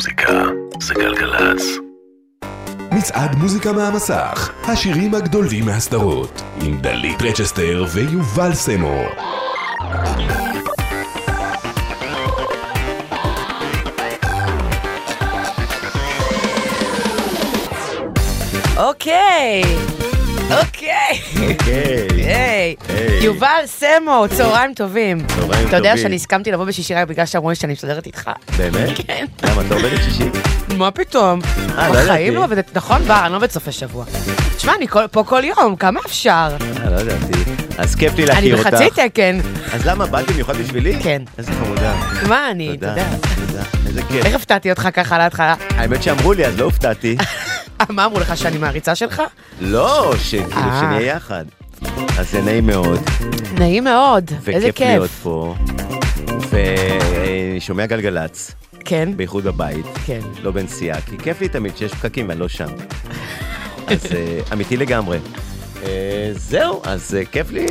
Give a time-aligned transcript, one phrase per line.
[0.00, 0.42] מוזיקה
[0.80, 1.62] זה גלגלצ.
[2.92, 9.02] מצעד מוזיקה מהמסך, השירים הגדולים מהסדרות, עם דלית רצ'סטר ויובל סמו.
[18.76, 19.62] אוקיי,
[20.50, 22.09] אוקיי.
[22.20, 22.74] אוקיי.
[22.88, 23.24] היי.
[23.24, 25.26] יובל סמו, צהריים טובים.
[25.26, 26.02] צהריים אתה יודע טובים.
[26.02, 28.30] שאני הסכמתי לבוא בשישי רק בגלל שאמרו לי שאני מסתדרת איתך.
[28.56, 28.90] באמת?
[29.06, 29.26] כן.
[29.42, 30.24] למה, אתה עובדת שישי?
[30.76, 31.40] מה פתאום?
[31.78, 32.34] אה, לא בחיים.
[32.34, 33.02] לא עובדת, נכון?
[33.04, 34.04] בר, אני לא עובדת סופי שבוע.
[34.56, 36.56] תשמע, אני פה כל יום, כמה אפשר?
[36.84, 37.50] אה, לא ידעתי.
[37.78, 38.66] אז כיף לי אני להכיר אותך.
[38.66, 39.38] בחצי תקן.
[39.72, 40.96] אז למה, באת במיוחד בשבילי?
[41.02, 41.22] כן.
[41.38, 41.94] איזה חמודה.
[42.28, 43.04] מה אני, אתה יודע.
[43.46, 43.62] תודה.
[43.86, 44.26] איזה כיף.
[44.26, 45.54] איך הפתעתי אותך ככה להתחלה?
[45.70, 47.16] האמת שאמרו לי, אז לא הופתעתי.
[47.88, 49.22] מה אמרו לך, שאני מעריצה שלך?
[49.60, 50.78] לא, שכאילו אה.
[50.80, 51.44] שנהיה יחד.
[52.18, 53.00] אז זה נעים מאוד,
[53.58, 55.20] נעים מאוד, איזה וכיף להיות כיף.
[55.22, 55.54] פה.
[56.50, 58.52] ואני שומע גלגלצ,
[58.84, 59.86] כן, בייחוד בבית.
[60.06, 60.20] כן.
[60.42, 62.68] לא בנסיעה, כי כיף לי תמיד שיש פקקים ואני לא שם.
[63.86, 65.18] אז אה, אמיתי לגמרי.
[65.82, 67.66] אה, זהו, אז אה, כיף לי.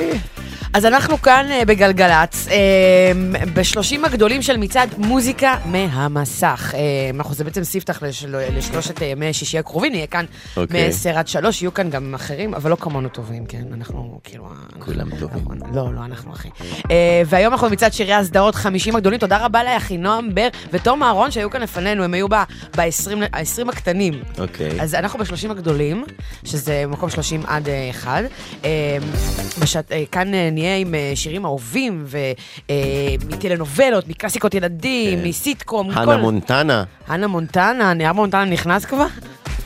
[0.73, 2.57] אז אנחנו כאן אה, בגלגלצ, אה,
[3.53, 6.73] בשלושים הגדולים של מצעד מוזיקה מהמסך.
[6.75, 6.79] אה,
[7.13, 10.25] אנחנו זה בעצם ספתח לשל, לשלושת ימי שישי הקרובים, נהיה כאן
[10.57, 10.87] אוקיי.
[10.87, 13.63] מ-10 עד 3, יהיו כאן גם אחרים, אבל לא כמונו טובים, כן?
[13.73, 14.49] אנחנו כאילו...
[14.79, 15.45] כולם טובים.
[15.73, 16.49] לא, לא, אנחנו אחי.
[16.91, 21.49] אה, והיום אנחנו במצעד שירי הסדרות 50 הגדולים, תודה רבה לאחינועם בר ותום אהרון שהיו
[21.49, 24.13] כאן לפנינו, הם היו ב-20 הקטנים.
[24.39, 24.81] אוקיי.
[24.81, 26.05] אז אנחנו בשלושים הגדולים,
[26.45, 28.23] שזה מקום 30 עד אה, 1.
[28.65, 28.97] אה,
[29.59, 32.05] בשעת, אה, כאן אה, נהיה עם אה, שירים אהובים,
[32.69, 35.27] ומטלנובלות, מקלאסיקות ילדים, כן.
[35.27, 36.15] מסיטקום, הנה מכל...
[36.15, 39.07] מונטנה, הנה מונטנה, נייר מונטנה נכנס כבר?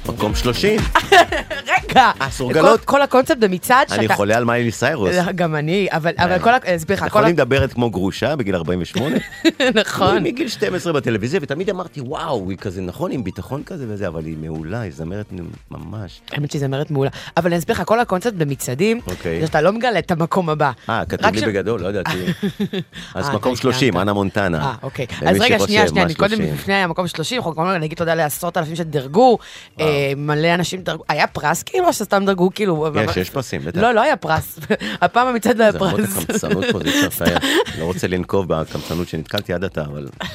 [0.08, 0.80] מקום 30.
[1.73, 2.12] רגע!
[2.22, 2.80] אה, סורגלות.
[2.80, 5.16] כל, כל הקונספט במצעד אני חולה על מיילי סיירוס.
[5.16, 6.58] לא, גם אני, אבל, אבל כל ה...
[6.66, 7.06] אסביר לך.
[7.08, 9.16] יכולים מדברת כמו גרושה בגיל 48?
[9.81, 10.24] נכון.
[10.24, 14.38] מגיל 12 בטלוויזיה, ותמיד אמרתי, וואו, היא כזה, נכון, עם ביטחון כזה וזה, אבל היא
[14.38, 15.26] מעולה, היא זמרת
[15.72, 16.22] ממש.
[16.31, 17.09] האמת שהיא זמרת מעולה.
[17.38, 19.40] אבל אני אסביר לך, כל הקונספט במצעדים, אוקיי.
[19.42, 20.72] זה שאתה לא מגלה את המקום הבא.
[20.90, 22.18] אה, כתוב לי בגדול, לא ידעתי.
[23.16, 24.02] אז אה, מקום אתה 30, הקדמת.
[24.02, 24.62] אנה מונטנה.
[24.62, 25.06] אה, אוקיי.
[25.25, 26.53] אז רגע, שנייה, שנייה, אני קודם 30?
[26.53, 29.38] לפני המקום 30, אנחנו קודם נגיד תודה לעשרות אלפים שדירגו,
[29.80, 32.88] אה, מלא אנשים דרגו, היה פרס כאילו, או שסתם דרגו כאילו?
[33.09, 33.81] יש, יש פרסים, בטח.
[33.81, 34.59] לא, לא היה פרס.
[35.02, 36.18] הפעם המצעד לא היה זה למרות פרס.
[36.18, 36.80] הקמצנות פה,
[37.18, 37.38] זה היה.
[37.80, 40.08] לא רוצה לנקוב בקמצנות שנתקלתי עד עתה, אבל...
[40.24, 40.30] אה,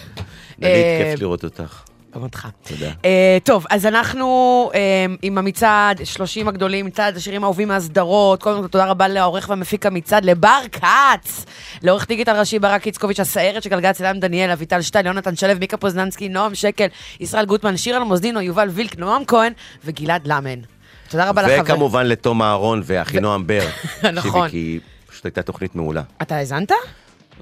[0.61, 1.83] דלית, כיף לראות אותך.
[2.15, 2.49] גם אותך.
[2.69, 2.91] תודה.
[3.05, 8.43] אה, טוב, אז אנחנו אה, עם המצעד, 30 הגדולים, מצעד השירים האהובים מהסדרות.
[8.43, 11.45] קודם כל, תודה רבה לעורך והמפיק המצעד, לבר כץ,
[11.83, 15.77] לעורך דיגיטל ראשי ברק איצקוביץ', הסיירת של גלגלצ, אלעם דניאל, אביטל שטיין, יונתן שלו, מיקה
[15.77, 16.87] פוזננסקי, נועם שקל,
[17.21, 19.53] ישראל גוטמן, שירה למוזדינו, יובל וילק, נועם כהן
[19.85, 20.61] וגלעד למן.
[21.09, 21.63] תודה רבה לחבר.
[21.63, 23.67] וכמובן לתום אהרון ואחינועם בר.
[24.13, 24.49] נכון.
[24.49, 26.03] כי פשוט הייתה תוכנית מעולה.
[26.23, 26.73] אתה האזנת?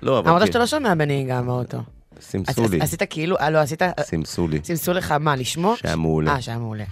[0.02, 0.30] לא, אבל...
[0.30, 1.78] אמרת כן, שאתה לא שומע בנהיגה באוטו.
[2.20, 3.82] סימסו לי, עשית כאילו, אה, לא, עשית...
[4.00, 4.60] סימסו לי.
[4.64, 5.76] סימסו לך מה, לשמוע?
[5.76, 6.32] שהיה מעולה.
[6.34, 6.84] אה, שהיה מעולה.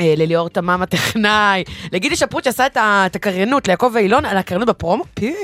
[0.00, 2.66] אה, לליאור תמם הטכנאי, לגידי שפרוט שעשה
[3.06, 5.34] את הקריינות, ליעקב ואילון, על הקריינות בפרומו, פי,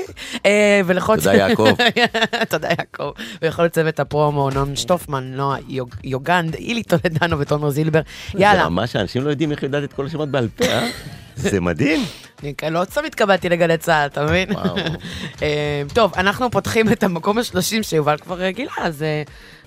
[0.45, 1.17] אה, ולכל...
[1.17, 1.67] תודה, יעקב.
[2.49, 3.11] תודה יעקב.
[3.41, 8.01] ולכל צוות הפרומו, נון שטופמן, נועה יוג- יוגנד, אילי טולדנו ותומר זילבר.
[8.33, 10.87] זה יאללה, ממש, אנשים לא יודעים איך לדעת את כל השמות בעל פה, אה?
[11.35, 12.01] זה מדהים.
[12.63, 14.49] אני לא סתם התקבלתי לגלי צה"ל, אתה מבין?
[15.41, 19.05] אה, טוב, אנחנו פותחים את המקום השלושים שיובל כבר גילה, אז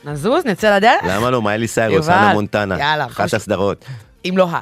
[0.05, 1.01] נזוז, נצא לדרך.
[1.09, 1.43] למה לא?
[1.43, 2.79] מיילי סיירוס, אנה מונטנה.
[2.79, 3.85] יאללה, אחת הסדרות.
[4.25, 4.61] אם לא ה...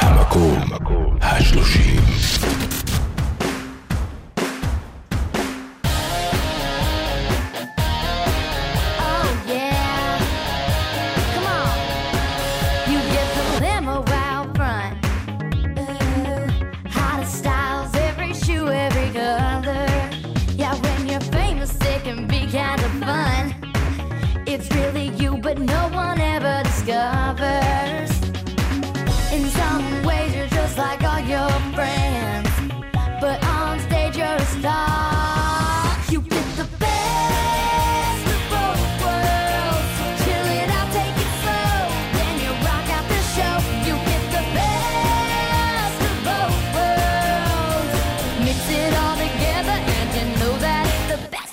[0.00, 2.00] המקום השלושים.
[8.98, 9.80] Oh yeah,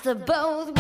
[0.08, 0.77] of both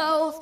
[0.00, 0.39] both.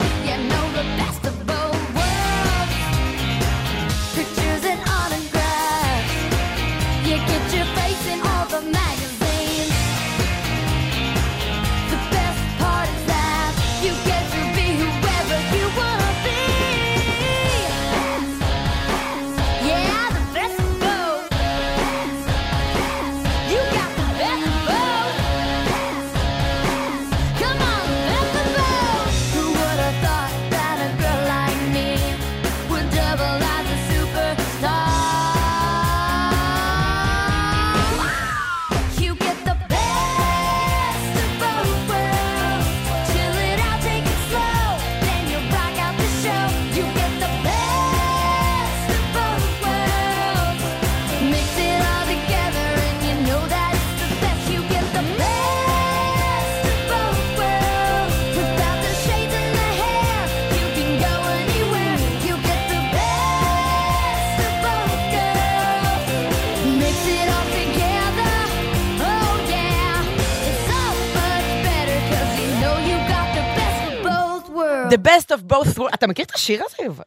[75.99, 77.03] אתה מכיר את השיר הזה?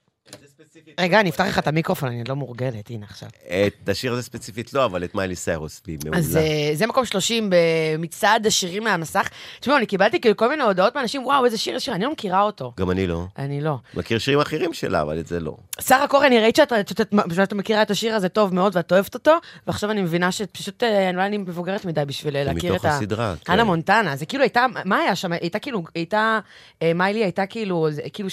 [1.02, 3.30] רגע, אני אפתח לך את המיקרופון, אני לא מורגלת, הנה עכשיו.
[3.48, 6.20] את השיר הזה ספציפית לא, אבל את מיילי סיירוס, והיא מעולה.
[6.20, 9.28] אז אה, זה מקום 30 במצעד השירים מהמסך.
[9.60, 12.12] תשמעו, אני קיבלתי כאילו כל מיני הודעות מאנשים, וואו, איזה שיר, איזה שיר, אני לא
[12.12, 12.74] מכירה אותו.
[12.80, 13.26] גם אני לא.
[13.38, 13.78] אני לא.
[13.94, 15.58] מכיר שירים אחרים שלה, אבל את זה לא.
[15.80, 19.34] שרה קורן, אני ראית שאת, מכירה את השיר הזה טוב מאוד ואת אוהבת אותו,
[19.68, 22.96] ועכשיו אני מבינה שפשוט, אה, אולי אני מבוגרת מדי בשביל להכיר מתוך את ה...
[22.98, 23.54] הסדרה, כן.
[23.54, 25.32] אנה מונטנה, זה כאילו הייתה, מה היה שם?
[25.32, 26.40] הייתה כאילו, הייתה,
[26.82, 28.30] אה, מיילי הייתה כאילו, כאילו,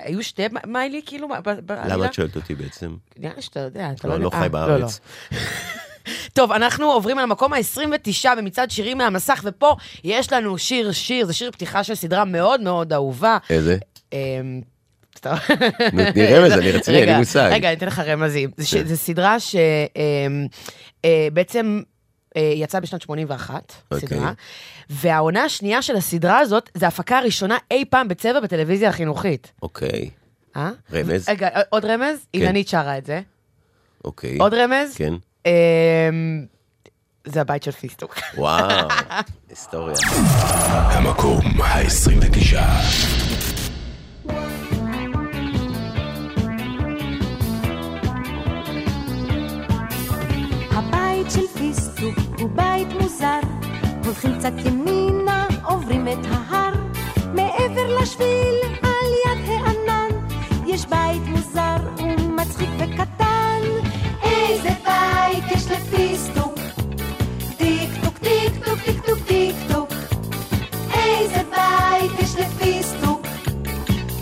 [0.00, 1.28] היו שתי מיילי כאילו?
[1.98, 2.96] למה את שואלת אותי בעצם?
[3.16, 4.20] נראה שאתה יודע, אתה לא, לא...
[4.24, 5.00] לא אה, חי בארץ.
[6.32, 11.32] טוב, אנחנו עוברים על המקום ה-29 במצעד שירים מהמסך, ופה יש לנו שיר שיר, זה
[11.32, 13.38] שיר פתיחה של סדרה מאוד מאוד אהובה.
[13.50, 13.78] איזה?
[14.12, 14.60] אמ,
[15.20, 17.48] תני רמז, אני רציני, אין לי מושג.
[17.52, 18.50] רגע, אני אתן לך רמזים.
[18.62, 18.86] ש- כן.
[18.86, 19.36] זו סדרה
[21.04, 21.82] שבעצם
[22.36, 24.08] יצאה בשנת 81, אוקיי.
[24.08, 24.32] סדרה,
[24.90, 29.52] והעונה השנייה של הסדרה הזאת, זה ההפקה הראשונה אי פעם בצבע בטלוויזיה החינוכית.
[29.62, 30.10] אוקיי,
[30.58, 30.70] אה?
[30.92, 31.28] רמז?
[31.28, 32.26] רגע, עוד רמז?
[32.34, 33.20] אילנית שרה את זה.
[34.04, 34.38] אוקיי.
[34.38, 34.94] עוד רמז?
[34.96, 35.14] כן.
[35.46, 35.50] אמ,
[37.24, 38.18] זה הבית של פיסטוק.
[38.36, 38.88] וואו,
[39.50, 39.96] היסטוריה.
[40.68, 42.58] המקום ה-29.
[50.72, 53.40] הבית של פיסטוק הוא בית מוזר,
[54.04, 56.72] הולכים קצת ימינה, עוברים את ההר,
[57.34, 58.87] מעבר לשביל
[60.68, 63.60] יש בית מוזר ומצחיק וקטן.
[64.22, 66.54] איזה בית יש לפיסטוק?
[67.56, 69.88] טיק טוק טיק טוק טיק טוק טיק טוק.
[70.94, 73.26] איזה בית יש לפיסטוק?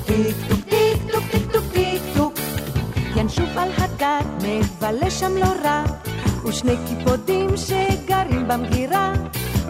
[0.06, 2.32] טיק טוק טיק טוק טיק טוק טיק טוק.
[3.16, 5.84] ינשוף על הגג, מבלה שם לא רע,
[6.44, 9.12] ושני קיפודים שגרים במגירה.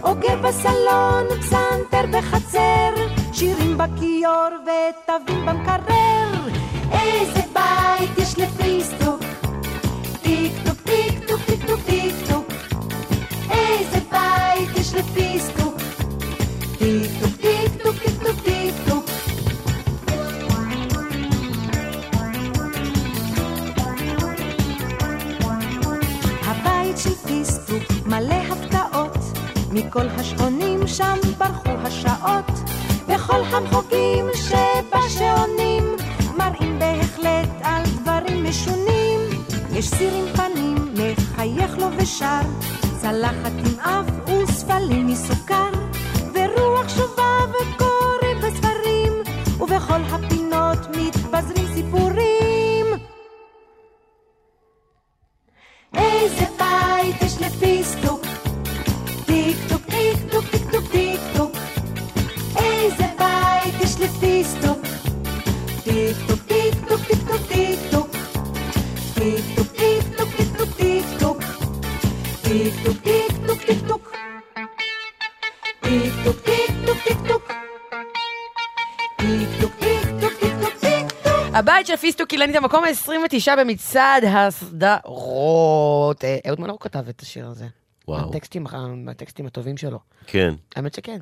[0.01, 6.47] עוגב בסלון, פסנתר בחצר, שירים בכיור ותווים במקרר.
[6.91, 9.21] איזה בית יש לפיסטוק?
[10.21, 12.47] טיק טוק טיק טוק טיק טוק טיק טוק.
[13.51, 15.75] איזה בית יש לפיסטוק?
[16.77, 19.05] טיק טוק טיק טוק טיק טוק טיק טוק.
[26.45, 29.17] הבית של פיסטוק מלא הפתעות,
[29.71, 32.51] מכל השעונים שם ברחו השעות,
[33.07, 35.95] וכל המחוגים שבשעונים
[36.37, 39.19] מראים בהחלט על דברים משונים.
[39.73, 42.41] יש סיר עם פנים, מחייך לו ושר,
[43.01, 45.69] צלחת עם אף וספלים מסוכר,
[46.33, 49.13] ורוח שובב קורא בספרים,
[49.59, 52.85] ובכל הפינות מתפזרים סיפורים.
[55.93, 58.16] איזה בית יש לפיסטוק?
[81.53, 86.23] הבית של פיסטוק אילנית המקום ה-29 במצעד הסדרות.
[86.23, 87.65] אה, אהוד מנור כתב את השיר הזה.
[88.07, 88.29] וואו.
[88.29, 88.65] הטקסטים,
[89.07, 89.99] הטקסטים הטובים שלו.
[90.27, 90.53] כן.
[90.75, 91.17] האמת שכן.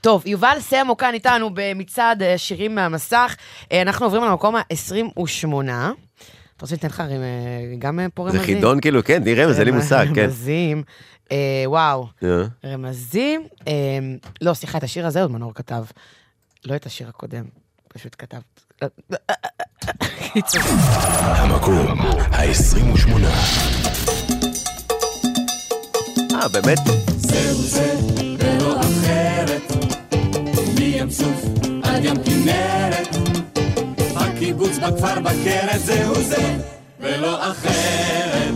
[0.00, 3.36] טוב, יובל סמו כאן איתנו במצעד אה, שירים מהמסך.
[3.72, 4.64] אה, אנחנו עוברים למקום ה-28.
[6.56, 7.06] אתה רוצה שניתן לך אה,
[7.78, 8.54] גם פה זה רמזים?
[8.54, 10.24] חידון כאילו, כן, תני רמז, אין לי מושג, כן.
[10.24, 10.82] רמזים.
[11.32, 12.06] אה, וואו,
[12.64, 13.46] רמזים.
[13.68, 13.72] אה,
[14.40, 15.84] לא, סליחה, את השיר הזה עוד מנור כתב.
[16.64, 17.44] לא את השיר הקודם,
[17.88, 18.16] פשוט.
[20.32, 20.62] קיצור.
[21.20, 21.86] המקום
[22.32, 23.10] ה-28.
[26.34, 26.78] אה, באמת?
[27.16, 27.94] זהו זה
[28.40, 29.53] ולא אחרת,
[31.04, 31.44] מים סוף
[31.82, 33.16] עד ים כנרת,
[34.16, 36.56] הקיבוץ בכפר בכרת, זהו זה
[37.00, 38.54] ולא אחרת,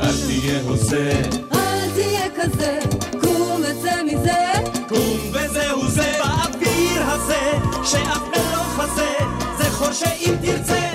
[0.00, 1.12] אל תהיה הוזה,
[1.54, 2.78] אל תהיה כזה,
[3.20, 4.68] קום וצא מזה.
[4.88, 6.12] קום וזהו זה.
[6.18, 7.50] באוויר הזה,
[7.84, 9.14] שאף לא חזה,
[9.58, 10.88] זכור שאם תרצה,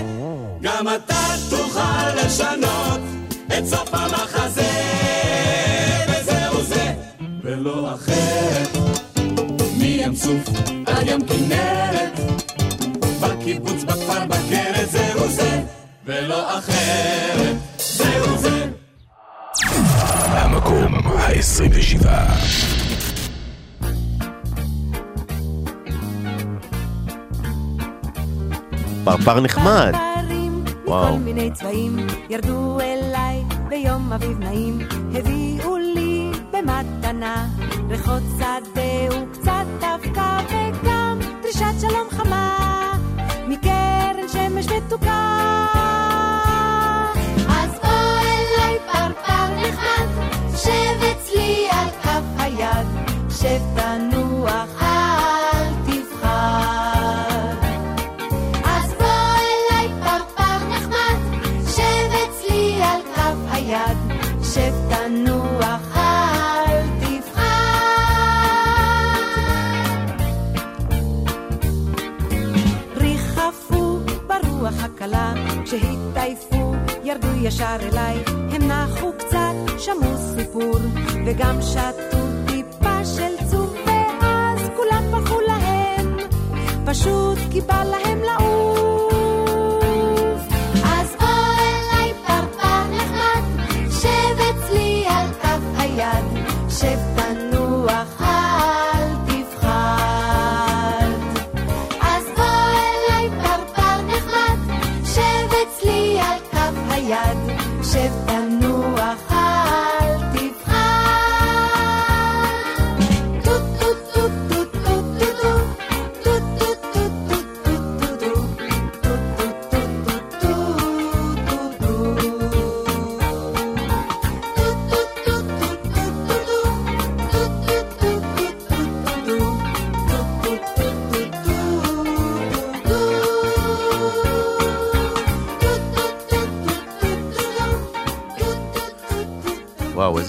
[0.62, 3.00] גם אתה תוכל לשנות
[3.58, 4.72] את סוף המחזה,
[6.10, 6.94] וזהו זה
[7.44, 8.29] ולא אחרת,
[10.30, 12.20] סוף עד ים כנרת,
[13.22, 15.62] בקיבוץ בכפר בכרת, זהו זה
[16.06, 18.66] ולא אחרת, זהו זה
[20.32, 22.08] המקום ה-27.
[29.04, 29.94] פרפר נחמד.
[30.86, 31.08] וואו.
[31.08, 34.80] מכל מיני צבעים ירדו אליי ביום אביב נעים,
[35.14, 37.48] הביאו לי במתנה
[37.90, 38.82] ריחות שדה
[39.12, 39.59] וקצת
[40.06, 42.94] אבקה וגם דרישת שלום חמה
[43.48, 45.36] מקרן שמש מתוקה.
[47.50, 50.08] אז בוא אליי פרפר נחמד,
[50.56, 52.88] שב אצלי על כף היד,
[53.30, 54.09] שב תנוח
[77.50, 80.76] ישר אליי, הם נחו קצת, שמעו סיפור,
[81.26, 86.18] וגם שתו טיפה של צוף, ואז כולם פרחו להם,
[86.86, 88.19] פשוט כי בא להם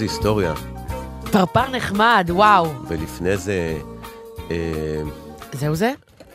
[0.01, 0.53] איזה היסטוריה.
[1.31, 2.65] פרפר נחמד, וואו.
[2.87, 3.77] ולפני זה,
[4.51, 5.01] אה,
[5.53, 5.93] זהו זה?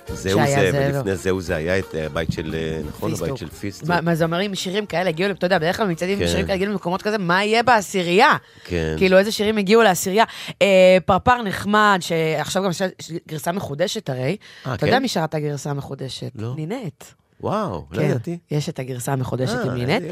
[0.08, 3.36] זהו זה, זה, ולפני זהו זה היה את אה, הבית של, אה, נכון, הבית.
[3.36, 3.88] של פיסטוק.
[3.88, 6.26] מה- מה זה אומר, אם שירים כאלה הגיעו, אתה יודע, בדרך כלל מצעדים כן.
[6.28, 8.36] שירים כאלה הגיעו למקומות כזה, מה יהיה בעשירייה?
[8.64, 8.94] כן.
[8.98, 10.24] כאילו, איזה שירים הגיעו לעשירייה.
[10.62, 12.82] אה, פרפר נחמד, שעכשיו גם יש
[13.28, 14.36] גרסה מחודשת הרי.
[14.62, 15.02] אתה יודע כן?
[15.02, 16.30] מי שר את הגרסה המחודשת?
[16.34, 16.54] לא.
[16.56, 17.04] נינט.
[17.40, 18.38] וואו, לא כן, ידעתי.
[18.50, 20.02] יש את הגרסה המחודשת עם נינט.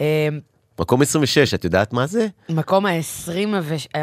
[0.00, 0.28] אה,
[0.80, 2.26] מקום 26, את יודעת מה זה?
[2.48, 3.46] מקום ה-20,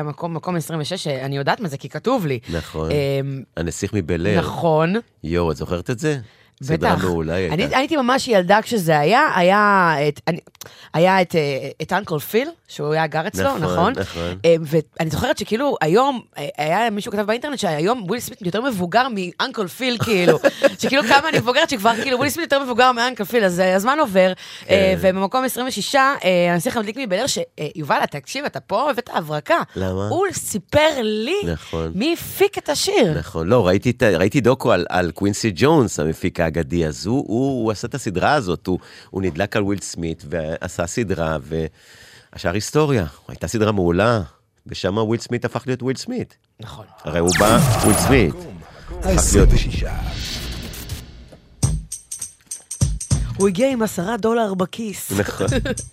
[0.03, 2.39] מקום, מקום 26, אני יודעת מה זה, כי כתוב לי.
[2.50, 2.92] נכון.
[2.92, 3.20] אה,
[3.58, 4.39] הנסיך מבל אייר.
[4.39, 4.94] נכון.
[5.24, 6.20] יואו, את זוכרת את זה?
[6.63, 7.03] סדרה בטח.
[7.03, 7.77] מעולה היא אני הייתה.
[7.77, 10.39] הייתי ממש ילדה כשזה היה, היה את, אני,
[10.93, 13.93] היה את, אה, את Uncle Phil, שהוא היה גר אצלו, נכון, נכון?
[14.00, 14.38] נכון.
[14.46, 19.08] אה, ואני זוכרת שכאילו היום, אה, היה מישהו כתב באינטרנט שהיום וויל סמית יותר מבוגר
[19.15, 20.39] מ Uncle Phil, כאילו.
[20.79, 23.98] שכאילו כמה אני מבוגרת שכבר כאילו וויל סמית יותר מבוגר מ Uncle Phil, אז הזמן
[24.00, 24.34] עובר.
[24.70, 29.58] אה, ובמקום 26, אה, הנסיך המדליק מבל אייר, שיובל, תקשיב, אתה פה הבאת הברקה.
[29.75, 30.08] למה?
[30.08, 31.91] הוא סיפר לי נכון.
[31.96, 33.13] מי הפיק את השיר.
[33.17, 37.72] נכון, לא, ראיתי, ראיתי דוקו על, על קווינסי ג'ונס, המפיק האגדי, אז הוא, הוא, הוא
[37.72, 38.79] עשה את הסדרה הזאת, הוא,
[39.10, 41.38] הוא נדלק על וויל סמית ועשה סדרה,
[42.33, 43.05] והשאר היסטוריה.
[43.27, 44.22] הייתה סדרה מעולה,
[44.67, 46.38] ושם וויל סמית הפך להיות וויל סמית.
[46.60, 46.86] נכון.
[47.03, 48.36] הרי הוא בא, וויל סמית.
[49.00, 49.50] הפך להיות...
[49.50, 49.86] ה-26.
[53.38, 55.12] הוא הגיע עם עשרה דולר בכיס.
[55.12, 55.48] נכון.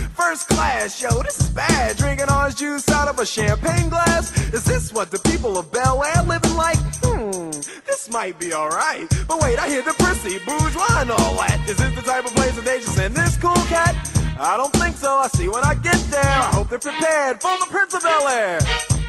[0.15, 1.97] First class, yo, this is bad.
[1.97, 4.31] Drinking orange juice out of a champagne glass.
[4.53, 6.77] Is this what the people of Bel Air living like?
[7.03, 7.51] Hmm,
[7.85, 9.07] this might be alright.
[9.27, 11.63] But wait, I hear the prissy, bourgeois, and all that.
[11.67, 13.95] Is this the type of place that they just send this cool cat?
[14.39, 15.09] I don't think so.
[15.17, 16.23] I see when I get there.
[16.23, 19.00] I hope they're prepared for the Prince of Bel Air.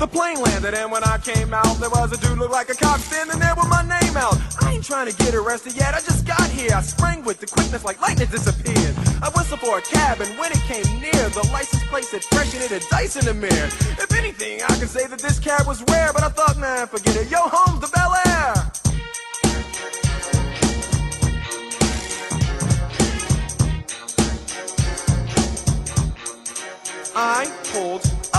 [0.00, 2.74] The plane landed, and when I came out, there was a dude look like a
[2.74, 4.34] cop standing there with my name out.
[4.62, 6.72] I ain't trying to get arrested yet, I just got here.
[6.74, 8.96] I sprang with the quickness like lightning disappeared.
[9.20, 12.54] I whistled for a cab, and when it came near, the license plate said fresh
[12.54, 13.68] and it had dice in the mirror.
[14.00, 17.16] If anything, I could say that this cab was rare, but I thought, man, forget
[17.16, 17.30] it.
[17.30, 18.54] Yo, home's the Bel Air.
[27.14, 28.19] I pulled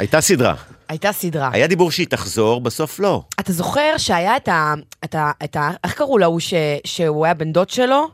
[0.00, 0.54] הייתה סדרה.
[0.88, 1.50] הייתה סדרה.
[1.52, 3.22] היה דיבור שהיא תחזור, בסוף לא.
[3.40, 4.74] אתה זוכר שהיה את ה...
[5.04, 5.30] את ה...
[5.44, 5.70] את ה...
[5.84, 6.54] איך קראו להוא ש...
[6.84, 8.08] שהוא היה בן דוד שלו?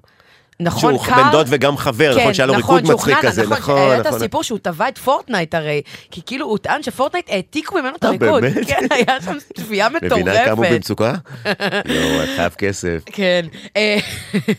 [0.61, 1.25] נכון, שהוא קאר?
[1.25, 4.07] בן דוד וגם חבר, נכון שהיה לו ריקוד שהוא מצחיק כזה, נכון, נכון, היה את
[4.07, 4.19] נכון.
[4.19, 8.09] הסיפור שהוא תבע את פורטנייט הרי, כי כאילו הוא טען שפורטנייט העתיקו ממנו את אה,
[8.09, 8.43] הריקוד.
[8.43, 8.67] באמת?
[8.67, 10.13] כן, היה שם תביעה מטורפת.
[10.27, 11.15] מבינה כמה הוא במצוקה?
[11.85, 13.03] לא, את חייב כסף.
[13.07, 13.47] כן.
[13.77, 13.97] אה,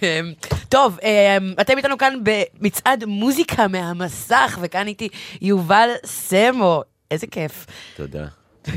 [0.70, 5.10] טוב, אה, אתם איתנו כאן במצעד מוזיקה מהמסך, וכאן איתי
[5.42, 6.84] יובל סמו.
[7.12, 7.66] איזה כיף.
[7.96, 8.26] תודה.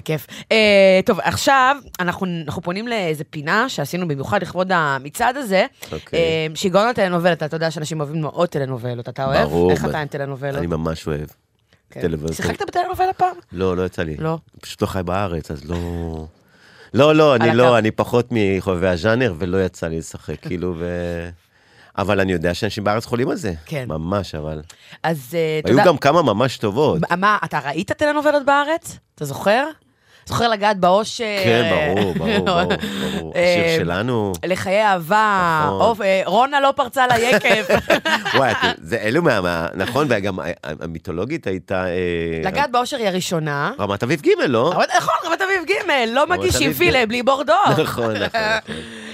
[0.05, 0.27] כיף.
[0.53, 6.19] אה, טוב, עכשיו אנחנו, אנחנו פונים לאיזה פינה שעשינו במיוחד לכבוד המצעד הזה, אוקיי.
[6.19, 9.49] אה, שיגעון הטלנובלת, אתה יודע שאנשים אוהבים מאוד טלנובלות, אתה אוהב?
[9.49, 9.71] ברור.
[9.71, 10.59] איך אתה עם טלנובלות?
[10.59, 11.29] אני ממש אוהב.
[11.91, 12.01] כן.
[12.01, 12.35] טלנובלות.
[12.35, 13.37] שיחקת בטלנובלה פעם?
[13.53, 14.17] לא, לא יצא לי.
[14.17, 14.39] לא.
[14.61, 15.77] פשוט לא חי בארץ, אז לא...
[16.95, 17.55] לא, לא, אני.
[17.55, 20.87] לא, אני פחות מחובבי הז'אנר, ולא יצא לי לשחק, כאילו, ו...
[22.01, 23.53] אבל אני יודע שאנשים בארץ חולים על זה.
[23.67, 23.85] כן.
[23.89, 24.61] ממש, אבל...
[25.03, 25.85] אז אה, אתה היו.
[25.85, 26.99] גם כמה ממש טובות.
[27.19, 28.99] מה, אתה ראית טלנובלות בארץ?
[29.15, 29.65] אתה זוכר?
[30.27, 31.25] זוכר לגעת באושר?
[31.45, 32.73] כן, ברור, ברור, ברור,
[33.19, 33.33] ברור.
[33.37, 35.97] אה, השיר שלנו, לחיי אהבה, נכון.
[36.07, 37.65] אה, רונה לא פרצה ליקב.
[38.39, 39.41] וואי, זה אלו מה...
[39.41, 41.85] מה- נכון, וגם המיתולוגית הייתה...
[41.87, 41.91] אה,
[42.45, 43.73] לגעת באושר היא הראשונה.
[43.81, 44.75] רמת אביב ג', לא?
[44.97, 46.73] נכון, רמת אביב ג', לא מגישים.
[46.73, 47.53] פילה בלי בורדו.
[47.71, 48.41] נכון, נכון, נכון.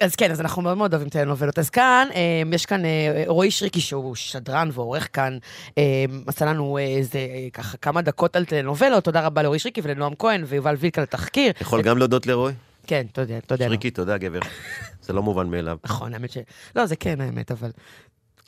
[0.00, 1.58] אז כן, אז אנחנו מאוד מאוד אוהבים טלנובלות.
[1.58, 5.38] אז כאן, אמ, יש כאן אה, רועי שריקי, שהוא שדרן ועורך כאן,
[5.76, 5.82] אמ,
[6.26, 9.04] עשה לנו אה, איזה, אה, ככה, כמה דקות על טלנובלות.
[9.04, 11.52] תודה רבה לרועי שריקי ולנועם כהן ויובל וילק על התחקיר.
[11.60, 12.52] יכול גם להודות לרוי?
[12.86, 13.64] כן, תודה, תודה.
[13.64, 14.40] שריקי, תודה, גבר.
[15.06, 15.78] זה לא מובן מאליו.
[15.84, 16.38] נכון, האמת ש...
[16.76, 17.70] לא, זה כן האמת, אבל...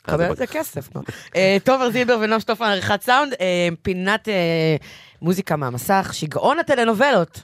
[0.01, 0.89] קבל זה על זה כסף,
[1.63, 3.33] תומר זילבר ונועם שטופמן, עריכת סאונד,
[3.81, 4.27] פינת
[5.21, 7.41] מוזיקה מהמסך, שיגעון הטלנובלות.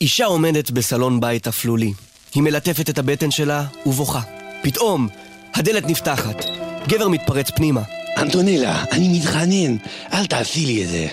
[0.00, 1.92] אישה עומדת בסלון בית אפלולי.
[2.34, 4.20] היא מלטפת את הבטן שלה ובוכה.
[4.62, 5.08] פתאום,
[5.54, 6.44] הדלת נפתחת.
[6.88, 7.82] גבר מתפרץ פנימה.
[8.16, 9.76] אנטונלה, אני מתחנן,
[10.12, 11.06] אל תעשי לי את זה.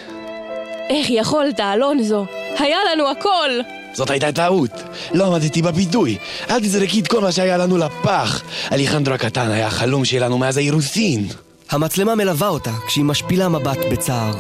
[0.90, 2.26] איך יכולת, אלונזו?
[2.60, 3.50] היה לנו הכל!
[3.94, 4.72] זאת הייתה טעות.
[5.14, 6.18] לא עמדתי בפיתוי.
[6.50, 8.44] אל תזרקי את כל מה שהיה לנו לפח.
[8.72, 11.28] אליחנדרו הקטן היה החלום שלנו מאז האירוסין.
[11.70, 14.34] המצלמה מלווה אותה כשהיא משפילה מבט בצער.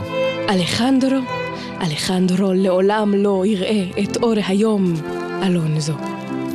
[0.50, 1.20] אלחנדרו,
[1.82, 4.94] אלחנדרו לעולם לא יראה את אור היום,
[5.44, 5.94] אלונזו.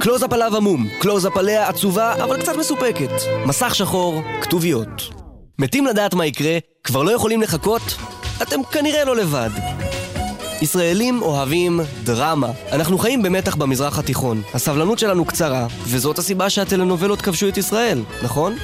[0.00, 3.10] קלוזאפ עליו עמום, קלוזאפ עליה עצובה, אבל קצת מסופקת.
[3.46, 5.08] מסך שחור, כתוביות.
[5.58, 7.82] מתים לדעת מה יקרה, כבר לא יכולים לחכות?
[8.42, 9.50] אתם כנראה לא לבד.
[10.62, 12.50] ישראלים אוהבים דרמה.
[12.72, 14.42] אנחנו חיים במתח במזרח התיכון.
[14.54, 18.56] הסבלנות שלנו קצרה, וזאת הסיבה שהטלנובלות כבשו את ישראל, נכון?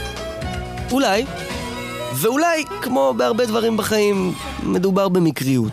[0.93, 1.25] אולי.
[2.15, 5.73] ואולי, כמו בהרבה דברים בחיים, מדובר במקריות.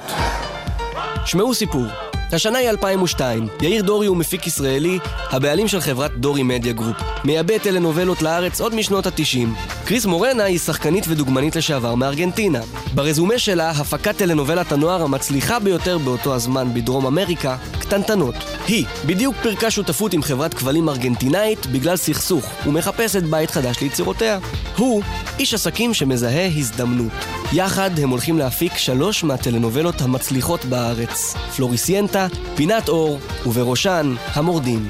[1.26, 2.11] שמעו סיפור.
[2.34, 3.48] השנה היא 2002.
[3.62, 6.98] יאיר דורי הוא מפיק ישראלי, הבעלים של חברת דורי מדיה גרופ.
[7.24, 9.48] מייבא טלנובלות לארץ עוד משנות ה-90.
[9.86, 12.60] קריס מורנה היא שחקנית ודוגמנית לשעבר מארגנטינה.
[12.96, 18.36] ברזומה שלה, הפקת טלנובלת הנוער המצליחה ביותר באותו הזמן בדרום אמריקה, קטנטנות.
[18.68, 24.40] היא בדיוק פירקה שותפות עם חברת כבלים ארגנטינאית בגלל סכסוך, ומחפשת בית חדש ליצירותיה.
[24.78, 25.02] הוא
[25.40, 27.12] איש עסקים שמזהה הזדמנות.
[27.54, 31.36] יחד הם הולכים להפיק שלוש מהטלנובלות המצליחות בארץ.
[31.56, 32.21] פלוריסיינטה,
[32.56, 34.90] פינת אור, ובראשן, המורדים.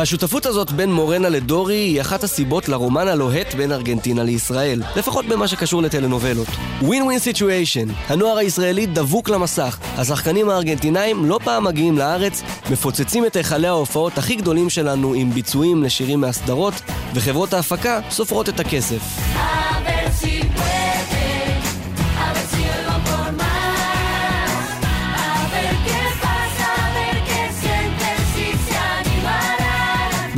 [0.00, 5.48] השותפות הזאת בין מורנה לדורי היא אחת הסיבות לרומן הלוהט בין ארגנטינה לישראל, לפחות במה
[5.48, 6.48] שקשור לטלנובלות.
[6.82, 13.36] win win situation, הנוער הישראלי דבוק למסך, השחקנים הארגנטינאים לא פעם מגיעים לארץ, מפוצצים את
[13.36, 16.74] היכלי ההופעות הכי גדולים שלנו עם ביצועים לשירים מהסדרות,
[17.14, 19.18] וחברות ההפקה סופרות את הכסף.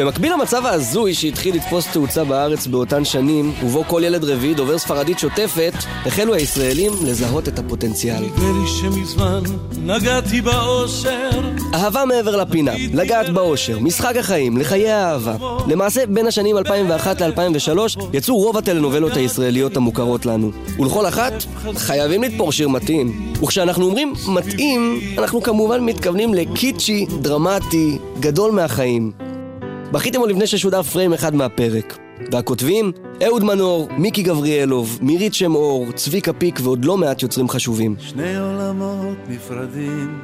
[0.01, 5.19] במקביל למצב ההזוי שהתחיל לתפוס תאוצה בארץ באותן שנים, ובו כל ילד רביעי דובר ספרדית
[5.19, 5.73] שוטפת,
[6.07, 8.23] החלו הישראלים לזהות את הפוטנציאל.
[8.23, 9.43] נדמה לי שמזמן
[9.83, 11.31] נגעתי באושר
[11.75, 15.37] אהבה מעבר לפינה, לגעת באושר, משחק החיים, לחיי האהבה.
[15.69, 20.51] למעשה, בין השנים 2001 ל-2003 יצאו רוב הטלנובלות הישראליות המוכרות לנו.
[20.79, 21.33] ולכל אחת,
[21.77, 23.33] חייבים לתפור שיר מתאים.
[23.43, 29.30] וכשאנחנו אומרים מתאים, אנחנו כמובן מתכוונים לקיצ'י, דרמטי, גדול מהחיים.
[29.93, 31.99] בכיתם עוד לפני ששודר פריים אחד מהפרק.
[32.33, 32.93] והכותבים,
[33.27, 37.95] אהוד מנור, מיקי גבריאלוב, מירית שם אור, צביקה פיק ועוד לא מעט יוצרים חשובים.
[37.99, 40.19] שני עולמות נפרדים,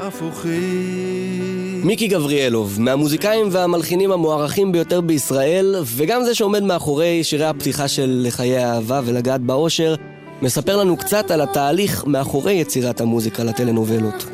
[0.00, 8.22] הפוכים מיקי גבריאלוב, מהמוזיקאים והמלחינים המוערכים ביותר בישראל, וגם זה שעומד מאחורי שירי הפתיחה של
[8.26, 9.94] לחיי האהבה ולגעת באושר,
[10.42, 14.26] מספר לנו קצת על התהליך מאחורי יצירת המוזיקה לטלנובלות.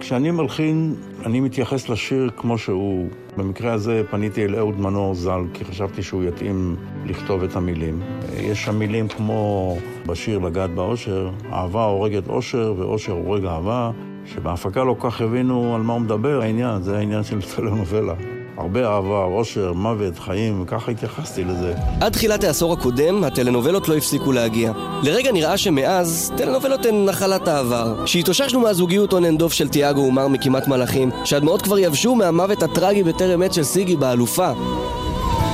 [0.00, 0.94] כשאני מלחין,
[1.26, 3.08] אני מתייחס לשיר כמו שהוא.
[3.38, 8.00] במקרה הזה פניתי אל אהוד מנור ז"ל, כי חשבתי שהוא יתאים לכתוב את המילים.
[8.36, 13.90] יש שם מילים כמו בשיר לגעת באושר, אהבה הורגת אושר ואושר הורג אהבה,
[14.24, 18.14] שבהפקה לא כל כך הבינו על מה הוא מדבר, העניין, זה העניין של טלנובלה.
[18.58, 21.74] הרבה אהבה, אושר, מוות, חיים, וככה התייחסתי לזה.
[22.00, 24.72] עד תחילת העשור הקודם, הטלנובלות לא הפסיקו להגיע.
[25.02, 28.06] לרגע נראה שמאז, טלנובלות הן נחלת העבר.
[28.06, 33.02] שהתאוששנו מהזוגיות on and off של תיאגו ומר מכמעט מלאכים, שהדמעות כבר יבשו מהמוות הטרגי
[33.02, 34.50] בטרם עת של סיגי באלופה.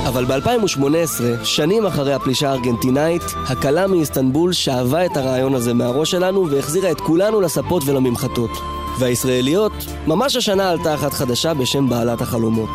[0.07, 6.91] אבל ב-2018, שנים אחרי הפלישה הארגנטינאית, הכלה מאיסטנבול שאבה את הרעיון הזה מהראש שלנו והחזירה
[6.91, 8.51] את כולנו לספות ולממחטות.
[8.99, 9.73] והישראליות,
[10.07, 12.69] ממש השנה עלתה אחת חדשה בשם בעלת החלומות.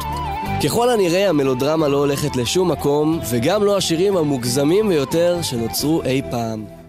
[0.64, 6.79] ככל הנראה המלודרמה לא הולכת לשום מקום, וגם לא השירים המוגזמים ביותר שנוצרו אי פעם.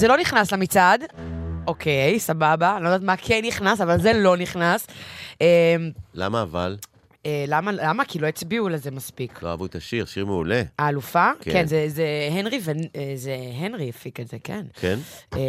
[0.00, 1.04] זה לא נכנס למצעד.
[1.66, 2.78] אוקיי, סבבה.
[2.80, 4.86] לא יודעת מה כן נכנס, אבל זה לא נכנס.
[5.42, 5.76] אה,
[6.14, 6.76] למה אבל?
[7.26, 7.72] אה, למה?
[7.72, 8.04] למה?
[8.04, 9.42] כי לא הצביעו לזה מספיק.
[9.42, 10.62] לא אהבו את השיר, שיר מעולה.
[10.78, 11.30] האלופה?
[11.40, 11.52] כן.
[11.52, 12.70] כן, זה, זה הנרי, ו...
[12.96, 14.66] אה, זה הנרי הפיק את זה, כן.
[14.80, 14.98] כן?
[15.34, 15.40] אה,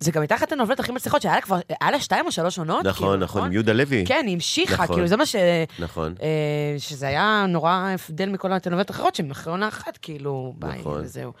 [0.00, 2.58] זה גם הייתה אחת הנובלות הכי מצליחות, שהיה לה כבר, היה לה שתיים או שלוש
[2.58, 2.86] עונות?
[2.86, 4.04] נכון, כאילו, נכון, עם יהודה לוי.
[4.06, 4.96] כן, היא המשיכה, נכון.
[4.96, 5.36] כאילו, זה מה ש...
[5.78, 6.14] נכון.
[6.22, 11.00] אה, שזה היה נורא הבדל מכל הטלנובלות האחרות, שהן אחרי עונה אחת, כאילו, ביי, נכון.
[11.04, 11.32] וזהו.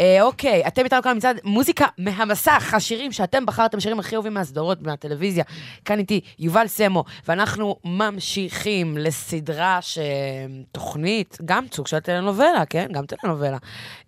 [0.00, 4.82] אה, אוקיי, אתם איתנו כאן מצד מוזיקה מהמסך, השירים שאתם בחרתם, השירים הכי אהובים מהסדרות,
[4.82, 5.44] מהטלוויזיה.
[5.84, 9.98] כאן איתי יובל סמו, ואנחנו ממשיכים לסדרה ש...
[10.72, 12.86] תוכנית, גם סוג של טלנובלה, כן?
[12.92, 13.56] גם טלנובלה.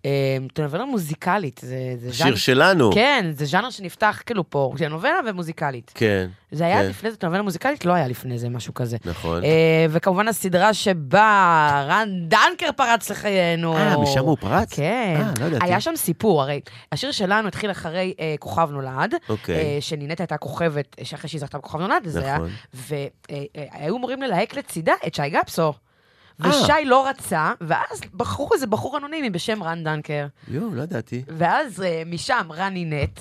[0.05, 2.91] אה, טלנובלה מוזיקלית, זה, זה שיר שלנו.
[2.93, 5.91] כן, זה ז'אנר שנפתח כאילו פה, טלנובלה ומוזיקלית.
[5.95, 6.27] כן.
[6.51, 6.89] זה היה כן.
[6.89, 7.85] לפני זה טלנובלה מוזיקלית?
[7.85, 8.97] לא היה לפני זה משהו כזה.
[9.05, 9.43] נכון.
[9.43, 13.77] אה, וכמובן הסדרה שבה רן דנקר פרץ לחיינו.
[13.77, 14.73] אה, משם הוא פרץ?
[14.73, 15.21] כן.
[15.21, 15.65] אה, לא ידעתי.
[15.65, 19.55] היה שם סיפור, הרי השיר שלנו התחיל אחרי אה, כוכב נולד, אוקיי.
[19.55, 22.49] אה, שנינט הייתה כוכבת, אה, שאחרי שהיא זכתה בכוכב נולד, זה היה, נכון.
[22.73, 25.73] והיו אמורים ללהק לצידה את שי גפסו.
[26.45, 26.49] אה.
[26.49, 30.27] ושי לא רצה, ואז בחרו איזה בחור אנונימי בשם רן דנקר.
[30.47, 31.23] יואו, לא ידעתי.
[31.37, 33.19] ואז אה, משם רן נינט.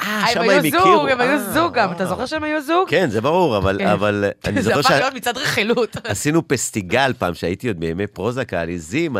[0.00, 1.06] אה, שם הם הכירו.
[1.06, 2.88] הם היו אה, זוג גם, אתה זוכר שהם היו זוג?
[2.88, 3.78] כן, זה ברור, אבל,
[4.40, 4.50] כן.
[4.50, 5.96] אני זה זוכר הפך להיות מצעד רכילות.
[6.04, 9.16] עשינו פסטיגל פעם, שהייתי עוד בימי פרוזק העליזים,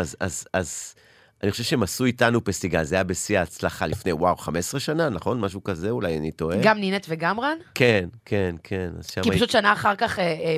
[0.53, 0.95] אז
[1.43, 5.39] אני חושב שהם עשו איתנו פסטיגל, זה היה בשיא ההצלחה לפני, וואו, 15 שנה, נכון?
[5.41, 6.57] משהו כזה, אולי אני טועה.
[6.63, 7.57] גם נינט וגם רן?
[7.75, 8.89] כן, כן, כן.
[9.01, 10.57] כי הייתי- פשוט שנה אחר כך אה, אה,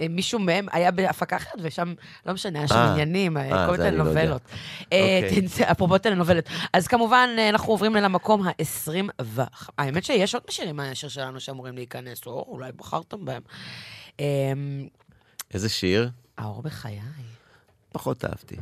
[0.00, 1.94] אה, מישהו מהם היה בהפקה אחרת, ושם,
[2.26, 4.04] לא משנה, היה שם אה, עניינים, אה, אה, כל אני לא.
[4.92, 5.46] אה, אוקיי.
[5.70, 6.48] אפרופו טלנובלת.
[6.72, 8.90] אז כמובן, אנחנו עוברים למקום ה-20
[9.22, 9.40] ו...
[9.78, 13.42] האמת שיש עוד שירים מהשיר שלנו שאמורים להיכנס, או אולי בחרתם בהם.
[15.54, 16.10] איזה שיר?
[16.38, 17.00] האור בחיי.
[17.92, 18.56] פחות אהבתי.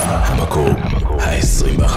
[0.00, 0.76] המקום
[1.20, 1.96] ה-25.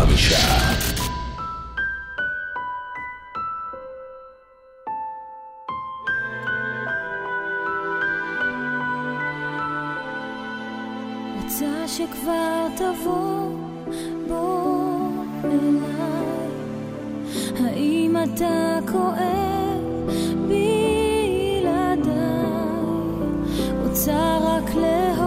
[11.43, 13.49] רוצה שכבר תבוא
[14.27, 15.09] בוא
[15.43, 16.49] אליי
[17.59, 20.09] האם אתה כואב
[20.47, 22.15] בלעדיי
[23.83, 25.24] רוצה רק לאהוב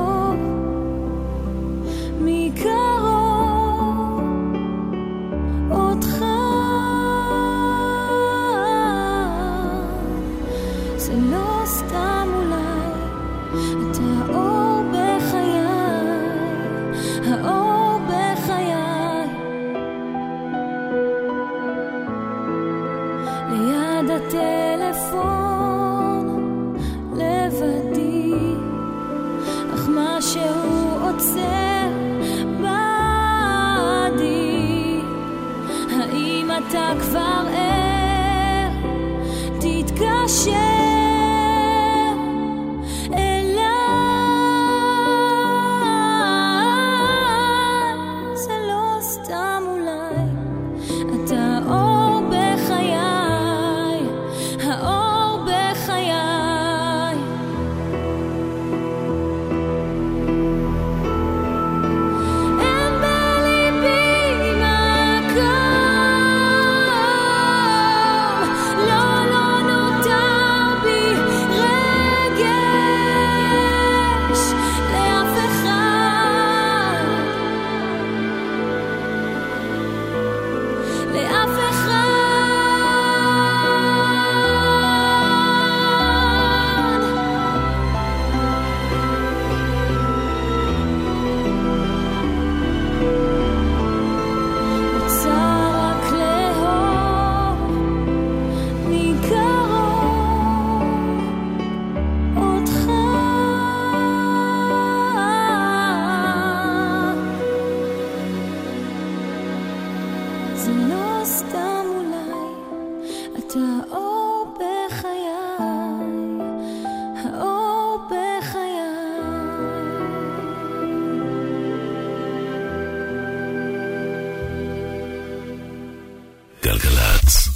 [126.68, 127.48] גלגלצ.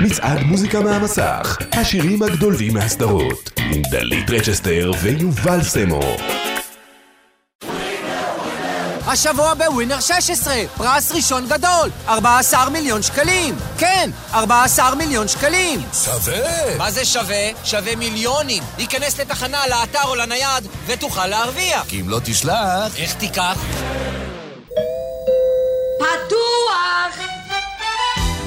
[0.00, 6.00] מצעד מוזיקה מהמסך, השירים הגדולים מהסדרות, עם דלית רצ'סטר ויובל סמו.
[9.06, 13.54] השבוע בווינר 16, פרס ראשון גדול, 14 מיליון שקלים.
[13.78, 15.80] כן, 14 מיליון שקלים.
[16.04, 16.76] שווה!
[16.78, 17.50] מה זה שווה?
[17.64, 18.62] שווה מיליונים.
[18.78, 21.84] להיכנס לתחנה, לאתר או לנייד, ותוכל להרוויח.
[21.88, 22.96] כי אם לא תשלח...
[22.96, 23.56] איך תיקח?
[26.76, 27.26] פתוח!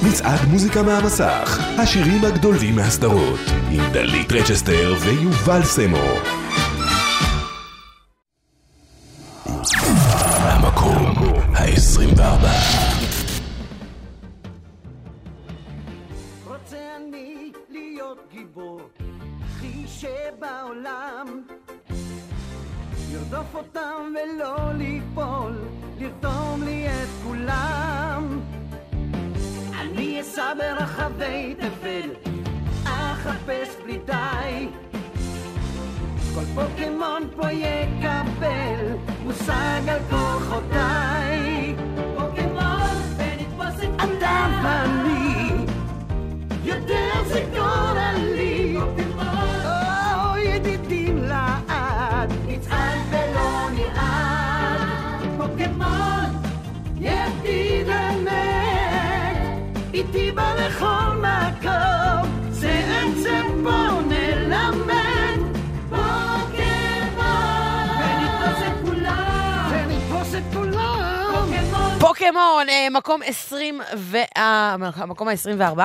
[0.02, 3.40] מצעד מוזיקה מהמסך, השירים הגדולים מהסדרות,
[3.70, 6.39] עם דלית רצ'סטר ויובל סמו.
[72.92, 74.20] מקום 20 וה...
[74.36, 75.80] המקום ה-24.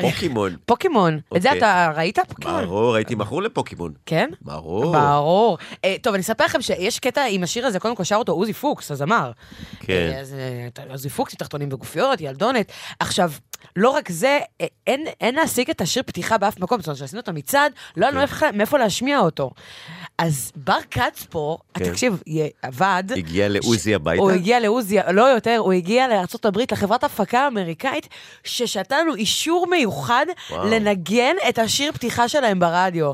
[0.00, 0.56] פוקימון.
[0.66, 1.20] פוקימון.
[1.36, 1.58] את זה אוקיי.
[1.58, 2.18] אתה ראית?
[2.28, 2.64] פוקימון?
[2.64, 3.92] ברור, הייתי מכור לפוקימון.
[4.06, 4.30] כן?
[4.42, 4.92] ברור.
[4.92, 5.58] ברור.
[5.84, 8.52] אה, טוב, אני אספר לכם שיש קטע עם השיר הזה, קודם כל שר אותו עוזי
[8.52, 9.32] פוקס, הזמר.
[9.80, 10.12] כן.
[10.14, 12.72] אה, אה, עוזי פוקס, תחתונים וגופיות, ילדונת.
[13.00, 13.32] עכשיו,
[13.76, 17.20] לא רק זה, אה, אין, אין להשיג את השיר פתיחה באף מקום, זאת אומרת, כשעשינו
[17.20, 19.50] את המצעד, לא היה לנו מאיפה- להשמיע אותו.
[20.18, 21.84] אז בר כץ פה, כן.
[21.90, 22.22] תקשיב,
[22.62, 23.04] עבד.
[23.16, 24.22] הגיע לעוזי הביתה?
[24.22, 28.08] הוא הגיע לעוזי, לא יותר, הוא הגיע לארה"ב, לחברת הפקה האמריקאית,
[28.44, 30.64] ששתה לנו אישור מיוחד וואו.
[30.70, 33.12] לנגן את השיר פתיחה שלהם ברדיו.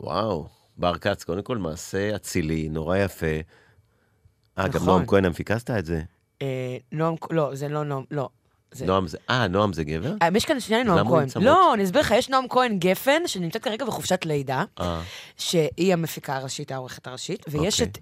[0.00, 3.26] וואו, בר כץ, קודם כל מעשה אצילי, נורא יפה.
[4.58, 4.86] אה, גם נכון.
[4.88, 6.00] נועם כהן המפיקה עשתה את זה?
[6.42, 8.28] אה, נועם, לא, זה לא נועם, לא.
[8.72, 10.12] זה- נועם זה, אה, נועם זה גבר?
[10.22, 11.42] אה, יש כאן שנייה אז נועם למה הוא כהן.
[11.44, 15.00] לא, אני אסביר לך, יש נועם כהן גפן, שנמצאת כרגע בחופשת לידה, אה,
[15.36, 17.92] שהיא המפיקה הראשית, העורכת הראשית, ויש אוקיי.
[17.92, 17.98] את,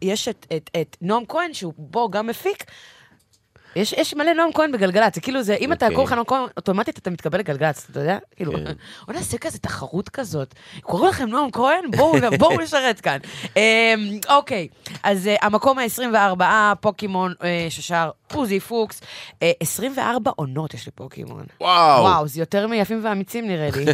[0.52, 2.64] את, את, את נועם כהן, שהוא בו גם מפיק.
[3.76, 5.96] יש, יש מלא נועם כהן בגלגלצ, זה כאילו זה, אם אתה אוקיי.
[5.96, 8.18] קורא לך נועם כהן, אוטומטית אתה מתקבל לגלגלצ, אתה יודע?
[8.36, 8.64] כאילו, כן.
[9.06, 10.54] בוא נעשה כזה תחרות כזאת.
[10.82, 11.90] קוראים לכם נועם כהן?
[11.96, 13.18] בואו בואו נשרת כאן.
[13.56, 13.60] אמ,
[14.28, 14.68] אוקיי,
[15.02, 16.42] אז אה, המקום ה-24,
[16.80, 19.00] פוקימון אה, ששר עוזי פוקס,
[19.42, 21.44] אה, 24 עונות יש לפוקימון.
[21.60, 22.02] וואו.
[22.02, 23.84] וואו, זה יותר מיפים ואמיצים נראה לי.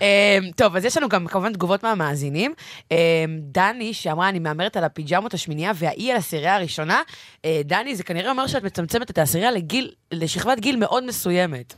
[0.00, 2.54] אמ, טוב, אז יש לנו גם כמובן תגובות מהמאזינים.
[2.90, 2.96] אמ,
[3.40, 7.02] דני, שאמרה, אני מהמרת על הפיג'מות השמינייה והאי על הסירייה הראשונה.
[7.44, 11.74] אה, דני, זה כנראה אומר שאת מצמצמת את העשירייה לגיל, לשכבת גיל מאוד מסוימת.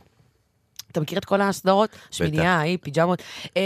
[0.91, 1.89] אתה מכיר את כל הסדרות?
[2.11, 3.21] שמינייה, האי, פיג'מות.
[3.55, 3.61] אמ,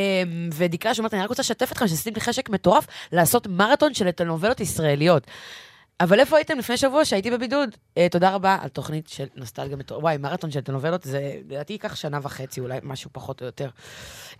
[0.53, 4.59] ודקלה שאומרת, אני רק רוצה לשתף אתכם שעשיתם לי חשק מטורף לעשות מרתון של טלנובלות
[4.59, 5.27] ישראליות.
[5.99, 7.69] אבל איפה הייתם לפני שבוע שהייתי בבידוד?
[7.97, 10.03] אה, תודה רבה על תוכנית של נוסטלגיה מטורפת.
[10.03, 13.69] וואי, מרתון של טלנובלות, זה לדעתי ייקח שנה וחצי, אולי משהו פחות או יותר.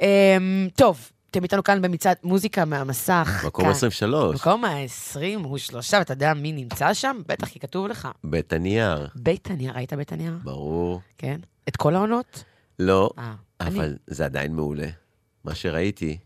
[0.01, 0.37] אה,
[0.75, 3.43] טוב, אתם איתנו כאן במצעד מוזיקה מהמסך.
[3.47, 3.71] מקום כאן.
[3.71, 4.35] 23.
[4.41, 5.63] מקום ה-23,
[5.93, 7.21] ואתה יודע מי נמצא שם?
[7.27, 8.07] בטח, כי כתוב לך.
[8.23, 9.07] בית הנייר.
[9.15, 10.33] בית הנייר, ראית בית הנייר?
[10.43, 11.01] ברור.
[11.17, 11.39] כן.
[11.67, 12.43] את כל העונות?
[12.79, 14.87] לא, אה, אבל זה עדיין מעולה.
[15.43, 16.17] מה שראיתי,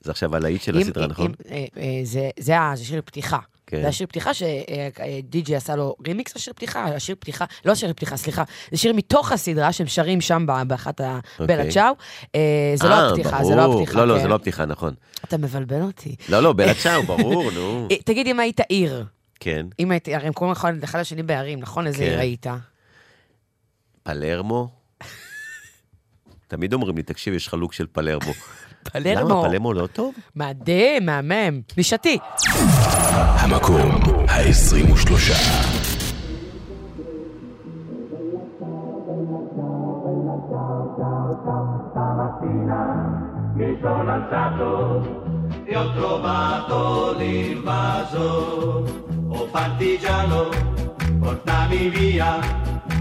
[0.00, 1.26] זה עכשיו הלהיט של אם- הסדרה, אם- נכון?
[1.26, 3.38] אם, אה, אה, זה- זה ה- זה שיר פתיחה.
[3.66, 3.82] כן.
[3.82, 8.44] זה השיר פתיחה שדי.ג'י עשה לו רימיקס לשיר פתיחה, השיר פתיחה, לא שיר פתיחה, סליחה,
[8.70, 11.18] זה שיר מתוך הסדרה שהם שרים שם באחת ה...
[11.38, 11.56] אוקיי.
[11.56, 11.92] בלה צ'או.
[12.74, 13.74] זה לא אה, הפתיחה, זה לא.
[13.74, 13.98] הפתיחה.
[13.98, 14.22] לא, לא, כן.
[14.22, 14.94] זה לא הפתיחה, נכון.
[15.24, 16.16] אתה מבלבל אותי.
[16.28, 17.86] לא, לא, בלה צ'או, ברור, נו.
[17.90, 19.04] אה, תגיד, אם היית עיר,
[19.40, 19.66] כן.
[19.78, 21.86] אם היית, הרי הם קוראים לך אחד לשני בערים, נכון?
[21.86, 22.04] איזה כן.
[22.04, 22.46] עיר היית?
[24.02, 24.68] פלרמו?
[26.48, 28.32] תמיד אומרים לי, תקשיב, יש לך לוק של פלרמו.
[28.92, 29.30] פלרמו.
[29.30, 30.14] למה, פלרמו לא טוב?
[30.36, 31.60] מדהים, מהמם.
[31.76, 32.18] נישתי.
[33.14, 35.96] המקום ה-23
[43.56, 45.30] mi sono alzato
[45.64, 48.84] e ho trovato l'invaso.
[49.28, 50.50] Oh partigiano,
[51.18, 52.38] portami via.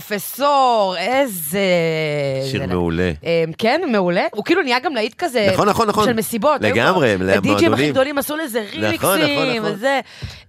[0.00, 1.60] פרופסור, איזה...
[2.50, 3.12] שיר זה- מעולה.
[3.24, 4.24] אה, כן, מעולה.
[4.34, 5.48] הוא כאילו נהיה גם להיט כזה.
[5.52, 6.04] נכון, נכון, נכון.
[6.04, 6.60] של מסיבות.
[6.60, 7.90] לגמרי, כבר- הדי-ג'ים הכי למועדונים.
[7.90, 8.80] גדולים עשו לזה נכון,
[9.20, 9.72] רימיקסים, נכון.
[9.72, 10.00] וזה.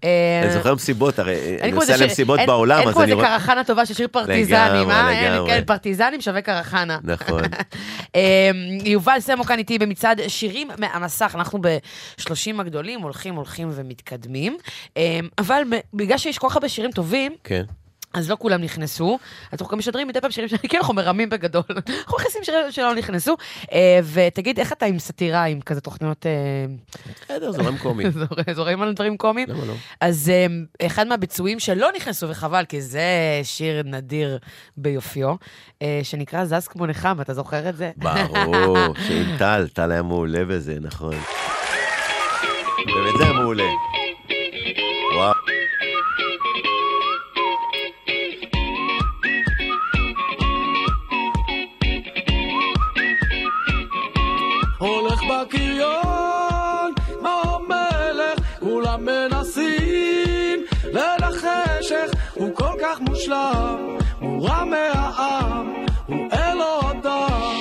[0.04, 2.94] אה, אני זוכר מסיבות, הרי אני אין כמו נוסע איזה למסיבות אין- בעולם, אין אז
[2.94, 3.38] כמו אני איזה רואה...
[3.40, 4.50] קרחנה טובה של שיר פרטיזנים,
[4.90, 5.10] לגמרי, אה?
[5.26, 5.50] אין, לגמרי.
[5.52, 6.98] כן, פרטיזנים שווה קרחנה.
[7.04, 7.42] נכון.
[8.16, 8.52] אה,
[8.84, 12.26] יובל סמו כאן איתי במצעד שירים מהמסך, אנחנו ב-30
[12.62, 14.58] הגדולים, הולכים, הולכים ומתקדמים.
[14.98, 15.62] אה, אבל
[15.94, 17.64] בגלל שיש כל כך הרבה שירים טובים, כן.
[18.18, 19.20] אז לא כולם נכנסו,
[19.52, 21.64] אז אנחנו גם משדרים מדי פעם שירים שאנחנו כן אנחנו מרמים בגדול.
[22.00, 23.36] אנחנו מכניסים שירים שלא נכנסו.
[23.72, 26.26] אה, ותגיד, איך אתה עם סאטירה, עם כזה תוכניות...
[26.26, 26.32] אה,
[27.26, 28.04] בסדר, זורם קומי.
[28.12, 29.48] זור- זורם על דברים קומיים?
[29.50, 29.74] למה לא?
[30.02, 30.46] אז אה,
[30.88, 33.02] אחד מהביצועים שלא נכנסו, וחבל, כי זה
[33.44, 34.38] שיר נדיר
[34.78, 35.36] ביופיו,
[36.04, 37.92] שנקרא זז כמו נחמה, אתה זוכר את זה?
[37.98, 41.16] ברור, שעם טל, טל היה מעולה בזה, נכון.
[42.86, 43.64] באמת זה היה מעולה.
[45.16, 45.34] וואו.
[63.28, 65.74] מושלם, הוא רע מהעם,
[66.06, 67.56] הוא אלו אדם.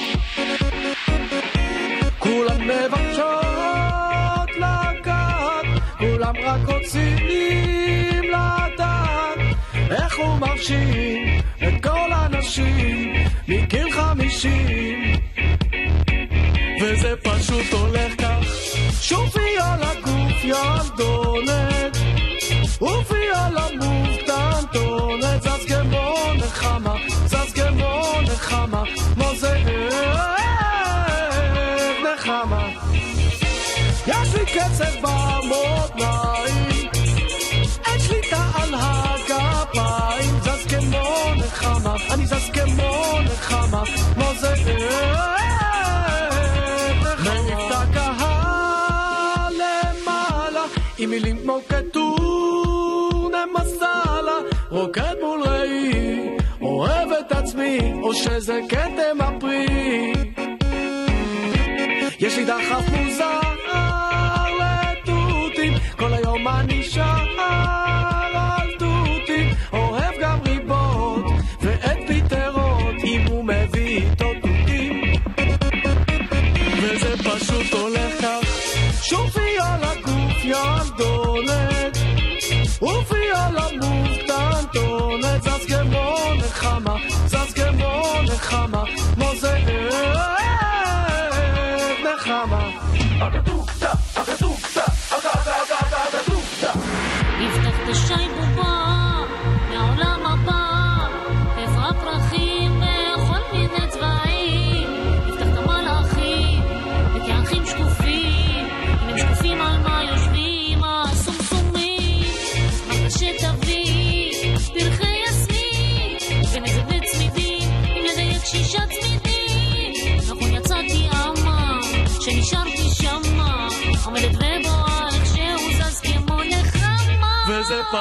[2.18, 5.66] כולם מבקשות לגעת,
[5.98, 9.38] כולם רק רוצים לדעת
[9.90, 13.12] איך הוא מרשים את כל הנשים
[13.48, 15.16] מגיל חמישים.
[16.82, 18.44] וזה פשוט הולך כך
[19.00, 21.95] שופי על הגוף ילדונת
[43.82, 44.58] נחמה כמו זאב
[47.24, 50.64] מעיף את הקהל למעלה
[50.98, 54.38] עם מילים כמו כתונה מסאלה
[54.70, 56.28] רוקד מול ראי
[56.60, 59.66] אוהב את עצמי או שזה כתם הפרי.
[62.20, 63.45] יש לי דחף מוזר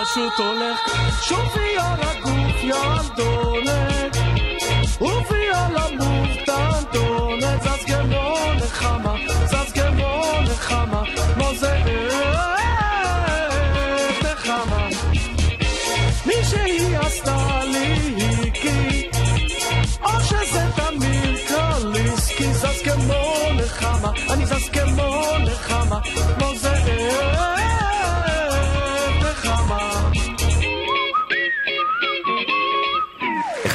[0.02, 0.80] פשוט הולך
[1.22, 4.18] שופי על הגוף ילדונת
[4.96, 9.14] ופיאל המובטנטונת אז גם לא נחמה.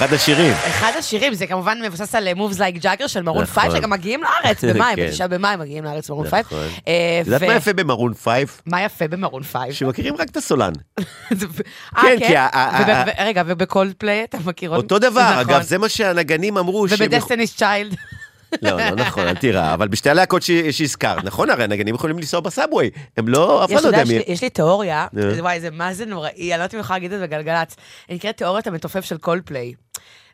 [0.04, 0.52] אחד השירים.
[0.52, 3.62] אחד השירים, זה כמובן מבוסס על Moves Like Jagger של מרון נכון.
[3.62, 5.06] פייב, שגם מגיעים לארץ במאי, כן.
[5.06, 6.46] בתשעה במאי מגיעים לארץ מרון פייב.
[6.46, 6.58] נכון.
[6.88, 8.60] אה, את יודעת מה יפה במרון פייב?
[8.66, 9.72] מה יפה במרון פייב?
[9.72, 10.72] שמכירים רק את הסולן.
[11.00, 11.04] אה,
[12.02, 12.26] כן, כן?
[12.26, 14.76] כי ה- רגע, ובקולדפליי אתה מכיר?
[14.76, 15.54] אותו דבר, נכון.
[15.54, 16.86] אגב, זה מה שהנגנים אמרו.
[16.90, 17.94] ובדסטיניס צ'יילד.
[18.62, 22.46] לא, לא נכון, אל תירא, אבל בשתי הלהקות שהזכרת, נכון, הרי הנגנים יכולים לנסוע ב
[22.47, 24.20] subway, הם לא, אף אחד לא יודע מי...
[24.26, 25.06] יש לי- תיאוריה.
[25.40, 27.76] וואי, זה מה זה נוראי, אני לא יודעת אם אני יכולה להגיד את זה בגלגלצ.
[28.08, 29.72] היא נקראת תיאוריית המתופף של קולדפליי.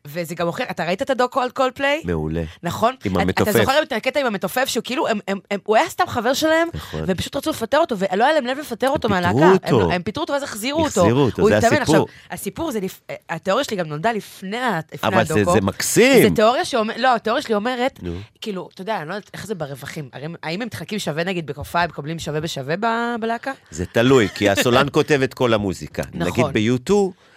[0.08, 2.02] וזה גם מוכיח, אתה ראית את הדוקו על קולדפליי?
[2.04, 2.42] מעולה.
[2.62, 2.94] נכון?
[3.04, 3.48] עם המתופף.
[3.50, 6.34] אתה זוכר את הקטע עם המתופף, שהוא כאילו, הם, הם, הם, הוא היה סתם חבר
[6.34, 7.00] שלהם, נכון.
[7.06, 9.52] והם פשוט רצו לפטר אותו, ולא היה להם לב לפטר אותו מהלהקה.
[9.52, 9.80] אותו.
[9.82, 11.00] הם, הם פיטרו אותו ואז החזירו אותו.
[11.00, 11.82] החזירו אותו, הוא זה התאמן.
[11.82, 11.96] הסיפור.
[11.96, 13.00] עכשיו, הסיפור זה, לפ...
[13.30, 14.56] התיאוריה שלי גם נולדה לפני,
[14.92, 15.52] לפני אבל זה- הדוקו.
[15.52, 16.22] זה מקסים.
[16.28, 18.12] זה תיאוריה שאומרת, לא, התיאוריה שלי אומרת, נו.
[18.40, 20.08] כאילו, אתה יודע, אני לא יודעת איך זה ברווחים.
[20.12, 23.52] הרי, האם הם מתחלקים שווה נגיד בקופה, הם מקבלים שווה בשווה ב- בלהקה?
[23.70, 26.02] זה תלוי, כי הסולן כותב את כל המוזיקה.
[26.14, 26.50] נכון.
[26.52, 26.92] נגיד ב-U2,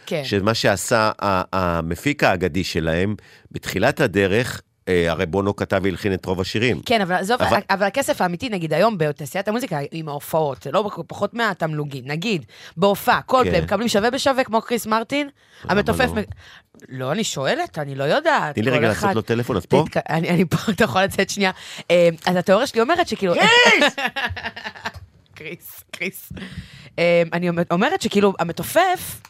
[0.10, 0.24] כן.
[0.24, 1.12] שמה שעשה
[1.54, 3.16] המפיק האגדי שלהם,
[3.52, 6.82] בתחילת הדרך, אה, הרי בונו כתב והלחין את רוב השירים.
[6.86, 7.86] כן, אבל עזוב, אבל- אבל...
[7.86, 12.04] הכסף האמיתי, נגיד היום בתעשיית המוזיקה, עם ההופעות, זה לא פחות מהתמלוגים.
[12.08, 12.46] נגיד,
[12.78, 13.64] בהופעה, כל כן.
[13.64, 15.30] מקבלים שווה בשווה כמו קריס מרטין,
[15.64, 16.10] המתופף...
[16.16, 16.22] לא?
[16.90, 18.56] לא, אני שואלת, אני לא יודעת.
[18.56, 19.86] תני לי רגע לעשות לו טלפון, אז פה?
[20.10, 21.52] אני פה, אתה יכול לצאת שנייה.
[21.92, 23.34] אה, אז התיאוריה שלי אומרת שכאילו...
[23.34, 23.96] קריס!
[25.36, 26.34] קריס, קריס.
[27.00, 29.22] אה, אני אומרת שכאילו, המתופף...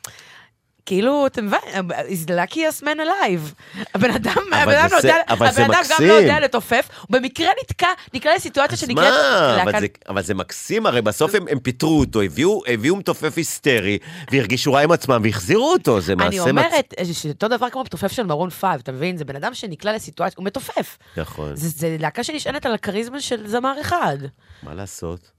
[0.90, 3.80] כאילו, אתם מבינים, is the luckiest man alive.
[3.94, 6.08] הבן אדם, הבן אדם לא יודע, הבן אדם גם.
[6.08, 9.14] לא יודע לתופף, הוא במקרה נתקע, נקלע לסיטואציה שנקראת...
[9.14, 9.64] מה?
[10.10, 12.22] אבל זה, מקסים, הרי בסוף הם, פיטרו אותו,
[12.68, 13.98] הביאו, מתופף היסטרי,
[14.32, 16.28] והרגישו רע עם עצמם, והחזירו אותו, זה מעשה...
[16.28, 19.18] אני אומרת, שאותו דבר כמו מתופף של מרון פייב, אתה מבין?
[19.18, 20.98] זה בן אדם שנקלע לסיטואציה, הוא מתופף.
[21.18, 24.18] נכון, זה להקה שנשענת על הכריזמה של זמר אחד.
[24.64, 25.39] מה לעשות?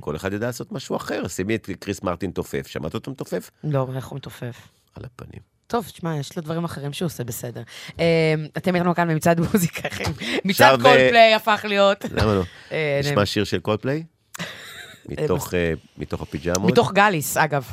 [0.00, 1.28] כל אחד יודע לעשות משהו אחר.
[1.28, 3.50] שימי את קריס מרטין תופף, שמעת אותו מתופף?
[3.64, 4.68] לא, איך הוא מתופף?
[4.94, 5.40] על הפנים.
[5.66, 7.62] טוב, תשמע, יש לו דברים אחרים שהוא עושה בסדר.
[8.00, 10.04] אה, אתם איתנו כאן במצעד מוזיקה, אחי.
[10.44, 12.04] מצעד קולפליי הפך להיות.
[12.10, 12.42] למה לא?
[12.72, 14.04] אה, נשמע שיר של קולפליי?
[15.08, 16.72] מתוך, אה, מתוך הפיג'מות?
[16.72, 17.70] מתוך גליס, אגב.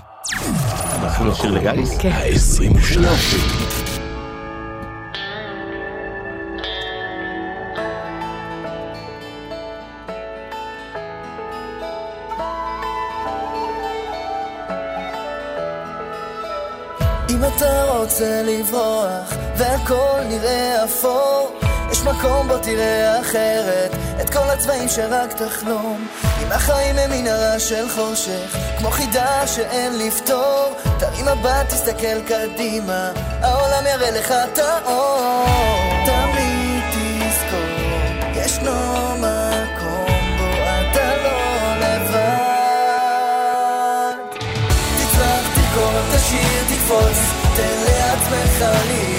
[1.03, 1.97] אנחנו לשיר לגליס?
[1.97, 2.11] כן.
[17.35, 21.59] אם אתה רוצה לברוח והכל נראה אפור
[21.91, 26.07] יש מקום בו תראה אחרת את כל הצבעים שרק תחלום.
[26.43, 33.11] אם החיים הם מנהרה של חושך כמו חידה שאין לפתור תרים מבט, תסתכל קדימה
[33.41, 35.45] העולם יראה לך את האור.
[36.05, 37.85] תמיד תזכור
[38.35, 38.71] ישנו
[39.19, 39.34] מקום
[46.95, 47.17] תקפוץ,
[47.55, 49.14] תן לעצמך להיות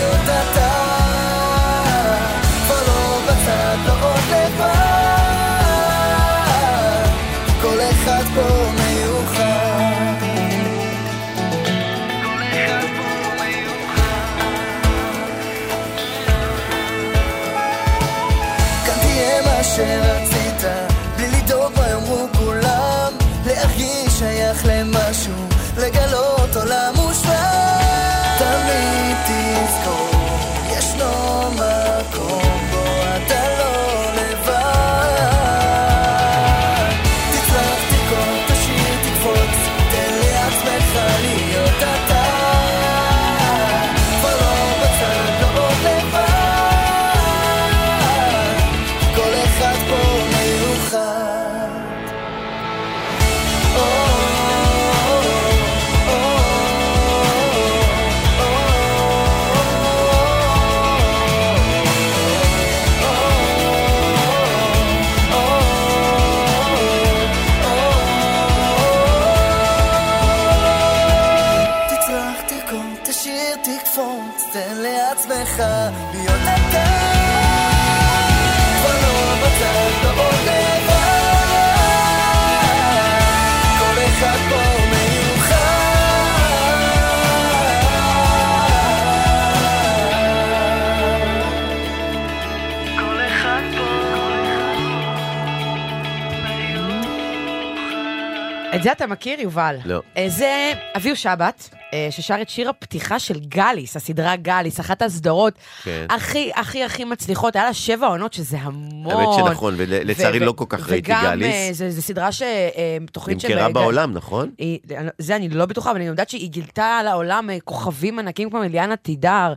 [98.86, 99.76] זה אתה מכיר, יובל?
[99.84, 100.00] לא.
[100.16, 105.54] אה, זה אביהו שבת, אה, ששר את שיר הפתיחה של גאליס, הסדרה גאליס, אחת הסדרות
[105.82, 106.06] כן.
[106.10, 107.56] הכי הכי הכי מצליחות.
[107.56, 109.16] היה לה שבע עונות, שזה המון.
[109.16, 111.54] האמת שנכון, ולצערי ו- לא כל כך ראיתי וגם, גאליס.
[111.54, 112.42] אה, זה- זה סדרה ש...
[112.42, 112.66] אה,
[113.12, 113.48] תוכנית של...
[113.48, 114.50] נמכרה אה, בעולם, נכון?
[114.58, 114.78] היא,
[115.18, 118.96] זה אני לא בטוחה, אבל אני יודעת שהיא גילתה לעולם אה, כוכבים ענקים כמו אליאנה
[118.96, 119.54] תידר.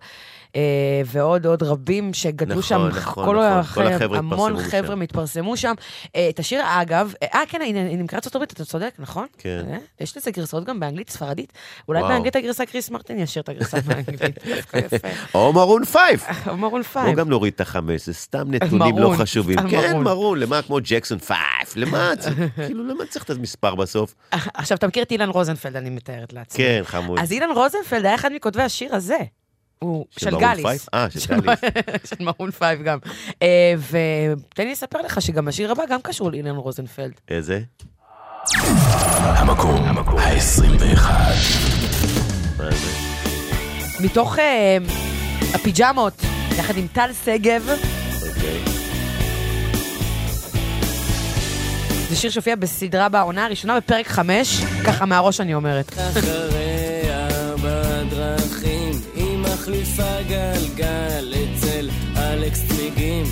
[0.55, 0.61] אה,
[1.05, 3.83] ועוד עוד רבים שגדלו נכון, שם, נכון, כל, נכון.
[3.83, 4.95] כל החבר'ה המון חבר'ה.
[4.95, 5.73] מתפרסמו שם.
[6.15, 9.27] אה, את השיר, אגב, אה, כן, היא היא נמכרת בארצות הברית, אתה צודק, נכון?
[9.37, 9.65] כן.
[9.71, 11.53] אה, יש לזה גרסאות גם באנגלית, ספרדית.
[11.87, 12.01] אולי.
[12.01, 14.39] באנגלית הגרסה קריס מרטין ישיר את הגרסה באנגלית.
[14.55, 15.07] דווקא יפה.
[15.33, 16.23] או מרון פייב.
[16.47, 17.15] או מרון פייב.
[17.17, 19.57] גם נוריד את החמש, זה סתם נתונים לא חשובים.
[19.69, 20.39] כן, מרון.
[20.39, 21.39] למה כמו ג'קסון פייב?
[21.75, 22.11] למה?
[22.55, 24.15] כאילו, למה צריך את המספר בסוף?
[24.31, 26.57] עכשיו, אתה מכיר את אילן רוזנפלד, אני מתארת לעצמי.
[26.63, 27.19] כן, חמוד.
[27.19, 29.17] אז אילן רוזנפלד היה אחד מכותבי השיר הזה.
[29.79, 30.65] הוא של של מרון גאליס.
[30.65, 30.81] פייב?
[30.93, 31.59] אה, של גאליס.
[32.09, 32.97] של מרון פייב גם.
[33.41, 37.13] אה, ותן לי לספר לך שגם השיר הבא גם קשור לאילן רוזנפלד.
[37.29, 37.59] איזה?
[39.23, 41.09] המקום ה-21.
[42.57, 42.91] מה זה?
[43.99, 44.77] מתוך אה,
[45.53, 46.13] הפיג'מות,
[46.59, 47.69] יחד עם טל שגב,
[48.27, 48.63] אוקיי.
[52.09, 55.93] זה שיר שהופיע בסדרה בעונה הראשונה בפרק 5, ככה מהראש אני אומרת.
[55.93, 57.27] אחריה
[57.63, 58.78] בדרכים,
[59.73, 63.25] היא מחליפה גלגל אצל אלכס צמיגים.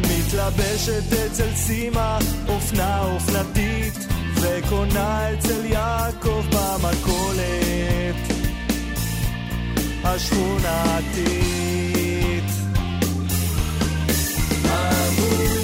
[0.00, 2.18] מתלבשת אצל סימה,
[2.48, 8.16] אופנה אופנתית, וקונה אצל יעקב במכולת
[10.04, 11.54] השכונתית.
[14.64, 15.63] המבורגרית,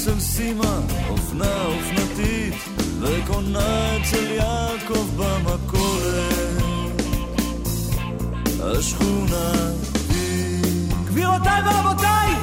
[0.00, 2.54] אצל סימה, אופנה אופנתית,
[3.00, 7.02] וקונה אצל יעקב במכולת
[8.60, 9.80] השכונתית.
[11.04, 12.34] גבירותיי ורבותיי,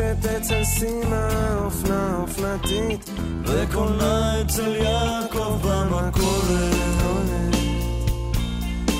[0.00, 3.10] מתלבשת אצל סימה, אופנה אופנתית,
[3.44, 6.78] וקונה אצל יעקב במכולת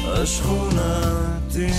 [0.04, 1.74] השכונתית.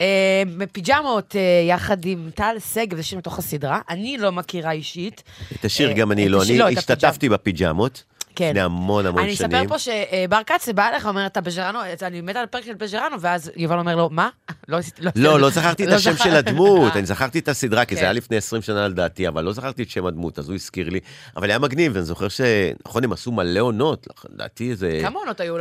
[0.00, 3.80] אה, בפיג'מות, אה, יחד עם טל שגב, זה שיר מתוך הסדרה.
[3.88, 5.22] אני לא מכירה אישית.
[5.60, 8.04] את השיר אה, גם אני לא, אני לא, השתתפתי בפיג'מות.
[8.38, 8.48] כן.
[8.48, 9.54] לפני המון המון אני שנים.
[9.54, 13.20] אספר פה שבר כץ בא אליך, אומר, אתה בז'רנו, אני מתה על הפרק של בז'רנו,
[13.20, 14.28] ואז יובל אומר לו, מה?
[14.68, 14.78] לא
[15.16, 18.00] לא, לא זכרתי את השם זכר- של הדמות, אני זכרתי את הסדרה, כי כן.
[18.00, 20.88] זה היה לפני 20 שנה לדעתי, אבל לא זכרתי את שם הדמות, אז הוא הזכיר
[20.88, 21.00] לי.
[21.36, 22.40] אבל היה מגניב, ואני זוכר ש...
[22.86, 24.98] נכון, הם עשו מלא עונות, לדעתי איזה...
[25.02, 25.56] כמה עונות היו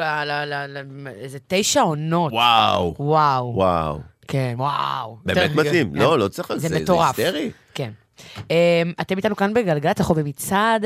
[1.21, 2.34] איזה תשע עונות.
[2.34, 2.95] וואו.
[2.99, 3.53] וואו.
[3.55, 3.99] וואו.
[4.28, 5.17] כן, וואו.
[5.25, 5.91] באמת מדהים.
[5.93, 5.99] כן.
[5.99, 7.19] לא, לא צריך זה זה, זה מטורף.
[7.19, 7.51] היסטרי.
[7.73, 7.91] כן.
[8.38, 8.41] Um,
[9.01, 10.86] אתם איתנו כאן בגלגלצ, אנחנו במצעד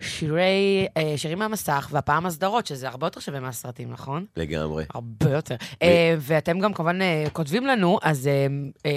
[0.00, 4.24] שירי, uh, שירים מהמסך, והפעם הסדרות, שזה הרבה יותר שווה מהסרטים, נכון?
[4.36, 4.84] לגמרי.
[4.94, 5.54] הרבה יותר.
[5.74, 5.86] Uh,
[6.18, 8.30] ואתם גם כמובן uh, כותבים לנו, אז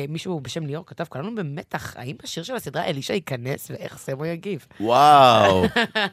[0.09, 4.65] מישהו בשם ליאור כתב, כולנו במתח, האם בשיר של הסדרה אלישע ייכנס ואיך סמו יגיב?
[4.79, 5.63] וואו.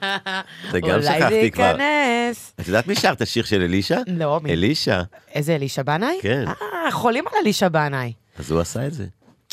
[0.73, 1.64] זה גם אולי זה שכחתי כבר.
[1.64, 2.53] ייכנס.
[2.61, 4.01] את יודעת מי שר את השיר של אלישע?
[4.07, 4.53] לא, מי?
[4.53, 5.03] אלישע.
[5.35, 6.18] איזה אלישע בנאי?
[6.23, 6.45] כן.
[6.49, 8.12] אה, חולים על אלישע בנאי.
[8.39, 9.07] אז הוא עשה את זה.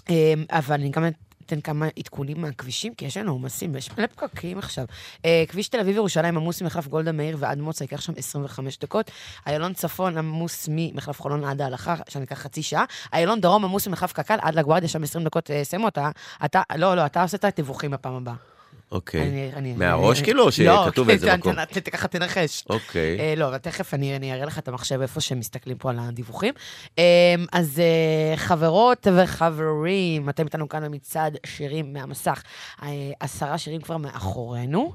[0.10, 0.16] אמ,
[0.52, 1.06] אבל אני גם
[1.50, 4.86] אתן כמה עדכונים מהכבישים, כי יש לנו עומסים, ויש מלא פקקים עכשיו.
[5.26, 9.12] אה, כביש תל אביב-ירושלים עמוס ממחלף גולדה מאיר ועד מוצא, ייקח שם 25 דקות.
[9.48, 12.86] איילון צפון עמוס ממחלף חולון עד ההלכה, שם ייקח חצי שעה.
[13.14, 15.52] איילון דרום עמוס ממחלף קק"ל עד לגוארדיה, שם 20 דקות.
[15.52, 16.12] אה, סמו, אתה,
[16.46, 18.59] אתה, לא, לא, אתה עושה את התיווכים בפעם הבאה.
[18.92, 19.52] אוקיי.
[19.78, 21.66] מהראש כאילו, או שכתוב לא, באיזה כן, מקום?
[21.66, 22.64] ת- ת- ככה תנחש.
[22.70, 23.20] אוקיי.
[23.20, 26.54] אה, לא, אבל תכף אני אראה לך את המחשב איפה שהם מסתכלים פה על הדיווחים.
[27.00, 27.04] אה,
[27.52, 32.44] אז אה, חברות וחברים, אתם איתנו כאן במצעד שירים מהמסך.
[33.20, 34.94] עשרה שירים כבר מאחורינו.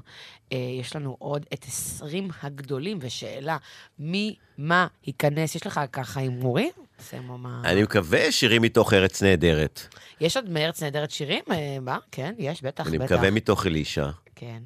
[0.51, 3.57] יש לנו עוד את 20 הגדולים, ושאלה,
[3.99, 5.55] מי, מה ייכנס?
[5.55, 6.71] יש לך ככה הימורים?
[7.63, 9.81] אני מקווה שירים מתוך ארץ נהדרת.
[10.21, 11.43] יש עוד מארץ נהדרת שירים?
[11.51, 11.97] אה, מה?
[12.11, 13.11] כן, יש, בטח, אני בטח.
[13.11, 14.09] מקווה מתוך אלישע.
[14.35, 14.59] כן.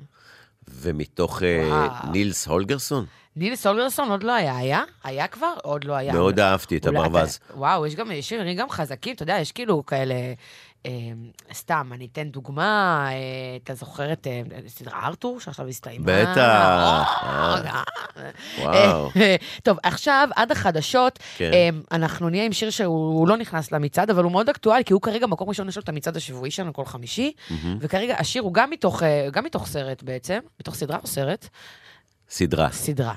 [0.68, 1.90] ומתוך אה.
[2.12, 3.06] נילס הולגרסון.
[3.36, 4.84] נילס הולגרסון עוד לא היה, היה?
[5.04, 5.54] היה כבר?
[5.64, 6.14] עוד לא היה.
[6.14, 7.40] מאוד אהבתי את הברווז.
[7.56, 10.16] וואו, יש גם שירים גם חזקים, אתה יודע, יש כאילו כאלה...
[10.86, 10.92] אה,
[11.54, 13.18] סתם, אני אתן דוגמה, אה,
[13.64, 16.06] אתה זוכר את אה, סדרה ארתור, שעכשיו הסתיימה?
[16.06, 17.24] בטח.
[18.60, 19.10] וואו.
[19.64, 21.52] טוב, עכשיו, עד החדשות, כן.
[21.92, 25.28] אנחנו נהיה עם שיר שהוא לא נכנס למצעד, אבל הוא מאוד אקטואלי, כי הוא כרגע
[25.28, 27.32] מקום ראשון, יש לו את המצעד השבועי שלנו כל חמישי.
[27.80, 31.48] וכרגע השיר הוא גם מתוך, גם מתוך סרט בעצם, מתוך סדרה או סרט?
[32.30, 32.70] סדרה.
[32.72, 33.14] סדרה.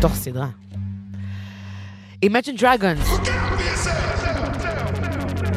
[0.00, 0.48] תוך סדרה.
[2.24, 4.17] Imagine Dragons.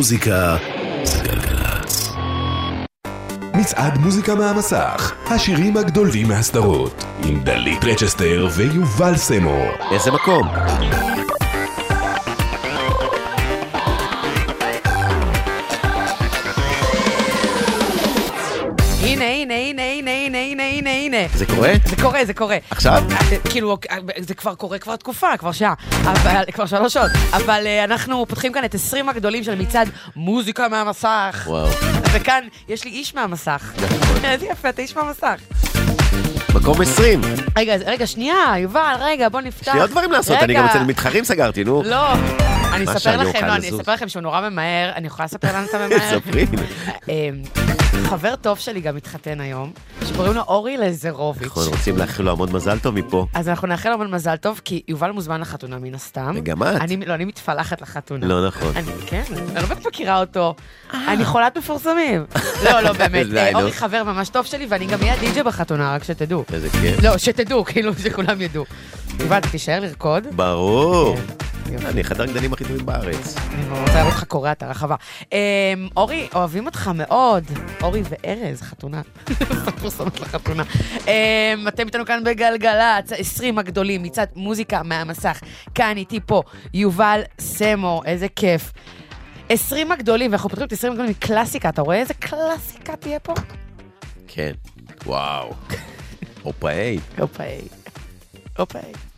[0.00, 0.56] מוזיקה
[1.04, 2.12] זה גלגלצ.
[3.54, 9.58] מצעד מוזיקה מהמסך, השירים הגדולים מהסדרות, עם דלית רצ'סטר ויובל סמו.
[9.92, 10.48] איזה מקום?
[21.34, 21.72] זה קורה?
[21.84, 22.56] זה קורה, זה קורה.
[22.70, 23.02] עכשיו?
[23.10, 25.74] אה, כאילו, אה, זה כבר קורה כבר תקופה, כבר שעה.
[26.04, 27.10] אבל, כבר שלוש שעות.
[27.32, 31.44] אבל אה, אנחנו פותחים כאן את 20 הגדולים של מצעד מוזיקה מהמסך.
[31.46, 31.68] וואו.
[32.12, 33.72] וכאן יש לי איש מהמסך.
[34.24, 35.40] איזה יפה, אתה איש מהמסך.
[36.54, 37.20] מקום 20.
[37.58, 39.74] רגע, רגע, שנייה, יובל, רגע, בוא נפתח.
[39.76, 40.62] יש לי דברים לעשות, אני רגע.
[40.62, 41.82] גם אצל מתחרים סגרתי, נו.
[41.82, 42.12] לא,
[42.72, 43.68] אני אספר לכם, לא, אני?
[43.70, 46.10] אספר לכם שהוא נורא ממהר, אני יכולה לספר לאן אתה ממהר?
[46.20, 46.46] ספרי.
[47.90, 49.72] חבר טוב שלי גם התחתן היום,
[50.08, 51.46] שקוראים לו אורי לזרוביץ'.
[51.46, 53.26] נכון, רוצים לאחל לו המון מזל טוב מפה.
[53.34, 56.32] אז אנחנו נאחל לו המון מזל טוב, כי יובל מוזמן לחתונה מן הסתם.
[56.36, 56.68] וגם את.
[56.68, 58.26] אני, לא, אני מתפלחת לחתונה.
[58.26, 58.72] לא נכון.
[58.76, 60.54] אני, כן, אני לא באמת מכירה אותו.
[60.94, 62.24] אני חולת מפורסמים.
[62.64, 63.26] לא, לא, באמת.
[63.36, 63.58] אה, נו.
[63.58, 66.44] אורי חבר ממש טוב שלי, ואני גם אהיה די.ג'י בחתונה, רק שתדעו.
[66.52, 67.02] איזה כיף.
[67.02, 68.64] לא, שתדעו, כאילו, שכולם ידעו.
[69.20, 70.26] יובל, תישאר לרקוד?
[70.36, 71.16] ברור.
[71.70, 73.36] כן, אני אחד הרקדנים הכי טובים בארץ.
[73.36, 74.94] אני רוצה לראות אותך קורע את הרחבה.
[75.32, 75.38] אמ,
[75.96, 77.44] אורי, אוהבים אותך מאוד.
[77.82, 79.02] אורי וארז, חתונה.
[79.80, 80.62] פרסומת לחתונה.
[81.06, 85.40] אמ, אתם איתנו כאן בגלגלצ, 20 הגדולים, מצד מוזיקה מהמסך.
[85.74, 86.42] כאן איתי פה
[86.74, 88.72] יובל סמו, איזה כיף.
[89.48, 93.34] 20 הגדולים, ואנחנו פותחים את 20 הגדולים מקלאסיקה, אתה רואה איזה קלאסיקה תהיה פה?
[94.28, 94.52] כן.
[95.06, 95.50] וואו.
[96.42, 96.98] הופאי.
[97.18, 97.60] הופאי.
[98.58, 99.09] הופאי.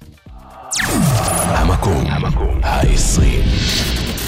[0.93, 2.61] המקום, המקום.
[2.63, 4.22] ה-20.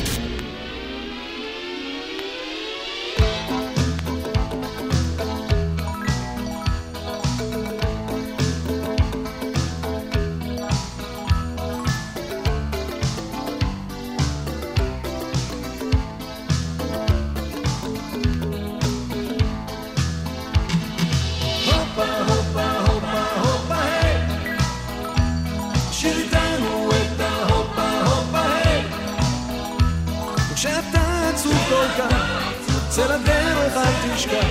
[32.95, 34.47] צא לדרך אל תשכח.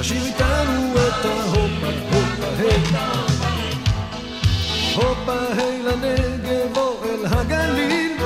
[0.00, 2.82] השיר איתנו את ההופה, הופה, היי.
[4.94, 8.16] הופה, היי לנגב או אל הגליל.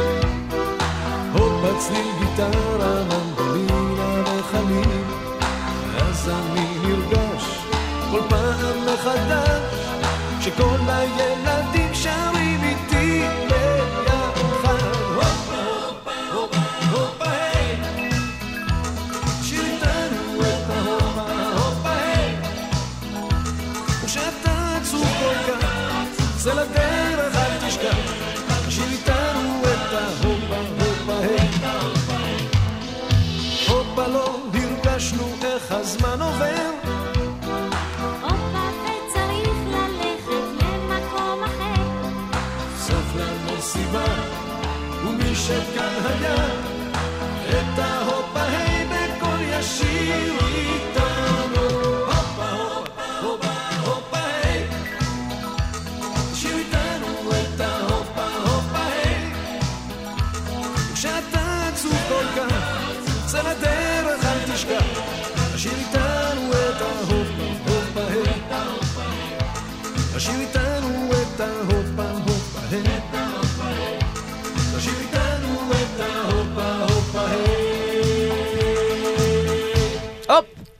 [1.33, 5.03] הופה, צליל גיטרה, מנדולינה וחליל.
[5.99, 7.45] אז אני נרגש
[8.11, 9.40] כל פעם מחדש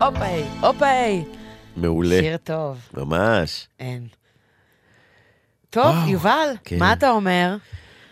[0.01, 1.25] הופאי, הופאי.
[1.77, 2.19] מעולה.
[2.21, 2.79] שיר טוב.
[2.95, 3.69] ממש.
[3.81, 4.07] אין.
[5.71, 6.79] טוב, וואו, יובל, כן.
[6.79, 7.57] מה אתה אומר?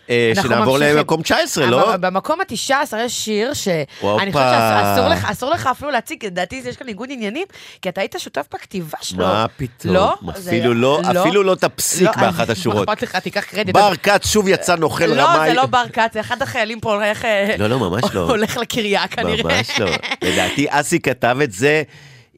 [0.09, 0.77] אה, שנעבור.
[0.77, 1.97] למקום 19, לא?
[1.97, 4.31] במקום ה-19 יש שיר שאני.
[4.31, 7.45] חושבת שאסור לך, אפילו להציג, לדעתי יש כאן ניגוד עניינים,
[7.81, 9.25] כי אתה היית שותף בכתיבה שלו.
[9.25, 9.93] מה פתאום?
[9.93, 10.15] לא?
[10.29, 12.87] אפילו לא, אפילו לא את הפסיק לא, באחת השורות.
[12.87, 13.75] מה אכפת לך, תיקח קרדיט.
[13.75, 15.49] בר כץ שוב יצא נוכל לא, רמאי.
[15.49, 17.25] זה לא בר כץ, זה אחד החיילים פה הולך...
[17.25, 18.21] אה, לא, לא, ממש לא.
[18.21, 19.43] הולך לקריה כנראה.
[19.43, 19.89] ממש לא.
[20.21, 21.83] לדעתי אסי כתב את זה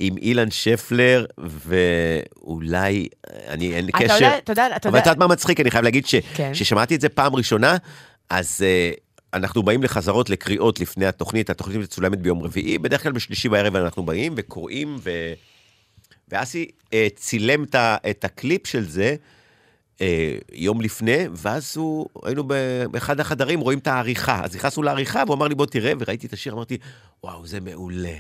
[0.04, 3.08] עם אילן שפלר, ואולי,
[3.48, 4.14] אני, אין לי אתה קשר.
[4.14, 5.60] יודע- אתה יודע- אתה אבל את יודע- יודעת מה מצחיק?
[5.60, 6.54] אני חייב להגיד כן.
[6.54, 7.78] ששמעתי את זה פעם ראשונה,
[8.30, 8.92] אז אה,
[9.34, 14.04] אנחנו באים לחזרות, לקריאות לפני התוכנית, התוכנית מצולמת ביום רביעי, בדרך כלל בשלישי בערב אנחנו
[14.06, 15.10] באים וקוראים, ו...
[16.30, 19.16] ואסי אה, צילם את, ה- את הקליפ של זה.
[20.02, 22.44] אה, יום לפני, ואז הוא, היינו
[22.92, 24.42] באחד החדרים, רואים את העריכה.
[24.44, 26.78] אז נכנסנו לעריכה, והוא אמר לי, בוא תראה, וראיתי את השיר, אמרתי,
[27.24, 28.14] וואו, זה מעולה.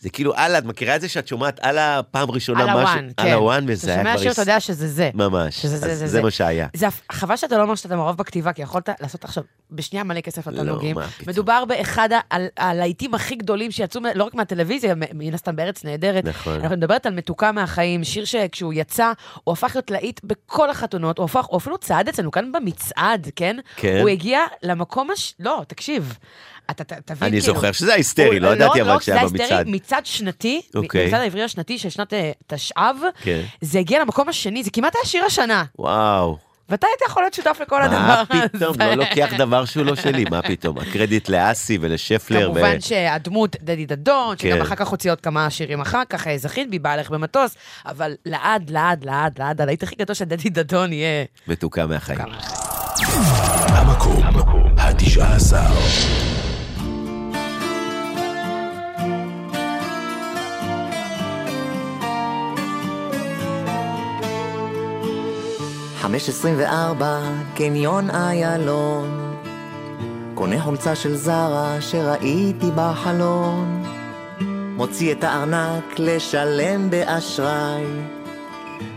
[0.00, 2.80] זה כאילו, הלאה, את מכירה את זה שאת שומעת על הפעם ראשונה על משהו?
[2.80, 3.26] הוואן, כן.
[3.26, 4.18] על הוואן, וזה היה אתה כבר...
[4.18, 5.10] שומע שיר, אתה יודע שזה זה.
[5.14, 5.62] ממש.
[5.62, 6.22] שזה זה, זה, זה זה.
[6.22, 6.66] מה שהיה.
[6.76, 10.46] זה חבל שאתה לא אומר שאתה מעורב בכתיבה, כי יכולת לעשות עכשיו בשנייה מלא כסף
[10.46, 10.96] לתענוגים.
[10.96, 11.28] מה פתאום.
[11.28, 12.08] מדובר באחד
[12.56, 16.24] הלהיטים הכי גדולים שיצאו, לא רק מהטלוויזיה, מן הסתם בארץ נהדרת.
[16.24, 16.60] נכון.
[16.60, 19.12] אנחנו מדברת על מתוקה מהחיים, שיר שכשהוא יצא,
[19.44, 23.56] הוא הפך להיות להיט בכל החתונות, הוא הפך, הוא אפילו צעד אצלנו כאן במצעד, כן?
[23.76, 23.98] כן.
[24.00, 25.34] הוא הגיע למקום הש...
[25.40, 26.18] לא, תקשיב.
[26.70, 27.26] אתה תבין כאילו...
[27.26, 29.40] אני זוכר שזה היסטרי, לא, לא ידעתי לא, אבל לא, שהיה במצעד.
[29.40, 31.06] לא, זה היסטרי, מצד שנתי, אוקיי.
[31.06, 33.40] מצד העברי השנתי של שנת אה, תשע"ו, כן.
[33.60, 35.64] זה הגיע למקום השני, זה כמעט היה שיר השנה.
[35.78, 36.38] וואו.
[36.68, 38.34] ואתה היית יכול להיות שותף לכל הדבר הזה.
[38.34, 40.78] מה פתאום, לא לוקח דבר שהוא לא שלי, מה פתאום?
[40.78, 42.44] הקרדיט לאסי ולשפלר.
[42.44, 44.48] כמובן שהדמות דדי דדון, כן.
[44.50, 47.56] שגם אחר כך הוציא עוד כמה שירים אחר כך, אה, זכית בי, בעלך במטוס,
[47.86, 51.24] אבל לעד, לעד, לעד, לעד, הלהיט הכי גדול של דדי דדון יהיה...
[51.48, 52.18] מתוקה מהחיים.
[53.68, 54.22] המקום,
[54.78, 56.27] ה-19.
[66.08, 67.20] 524,
[67.54, 69.34] קניון איילון.
[70.34, 73.82] קונה חולצה של זרה שראיתי בחלון.
[74.76, 77.84] מוציא את הארנק לשלם באשראי.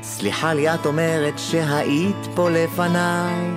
[0.03, 3.51] סליחה לי, את אומרת שהיית פה לפניי.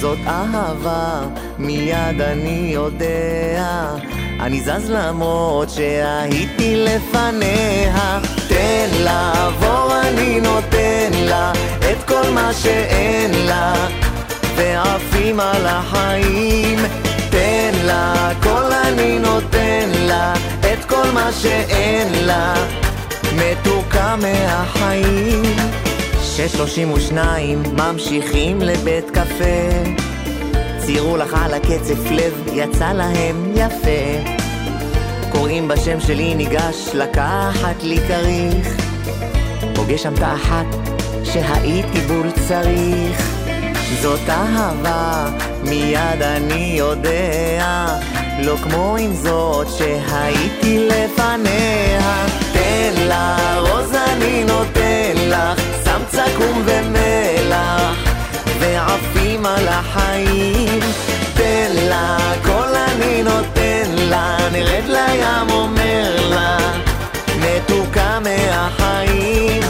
[0.00, 1.26] זאת אהבה,
[1.58, 3.94] מיד אני יודע.
[4.40, 8.17] אני זז למרות שהייתי לפניה.
[8.58, 13.74] תן לעבור, אני נותן לה את כל מה שאין לה,
[14.56, 16.78] ועפים על החיים.
[17.30, 22.54] תן לה, כל אני נותן לה את כל מה שאין לה,
[23.34, 25.42] מתוקה מהחיים.
[26.22, 29.92] שש שלושים ושניים ממשיכים לבית קפה
[30.78, 34.38] ציירו לך על הקצף לב, יצא להם יפה
[35.32, 38.76] קוראים בשם שלי, ניגש לקחת לי כריך.
[39.74, 40.66] פוגש שם את האחת
[41.24, 43.38] שהייתי בול צריך.
[44.02, 45.28] זאת אהבה,
[45.62, 47.86] מיד אני יודע.
[48.42, 52.26] לא כמו עם זאת שהייתי לפניה.
[52.52, 58.14] תן לה, רוז אני נותן לך שם צקום ומלח
[58.60, 60.80] ועפים על החיים.
[61.34, 63.57] תן לה, כל אני נותן
[64.10, 66.58] לה נרד לים אומר לה
[67.40, 69.62] מתוקה מהחיים.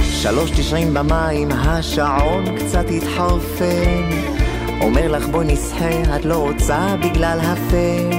[0.00, 4.10] שלוש תשעים במים, השעון קצת התחרפן.
[4.80, 8.16] אומר לך בואי נסחה, את לא רוצה בגלל הפה.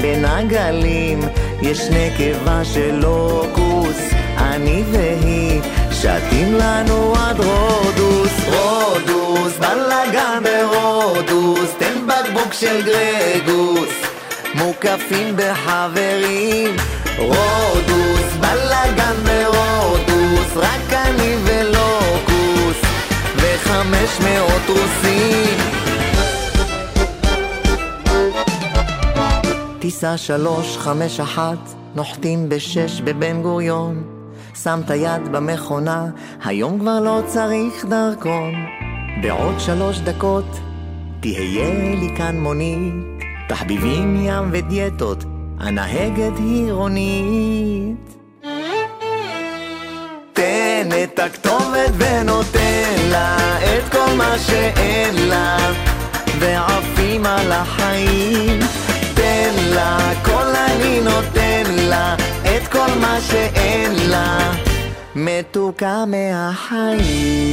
[0.00, 1.20] בין הגלים
[1.62, 3.98] יש נקבה של לוקוס
[4.36, 5.60] אני והיא
[5.90, 8.32] שתים לנו עד רודוס.
[8.48, 14.11] רודוס, בלאגן ברודוס תן בקבוק של גרגוס
[14.54, 16.76] מוקפים בחברים
[17.18, 22.80] רודוס, בלאגן ברודוס רק אני ולוקוס
[23.36, 25.72] וחמש מאות רוסים
[29.82, 31.58] טיסה שלוש, חמש, אחת,
[31.94, 34.02] נוחתים בשש בבן גוריון.
[34.62, 36.06] שם את היד במכונה,
[36.44, 38.54] היום כבר לא צריך דרכון.
[39.22, 40.44] בעוד שלוש דקות,
[41.20, 43.04] תהיה לי כאן מונית,
[43.48, 45.24] תחביבים ים ודיאטות,
[45.60, 48.16] הנהגת היא רונית.
[50.32, 55.56] תן את הכתובת ונותן לה את כל מה שאין לה,
[56.38, 58.60] ועפים על החיים.
[59.14, 64.52] תן לה, כל אני נותן לה, את כל מה שאין לה,
[65.14, 67.52] מתוקה מהחיים.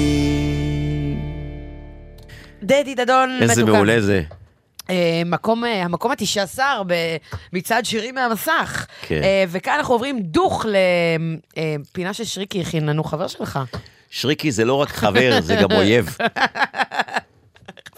[2.63, 3.71] דדי דדון איזה מתוקה.
[3.71, 4.21] מעולה זה.
[4.89, 6.81] אה, מקום, אה, המקום התשע עשר
[7.53, 8.85] במצעד שירים מהמסך.
[9.01, 9.23] כן.
[9.23, 10.65] אה, וכאן אנחנו עוברים דוך
[11.57, 13.59] לפינה ששריקי הכין לנו, חבר שלך.
[14.09, 16.17] שריקי זה לא רק חבר, זה גם אויב.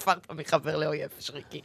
[0.01, 1.61] הפכת מחבר לאויב, שריקי.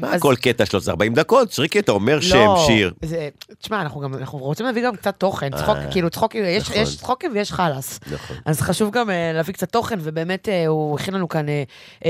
[0.00, 2.92] מה, אז- כל קטע שלו זה 40 דקות, שריקי, אתה אומר שם, לא, שיר.
[3.04, 4.00] זה, תשמע, אנחנו
[4.38, 6.84] רוצים להביא גם קצת תוכן, צחוק, אה, כאילו צחוקים, יש, נכון.
[6.84, 8.00] צחוקים ויש חלאס.
[8.12, 8.36] נכון.
[8.44, 11.46] אז חשוב גם אה, להביא קצת תוכן, ובאמת אה, הוא הכין לנו כאן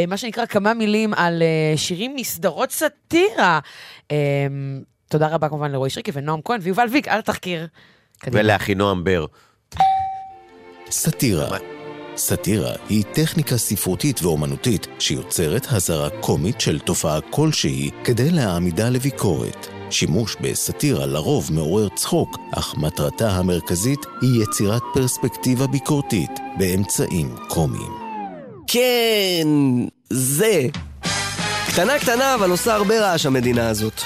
[0.08, 1.42] מה שנקרא כמה מילים על
[1.76, 3.58] שירים מסדרות סאטירה.
[4.10, 4.16] אה,
[5.08, 7.66] תודה רבה כמובן לרועי שריקי ונועם כהן ויובל ויק על התחקיר.
[8.32, 9.26] ולאחינועם בר.
[10.90, 11.58] סאטירה.
[12.16, 19.66] סאטירה היא טכניקה ספרותית ואומנותית שיוצרת הזרה קומית של תופעה כלשהי כדי להעמידה לביקורת.
[19.90, 27.92] שימוש בסאטירה לרוב מעורר צחוק, אך מטרתה המרכזית היא יצירת פרספקטיבה ביקורתית באמצעים קומיים.
[28.66, 29.48] כן,
[30.10, 30.66] זה.
[31.72, 34.02] קטנה קטנה, אבל עושה הרבה רעש המדינה הזאת.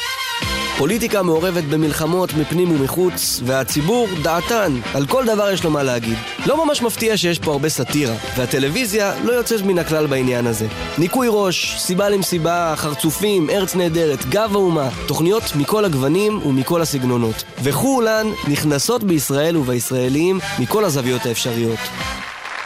[0.78, 6.18] פוליטיקה מעורבת במלחמות מפנים ומחוץ, והציבור דעתן, על כל דבר יש לו מה להגיד.
[6.46, 10.66] לא ממש מפתיע שיש פה הרבה סאטירה, והטלוויזיה לא יוצאת מן הכלל בעניין הזה.
[10.98, 17.44] ניקוי ראש, סיבה למסיבה, חרצופים, ארץ נהדרת, גב האומה, תוכניות מכל הגוונים ומכל הסגנונות.
[17.62, 21.78] וכולן נכנסות בישראל ובישראלים מכל הזוויות האפשריות.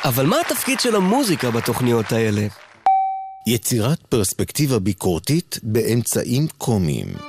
[0.05, 2.47] אבל מה התפקיד של המוזיקה בתוכניות האלה?
[3.47, 7.28] יצירת פרספקטיבה ביקורתית באמצעים קומיים.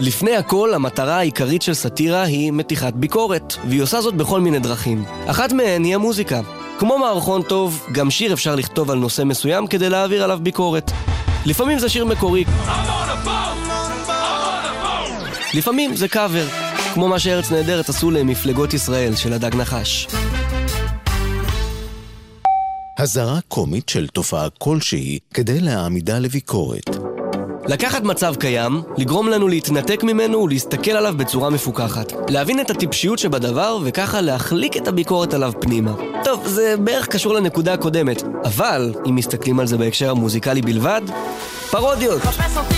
[0.00, 5.04] לפני הכל, המטרה העיקרית של סאטירה היא מתיחת ביקורת, והיא עושה זאת בכל מיני דרכים.
[5.26, 6.40] אחת מהן היא המוזיקה.
[6.78, 10.90] כמו מערכון טוב, גם שיר אפשר לכתוב על נושא מסוים כדי להעביר עליו ביקורת.
[11.46, 12.44] לפעמים זה שיר מקורי.
[15.54, 16.46] לפעמים זה קאבר,
[16.94, 20.06] כמו מה שארץ נהדרת עשו למפלגות ישראל של הדג נחש.
[22.98, 26.95] הזרה קומית של תופעה כלשהי כדי להעמידה לביקורת.
[27.68, 32.12] לקחת מצב קיים, לגרום לנו להתנתק ממנו ולהסתכל עליו בצורה מפוכחת.
[32.28, 35.92] להבין את הטיפשיות שבדבר, וככה להחליק את הביקורת עליו פנימה.
[36.24, 41.02] טוב, זה בערך קשור לנקודה הקודמת, אבל אם מסתכלים על זה בהקשר המוזיקלי בלבד,
[41.70, 42.22] פרודיות.
[42.22, 42.75] חפש אותי.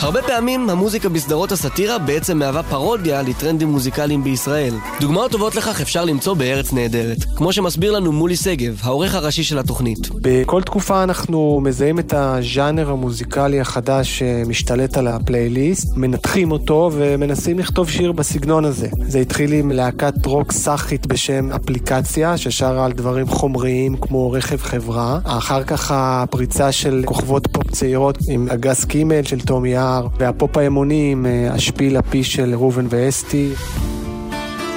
[0.00, 4.74] הרבה פעמים המוזיקה בסדרות הסאטירה בעצם מהווה פרודיה לטרנדים מוזיקליים בישראל.
[5.00, 9.58] דוגמאות טובות לכך אפשר למצוא בארץ נהדרת, כמו שמסביר לנו מולי שגב, העורך הראשי של
[9.58, 9.98] התוכנית.
[10.14, 17.90] בכל תקופה אנחנו מזהים את הז'אנר המוזיקלי החדש שמשתלט על הפלייליסט, מנתחים אותו ומנסים לכתוב
[17.90, 18.88] שיר בסגנון הזה.
[19.08, 25.18] זה התחיל עם להקת רוק סאחית בשם אפליקציה, ששרה על דברים חומריים כמו רכב חברה.
[25.24, 29.85] אחר כך הפריצה של כוכבות פופ צעירות עם אגס קימל של תום יער,
[30.18, 33.52] והפופ האמוני עם אה, השפיל הפי של ראובן ואסתי.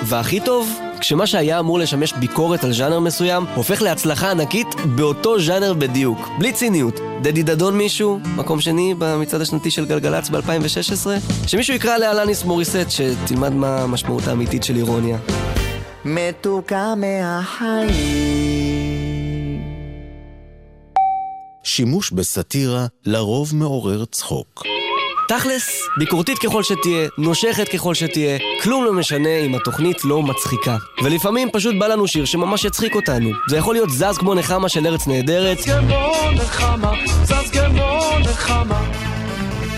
[0.04, 5.74] והכי טוב, כשמה שהיה אמור לשמש ביקורת על ז'אנר מסוים, הופך להצלחה ענקית באותו ז'אנר
[5.74, 6.30] בדיוק.
[6.40, 7.00] בלי ציניות.
[7.22, 11.08] דדי דדון מישהו, מקום שני במצעד השנתי של גלגלצ ב-2016?
[11.48, 15.18] שמישהו יקרא לאלניס מוריסט שתלמד מה המשמעות האמיתית של אירוניה.
[16.06, 18.20] מתוקה מהחיים.
[21.64, 24.64] שימוש בסאטירה לרוב מעורר צחוק.
[25.30, 30.78] תכלס, ביקורתית ככל שתהיה, נושכת ככל שתהיה, כלום לא משנה אם התוכנית לא מצחיקה.
[31.04, 33.30] ולפעמים פשוט בא לנו שיר שממש יצחיק אותנו.
[33.50, 35.58] זה יכול להיות זז כמו נחמה של ארץ נהדרת.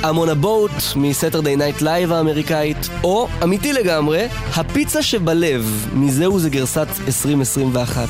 [0.04, 6.40] I'm on a Boat מ Saturday Night Live האמריקאית, או, אמיתי לגמרי, הפיצה שבלב, מזהו
[6.40, 8.08] זה גרסת 2021.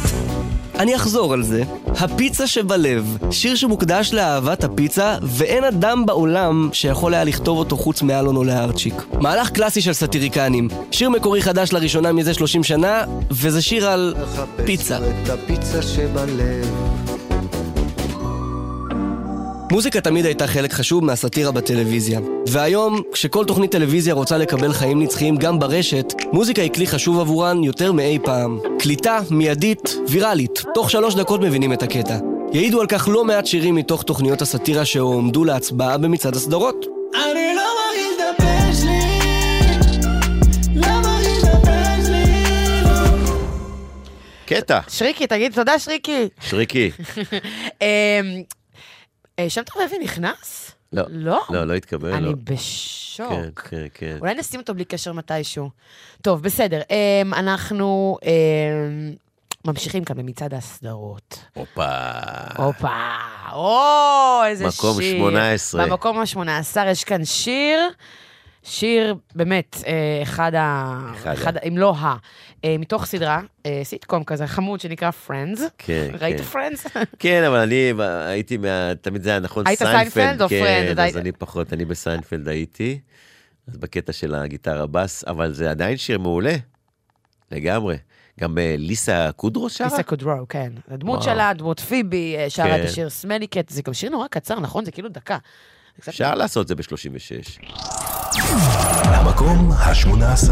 [0.82, 7.24] אני אחזור על זה, הפיצה שבלב, שיר שמוקדש לאהבת הפיצה, ואין אדם בעולם שיכול היה
[7.24, 8.94] לכתוב אותו חוץ מאלון או להרצ'יק.
[9.20, 14.16] מהלך קלאסי של סאטיריקנים, שיר מקורי חדש לראשונה מזה 30 שנה, וזה שיר על
[14.66, 14.98] פיצה.
[14.98, 16.91] את הפיצה שבלב.
[19.72, 22.20] מוזיקה תמיד הייתה חלק חשוב מהסאטירה בטלוויזיה.
[22.48, 27.64] והיום, כשכל תוכנית טלוויזיה רוצה לקבל חיים נצחיים גם ברשת, מוזיקה היא כלי חשוב עבורן
[27.64, 28.60] יותר מאי פעם.
[28.80, 30.64] קליטה, מיידית, ויראלית.
[30.74, 32.18] תוך שלוש דקות מבינים את הקטע.
[32.54, 36.86] יעידו על כך לא מעט שירים מתוך תוכניות הסאטירה שהועמדו להצבעה במצעד הסדרות.
[37.16, 39.20] אני לא מרגיש דפק שלי,
[40.76, 43.36] לא מרגיש דפק שלי, לא.
[44.46, 44.80] קטע.
[44.88, 46.28] שריקי, תגיד תודה, שריקי.
[46.42, 46.92] שריקי.
[49.40, 50.72] אה, שם טוב לוי נכנס?
[50.94, 51.04] לא.
[51.10, 51.42] לא?
[51.50, 52.14] לא, לא התקבל.
[52.14, 52.34] אני לא.
[52.44, 53.30] בשוק.
[53.30, 54.18] כן, כן, כן.
[54.20, 55.70] אולי נשים אותו בלי קשר מתישהו.
[56.22, 56.82] טוב, בסדר.
[56.90, 59.14] אמ, אנחנו אמ,
[59.66, 61.40] ממשיכים כאן במצעד הסדרות.
[61.54, 61.88] הופה.
[62.58, 62.98] הופה,
[63.52, 64.90] או, איזה שיר.
[64.92, 65.86] מקום 18.
[65.86, 66.48] במקום ה-18
[66.88, 67.80] יש כאן שיר,
[68.64, 70.98] שיר באמת, אה, אחד ה...
[71.14, 72.16] אחד אחד, ה- אם לא ה...
[72.66, 75.60] אה, מתוך סדרה, אה, סיטקום כזה חמוד שנקרא Friends.
[75.78, 76.44] כן, ראית כן.
[76.44, 76.86] Friends?
[77.20, 77.94] כן, אבל אני
[78.26, 78.92] הייתי מה...
[79.02, 80.90] תמיד זה היה נכון, היית סיינפלד או כן, Friends?
[81.00, 83.00] אז היית- אני פחות, אני בסיינפלד הייתי.
[83.68, 86.56] אז בקטע של הגיטרה בס, אבל זה עדיין שיר מעולה.
[87.52, 87.98] לגמרי.
[88.40, 89.88] גם אה, ליסה קודרו שרה?
[89.88, 90.74] ליסה קודרו, כן.
[90.88, 91.24] הדמות.
[91.24, 92.88] שלה, דמות פיבי, אה, שרה את כן.
[92.88, 94.86] השיר סמליקט, זה גם שיר נורא קצר, נכון?
[94.86, 95.38] זה כאילו דקה.
[96.10, 98.01] אפשר לעשות את זה ב-36.
[99.05, 100.51] המקום ה-18.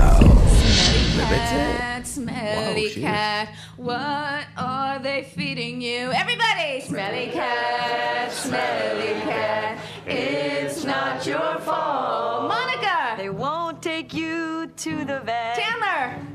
[1.16, 1.77] באמת זה...
[1.78, 3.05] Cat, smelly שיר.
[3.09, 3.48] cat,
[3.78, 6.12] what are they feeding you?
[6.12, 6.81] Everybody!
[6.89, 12.48] Smelly cat, smelly cat, it's not your fault.
[12.55, 12.98] Monica!
[13.16, 15.56] They won't take you to the vet.
[15.61, 16.27] Chandler!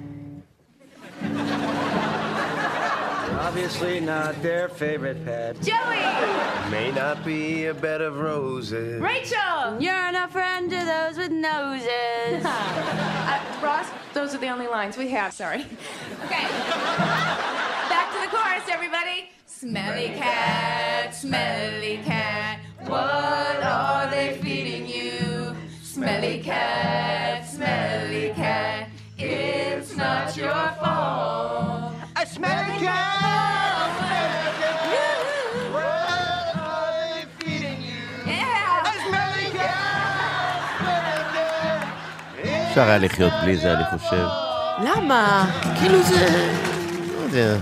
[3.44, 5.60] Obviously not their favorite pet.
[5.60, 5.98] Joey!
[6.70, 9.02] May not be a bed of roses.
[9.02, 9.78] Rachel!
[9.78, 12.42] You're not a friend to those with noses.
[12.42, 15.60] uh, Ross, those are the only lines we have, sorry.
[16.24, 16.42] Okay.
[17.90, 19.28] Back to the chorus, everybody.
[19.44, 25.54] Smelly cat, smelly cat, what are they feeding you?
[25.82, 28.88] Smelly cat, smelly cat,
[29.18, 30.50] it's not your
[30.80, 31.92] fault.
[32.16, 32.78] A smelly
[42.74, 44.26] אפשר היה לחיות בלי זה, אני חושב.
[44.84, 45.51] למה?
[45.80, 46.52] כאילו זה...
[47.16, 47.56] לא יודע.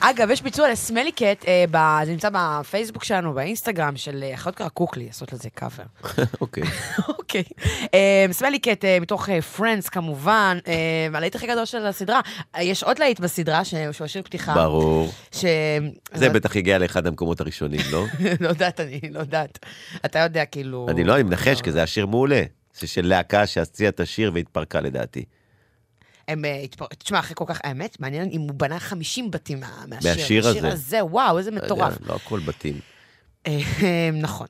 [0.00, 4.68] אגב, יש ביצוע לסמליקט, אה, ב- זה נמצא בפייסבוק שלנו, באינסטגרם, של אה, אחיות קרא
[4.68, 5.82] קוקלי, לעשות לזה קאבר.
[6.40, 6.62] אוקיי.
[7.18, 7.42] אוקיי.
[7.94, 12.20] אה, סמליקט, אה, מתוך פרנדס כמובן, אה, הלהיט הכי גדול של הסדרה.
[12.56, 14.54] אה, יש עוד להיט בסדרה, שהוא השיר פתיחה.
[14.54, 15.08] ברור.
[15.32, 15.44] ש...
[16.14, 18.04] זה בטח הגיע לאחד המקומות הראשונים, לא?
[18.40, 19.58] לא יודעת, אני לא יודעת.
[20.04, 20.86] אתה יודע, כאילו...
[20.90, 22.42] אני לא, אני מנחש, כי זה היה שיר מעולה.
[22.78, 25.24] זה של להקה שהציעה את השיר והתפרקה לדעתי.
[26.28, 26.86] הם אה, התפר...
[26.98, 30.10] תשמע, אחרי כל כך, האמת, מעניין אם הוא בנה 50 בתים מה- מהשיר.
[30.16, 30.68] מהשיר הזה.
[30.72, 31.94] הזה, וואו, איזה מטורף.
[32.06, 32.80] לא הכל בתים.
[33.46, 33.58] אה,
[34.22, 34.46] נכון.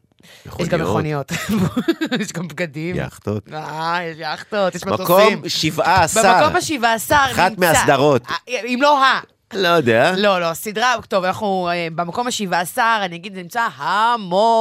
[0.59, 1.32] יש גם מכוניות.
[2.20, 2.97] יש גם בגדים.
[2.97, 3.48] יאכטות.
[3.53, 5.39] אה, יש יאכטות, יש מטוסים.
[5.39, 6.43] מקום 17.
[6.43, 7.32] במקום השבעה עשר נמצא.
[7.32, 8.23] אחת מהסדרות.
[8.31, 8.35] אה,
[8.65, 9.20] אם לא ה...
[9.55, 10.12] לא יודע.
[10.16, 13.60] לא, לא, סדרה, טוב, אנחנו אה, במקום השבעה עשר, אני אגיד, נמצא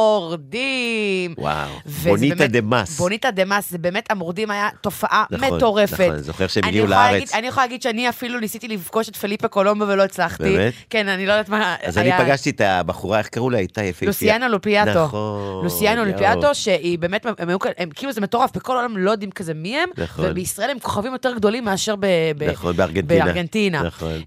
[0.05, 1.33] המורדים.
[1.37, 1.69] וואו.
[2.03, 2.97] בוניטה דה מס.
[2.97, 5.93] בוניטה דה מס, זה באמת, המורדים היה תופעה נכון, מטורפת.
[5.93, 7.11] נכון, אני זוכר שהם אני הגיעו לארץ.
[7.11, 10.43] להגיד- אני יכולה להגיד שאני אפילו ניסיתי לפגוש את פליפה קולומבו ולא הצלחתי.
[10.43, 10.73] באמת?
[10.89, 11.75] כן, אני לא יודעת מה...
[11.83, 13.57] אז אני היה- פגשתי את הבחורה, איך קראו לה?
[13.57, 14.09] הייתה יפהפייה.
[14.09, 15.03] לוסיאנה לופיאטו.
[15.05, 15.63] נכון.
[15.63, 16.11] לוסיאנה יואו.
[16.11, 19.77] לופיאטו, שהיא באמת, הם היו הם כאילו זה מטורף, בכל העולם לא יודעים כזה מי
[19.77, 20.25] הם, נכון.
[20.29, 22.05] ובישראל הם כוכבים יותר גדולים מאשר ב-
[22.37, 23.25] ב- נכון, בארגנטינה.
[23.25, 23.83] בארגנטינה.
[23.83, 24.21] נכון.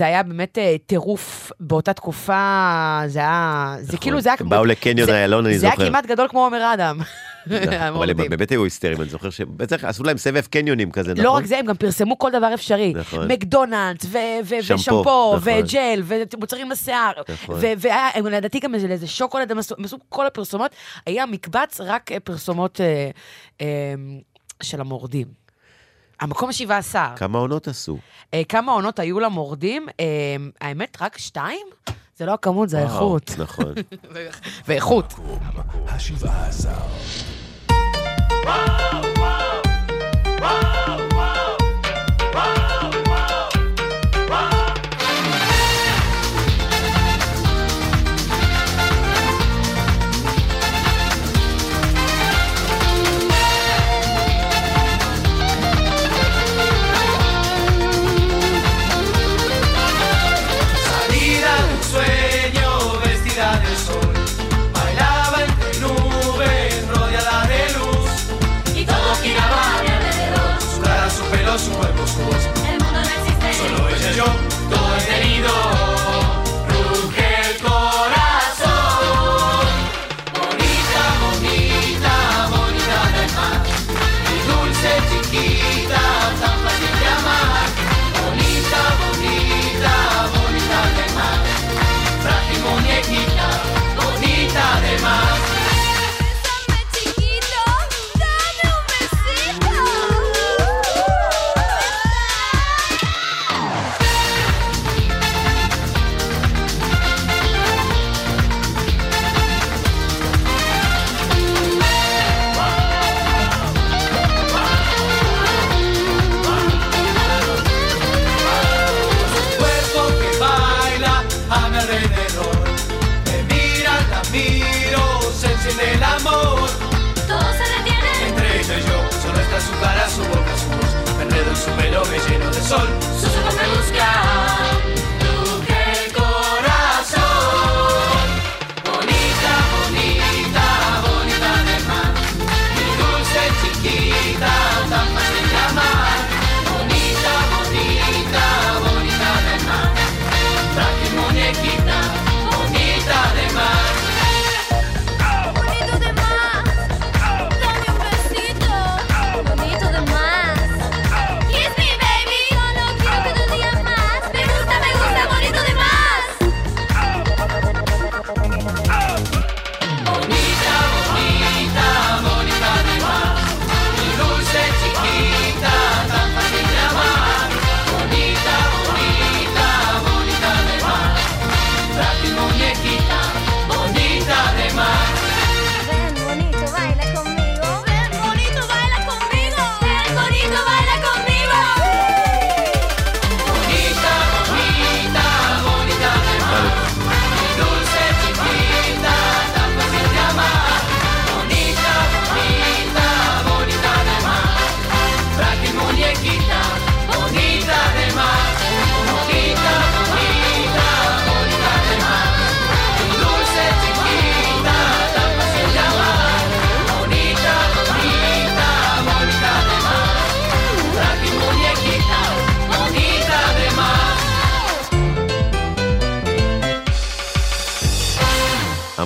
[0.00, 4.36] וזה היה באמת אה, טירוף באותה תקופה, זה היה, זה כאילו, זה היה...
[4.40, 5.82] הם באו לקניון זה- איילון, אני זה זוכר.
[5.82, 6.98] היה כמעט גדול כמו עומר אדם.
[7.46, 8.16] נכון, אבל הם.
[8.16, 11.24] באמת היו היסטריים, אני זוכר שבטח עשו להם סבב קניונים כזה, נכון?
[11.24, 12.92] לא רק זה, הם גם פרסמו כל דבר אפשרי.
[12.96, 13.32] נכון.
[13.32, 14.06] מקדונלדס,
[14.48, 15.38] ושמפו, נכון.
[15.42, 17.12] וג'ל, ומוצרים לשיער.
[17.28, 17.54] נכון.
[17.60, 20.70] ו- והיה, הם לדעתי גם איזה שוקולד, הם עשו כל הפרסומות.
[21.06, 22.80] היה מקבץ רק אה, פרסומות
[23.60, 23.64] אה,
[24.62, 25.26] של המורדים.
[26.20, 27.06] המקום השבעה עשר.
[27.16, 27.98] כמה עונות עשו?
[28.34, 29.88] אה, כמה עונות היו למורדים?
[30.00, 30.04] אה,
[30.60, 31.66] האמת, רק שתיים?
[32.16, 33.30] זה לא הכמות, זה וואו, האיכות.
[33.38, 33.74] נכון.
[34.66, 35.14] ואיכות.
[35.88, 36.70] השבעה עשר.
[40.50, 40.79] Salida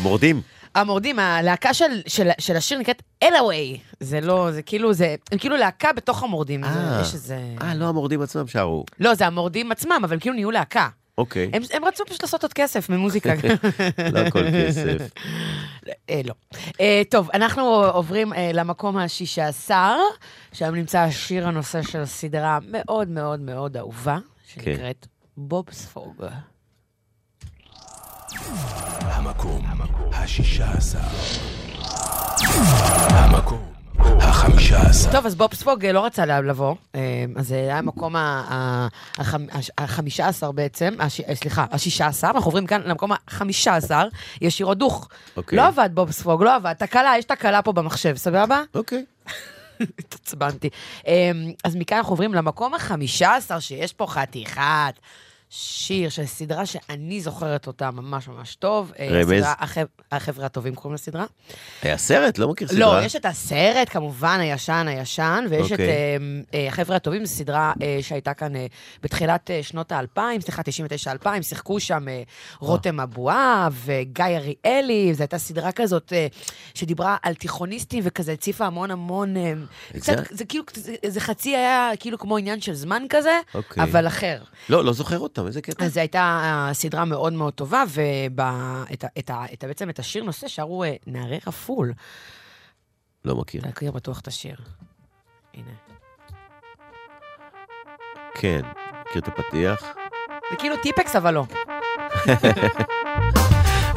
[0.05, 0.41] המורדים.
[0.75, 3.79] המורדים, הלהקה של, של, של השיר נקראת אלווי.
[4.01, 6.65] זה לא, זה כאילו, זה, הם כאילו להקה בתוך המורדים.
[6.65, 6.99] אה.
[7.03, 7.39] יש איזה...
[7.63, 8.85] אה, לא המורדים עצמם שרו.
[9.01, 10.89] לא, זה המורדים עצמם, אבל כאילו נהיו להקה.
[11.19, 11.51] אוקיי.
[11.53, 13.35] הם, הם רצו פשוט לעשות עוד כסף ממוזיקה.
[14.13, 15.11] לא הכל כסף.
[16.11, 16.35] אה, לא.
[16.81, 19.97] אה, טוב, אנחנו עוברים אה, למקום השישה עשר,
[20.53, 25.07] שם נמצא השיר הנושא של סדרה מאוד מאוד מאוד אהובה, שנקראת
[25.37, 26.25] בובספוג.
[29.01, 29.63] המקום
[30.13, 30.99] השישה עשר.
[33.09, 33.73] המקום
[34.21, 35.13] החמישה עשר.
[35.13, 38.15] טוב, אז בוב ספוג אה, לא רצה לבוא, אה, אז זה היה המקום
[39.79, 44.09] החמישה עשר בעצם, אה, סליחה, השישה עשר, אנחנו עוברים כאן למקום החמישה עשר,
[44.41, 45.09] יש שירו דוך.
[45.37, 45.59] אוקיי.
[45.59, 48.63] לא עבד בוב ספוג, לא עבד, תקלה, יש תקלה פה במחשב, סבבה?
[48.75, 49.05] אוקיי.
[49.99, 50.69] התעצבנתי.
[51.07, 51.31] אה,
[51.65, 54.95] אז מכאן אנחנו עוברים למקום החמישה עשר, שיש פה חתיכת
[55.57, 58.93] שיר של סדרה שאני זוכרת אותה ממש ממש טוב.
[58.99, 59.45] אה, רמז?
[60.13, 61.25] החבר'ה הטובים קוראים לסדרה.
[61.83, 62.39] היה סרט?
[62.39, 62.81] לא מכיר סדרה.
[62.81, 65.89] לא, יש את הסרט, כמובן, הישן, הישן, ויש את אוקיי.
[65.89, 66.17] אה,
[66.55, 68.53] אה, החבר'ה הטובים, זו סדרה אה, שהייתה כאן
[69.03, 70.63] בתחילת שנות האלפיים, סליחה,
[71.23, 72.07] 99-2000, שיחקו שם
[72.59, 76.13] רותם אבואב וגיא אריאלי, זו הייתה סדרה כזאת
[76.75, 79.35] שדיברה על תיכוניסטים וכזה הציפה המון המון...
[79.97, 80.45] קצת, זה?
[80.45, 83.83] כאילו, זה, זה חצי היה כאילו כמו עניין של זמן כזה, אוקיי.
[83.83, 84.39] אבל אחר.
[84.69, 85.85] לא, לא זוכר אותם, איזה קטע.
[85.85, 91.39] אז זו הייתה אה, סדרה מאוד מאוד טובה, ובעצם את השיר נושא שרו אה, נערי
[91.47, 91.93] רפול.
[93.25, 93.61] לא מכיר.
[93.61, 94.57] אתה מכיר בטוח את השיר.
[95.55, 95.71] הנה.
[98.35, 98.61] כן,
[99.09, 99.83] מכיר את הפתיח?
[100.51, 101.45] זה כאילו טיפקס, אבל לא.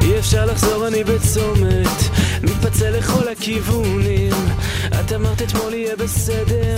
[0.02, 1.98] אי אפשר לחזור אני בצומת
[2.42, 4.32] מתפצל לכל הכיוונים
[5.00, 6.76] את אמרת אתמול יהיה בסדר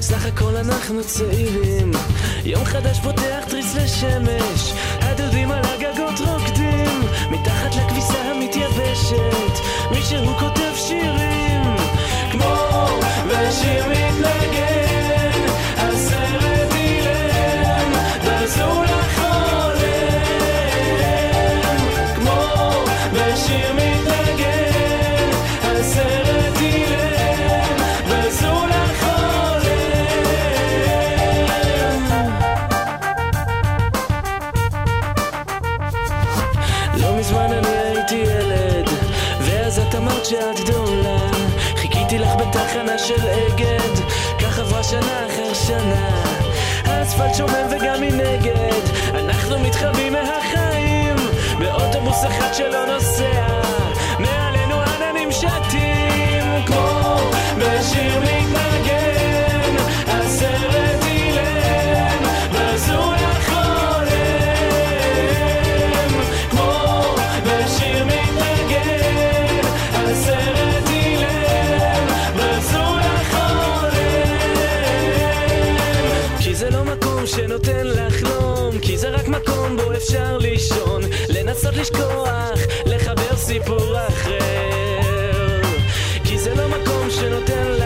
[0.00, 1.90] סך הכל אנחנו צעירים
[2.44, 4.72] יום חדש פותח תריס לשמש.
[5.00, 7.00] הדודים על הגגות רוקדים
[7.30, 9.60] מתחת לכביסה המתייבשת.
[9.90, 10.67] מישהו כותב
[44.90, 46.24] שנה אחר שנה.
[46.84, 48.82] האספלט שומם וגם מנגד,
[49.14, 51.16] אנחנו מתחבאים מהחיים,
[51.58, 53.46] באוטובוס אחד שלא נוסע,
[54.18, 57.16] מעלינו עננים שטים, כמו
[57.58, 58.77] בשיר מתנגן,
[77.64, 85.60] שנותן לחלום, כי זה רק מקום בו אפשר לישון, לנסות לשכוח, לחבר סיפור אחר.
[86.24, 87.77] כי זה לא מקום שנותן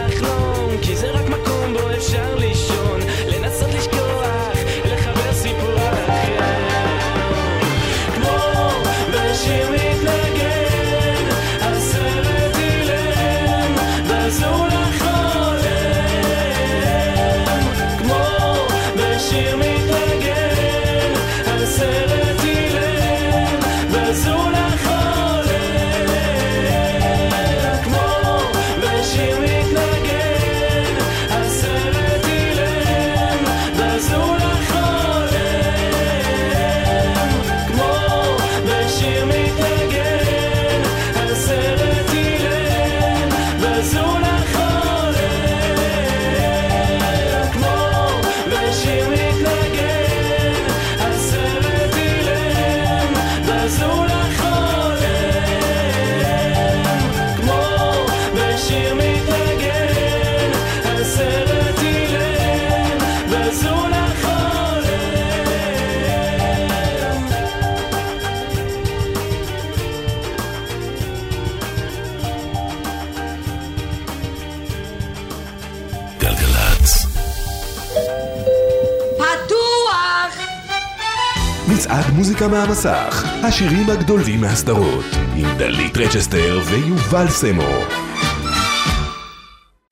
[82.49, 85.05] מוזיקה מהמסך, השירים הגדולים מהסדרות,
[85.37, 87.85] עם דלית רצ'סטר ויובל סמו.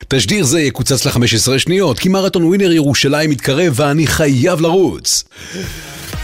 [0.08, 5.24] תשדיר זה יקוצץ ל-15 שניות, כי מרתון ווינר ירושלים מתקרב ואני חייב לרוץ.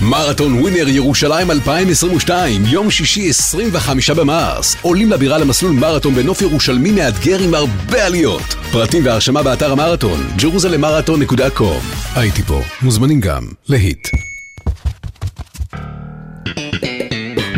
[0.00, 4.76] מרתון ווינר ירושלים 2022, יום שישי 25 במרס.
[4.82, 8.54] עולים לבירה למסלול מרתון בנוף ירושלמי מאתגר עם הרבה עליות.
[8.72, 11.96] פרטים והרשמה באתר המרתון, jerusalemarathon.com.
[12.14, 14.08] הייתי פה, מוזמנים גם להיט.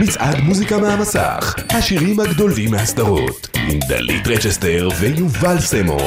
[0.08, 5.98] מצעד מוזיקה מהמסך, השירים הגדולים מהסדרות, עם דלית רצ'סטר ויובל סמו.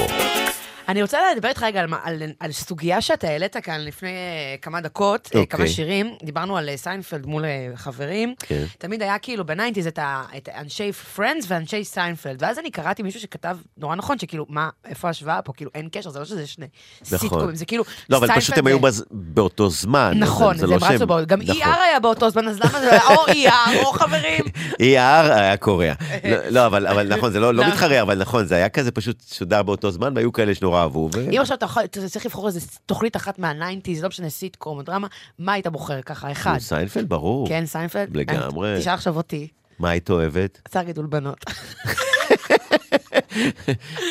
[0.90, 4.82] אני רוצה לדבר איתך רגע על, על, על סוגיה שאתה העלית כאן לפני אה, כמה
[4.82, 5.30] דקות, okay.
[5.30, 5.48] אוקיי.
[5.48, 6.16] כמה שירים.
[6.24, 8.36] דיברנו על אה, סיינפלד מול אה, חברים.
[8.40, 8.64] כן.
[8.78, 12.44] תמיד היה כאילו בניינטיז את, ה- את אנשי Friends ואנשי סיינפלד.
[12.44, 15.54] ואז אני קראתי מישהו שכתב נורא נכון, שכאילו, מה, איפה ההשוואה פה?
[15.54, 16.66] כאילו, אין קשר, זה לא שזה שני
[17.04, 17.84] סיטקומים, זה כאילו...
[18.10, 20.14] לא, אבל פשוט סיינפלד הם היו בז- באותו זמן.
[20.16, 21.56] נכון, זה לא הם רצו באותו, גם נכון.
[21.62, 24.46] ER היה באותו זמן, אז למה זה או ER או חברים?
[24.74, 24.86] ER
[25.32, 25.94] היה קוריאה.
[26.32, 27.74] לא, לא, אבל אבל נכון, זה לא לא נכון.
[27.74, 31.10] מתחרה, אבל נכון, זה היה כזה פשוט שודר באותו זמן, והיו כאלה שנורא אהבו.
[31.16, 31.68] ו- אם עכשיו אתה
[32.10, 35.08] צריך לבחור איזה תוכנית אחת מהניינטיז, לא משנה, סיטקום או דרמה,
[35.40, 36.32] מה היית בוחר ככה?
[36.32, 36.58] אחד.
[36.60, 37.48] סיינפלד, ברור.
[37.50, 38.18] כן, סיינפלד?
[38.18, 38.76] לגמרי.
[38.80, 39.48] תשאל עכשיו אותי,
[39.80, 40.62] מה היית אוהבת?
[40.74, 41.46] צער גידול בנות.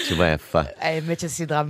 [0.04, 0.60] תשובה יפה.
[0.78, 1.62] האמת שסדרה,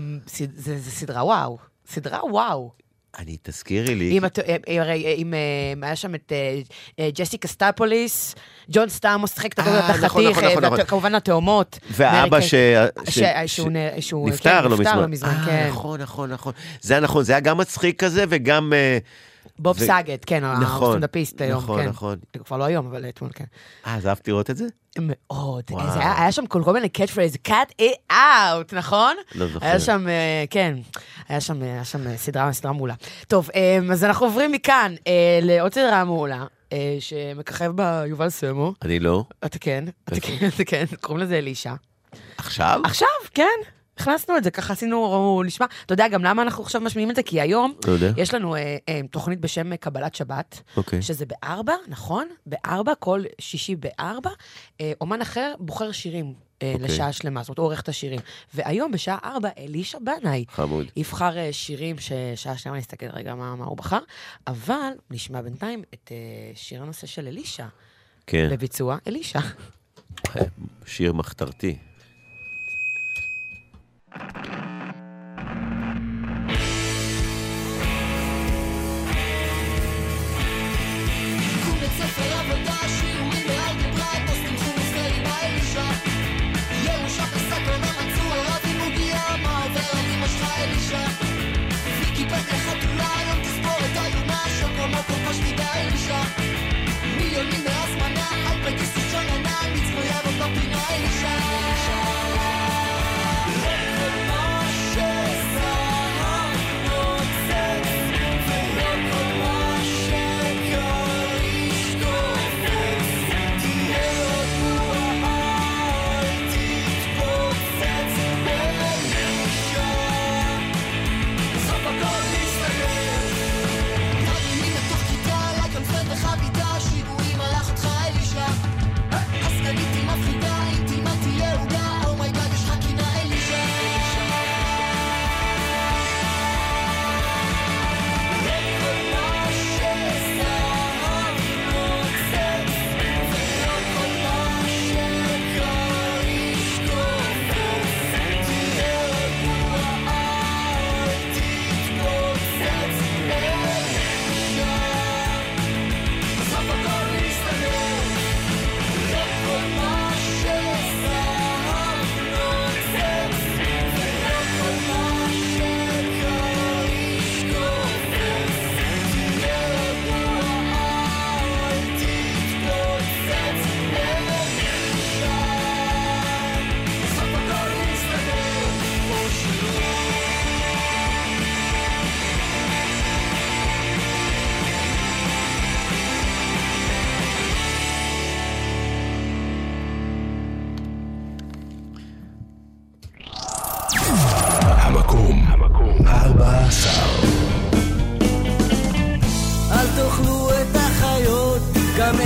[0.57, 1.59] זה סדרה וואו.
[1.89, 2.71] סדרה וואו.
[3.19, 4.11] אני, תזכירי לי.
[4.19, 5.39] אם את- אה, הרי אם אה,
[5.87, 6.61] היה שם את אה,
[7.01, 8.35] אה, ג'סי קצופוליס,
[8.71, 10.81] ג'ון סטאמוס שיחק את אה, הדוד נכון, נכון, נכון, נכון.
[10.81, 11.79] וכמובן התאומות.
[13.09, 13.19] ש-
[14.01, 15.29] שהוא נפטר לא מזמן.
[15.29, 15.69] אה, כן.
[15.69, 16.53] נכון, נכון, נכון.
[16.81, 18.73] זה היה נכון, זה היה גם מצחיק כזה וגם...
[18.73, 18.99] אה,
[19.59, 21.89] בוב סאגט, כן, נכון, הסטנדאפיסט היום, נכון, כן.
[21.89, 22.19] נכון.
[22.45, 23.45] כבר לא היום, אבל אתמול, כן.
[23.87, 24.65] אה, אז אהבת לראות את זה?
[24.99, 25.65] מאוד.
[25.71, 25.93] וואו.
[25.93, 29.17] זה היה, היה שם כל, כל מיני catch phrase, cut it out, נכון?
[29.35, 29.67] לא זוכר.
[29.67, 30.75] היה שם, אה, כן,
[31.29, 32.95] היה שם, היה שם אה, סדרה, סדרה מעולה.
[33.29, 38.75] טוב, אה, אז אנחנו עוברים מכאן אה, לעוד סדרה מעולה, אה, שמככב בה יובל סמו.
[38.83, 39.25] אני לא.
[39.45, 40.21] אתה כן, אתה?
[40.21, 41.75] כן, אתה כן, קוראים לזה אלישע.
[42.39, 42.81] עכשיו?
[42.85, 43.59] עכשיו, כן.
[44.01, 45.67] הכנסנו את זה, ככה עשינו, נשמע.
[45.87, 47.23] אתה יודע גם למה אנחנו עכשיו משמיעים את זה?
[47.23, 47.75] כי היום.
[48.17, 51.03] יש לנו אה, אה, תוכנית בשם קבלת שבת, אוקיי.
[51.03, 52.29] שזה בארבע, נכון?
[52.47, 54.31] בארבע, כל שישי בארבע.
[54.81, 56.35] אה, אומן אחר בוחר שירים.
[56.63, 56.89] אה, אוקיי.
[56.89, 58.21] לשעה שלמה, זאת אומרת, הוא עורך את השירים.
[58.55, 60.87] והיום בשעה ארבע, אלישע בנאי חמוד.
[60.97, 64.01] יבחר אה, שירים ששעה שלמה נסתכל רגע מה, מה הוא בחר,
[64.47, 66.17] אבל נשמע בינתיים את אה,
[66.55, 67.67] שיר הנושא של אלישע.
[68.27, 68.49] כן.
[68.53, 69.41] בביצוע אלישע.
[70.87, 71.77] שיר מחתרתי.
[74.11, 74.27] קחו
[92.31, 92.70] בית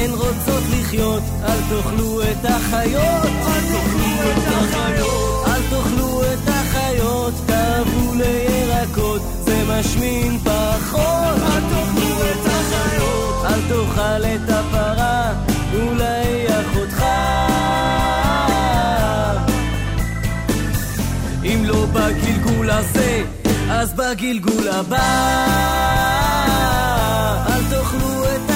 [0.04, 1.22] הן רוצות לחיות.
[1.44, 5.46] אל תאכלו את החיות, אל תאכלו את החיות.
[5.46, 11.38] אל תאכלו את החיות, תעברו לירקות, זה משמין פחות.
[11.42, 13.44] אל תאכלו את החיות.
[13.44, 15.32] אל תאכל את הפרה,
[15.74, 17.04] אולי אחותך.
[21.44, 23.22] אם לא בגלגול הזה,
[23.70, 25.44] אז בגלגול הבא.
[27.48, 28.53] אל תאכלו את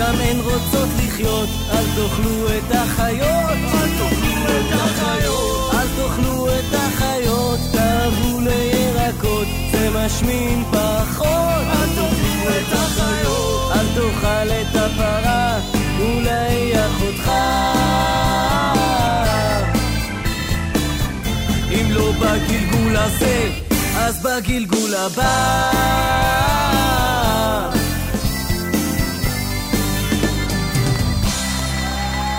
[0.00, 1.48] גם הן רוצות לחיות.
[1.72, 5.74] אל תאכלו את החיות, אל תאכלו את החיות.
[5.74, 11.64] אל תאכלו את החיות, תעברו לירקות, זה משמין פחות.
[11.72, 13.72] אל תאכלו את החיות.
[13.72, 15.58] אל תאכל את הפרה,
[16.00, 17.30] אולי אחותך.
[21.70, 23.50] אם לא בגלגול הזה,
[23.96, 26.59] אז בגלגול הבא.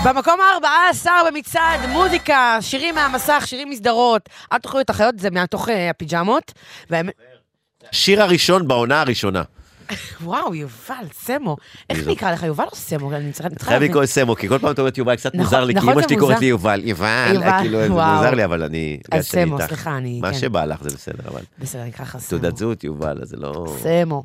[0.04, 4.28] במקום ה-14 במצעד, מוזיקה, שירים מהמסך, שירים מסדרות.
[4.52, 6.52] אל תאכלו את החיות, זה מתוך אה, הפיג'מות.
[7.90, 9.42] השיר הראשון בעונה הראשונה.
[10.22, 11.56] וואו, יובל, סמו.
[11.90, 13.12] איך נקרא לך, יובל או סמו?
[13.12, 13.90] אני צריכה אני צריכה חייב להבין.
[13.90, 16.02] לקרוא סמו, כי כל פעם אתה אומרת יובל, קצת נכון, מוזר לי, כי נכון, אמא
[16.02, 16.40] שלי קוראת.
[16.40, 17.88] לי יובל, יובל, כאילו זה.
[17.88, 18.98] מוזר לי, אבל אני...
[19.12, 19.58] אז שאני סמו.
[19.68, 20.38] סליחה, אני- מה כן.
[20.38, 21.40] שבא לך זה בסדר, אבל...
[21.58, 22.38] בסדר, נקרא לך סמו.
[22.38, 23.76] תעודת זהות יובל, אז זה לא...
[23.82, 24.22] סמו.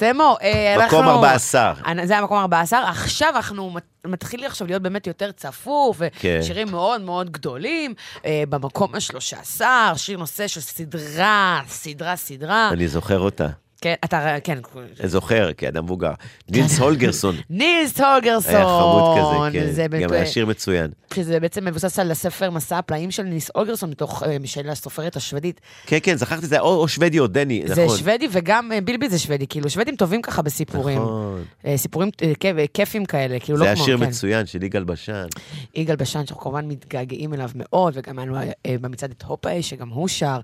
[0.00, 0.98] סמו, אה, אנחנו...
[0.98, 1.72] מקום 14.
[1.86, 2.88] אני- זה המקום 14.
[2.90, 6.38] עכשיו אנחנו מת- מתחיל עכשיו להיות באמת יותר צפוף, כן.
[6.42, 7.94] ושירים מאוד מאוד גדולים.
[8.24, 9.60] אה, במקום ה-13,
[9.96, 12.68] שיר נושא של סדרה, סדרה, סדרה.
[12.72, 13.46] אני זוכר אותה.
[13.80, 14.58] כן, אתה, כן.
[15.04, 16.12] זוכר, כאדם מבוגר.
[16.48, 17.36] נילס הולגרסון.
[17.50, 18.54] נילס הולגרסון.
[18.54, 20.00] היה חמוד כזה, זה כן.
[20.00, 20.90] גם היה שיר מצוין.
[21.14, 25.60] שזה בעצם מבוסס על הספר מסע הפלאים של ניס אולגרסון, מתוך, אה, של הסופרת השוודית.
[25.86, 27.98] כן, כן, זכרתי, זה היה או שוודי או דני, זה נכון.
[27.98, 31.02] שוודי וגם אה, בילבי זה שוודי, כאילו שוודים טובים ככה בסיפורים.
[31.02, 31.44] נכון.
[31.66, 34.06] אה, סיפורים אה, כיפים כאלה, כאילו זה לא היה כמו, שיר כן.
[34.06, 35.26] מצוין של יגאל בשן.
[35.74, 39.88] יגאל בשן, שאנחנו כמובן מתגעגעים אליו מאוד, וגם היה לנו אה, במצעד את הופה, שגם
[39.88, 40.40] הוא שר.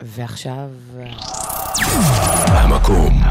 [0.00, 0.68] ועכשיו...
[1.78, 3.22] אה, המקום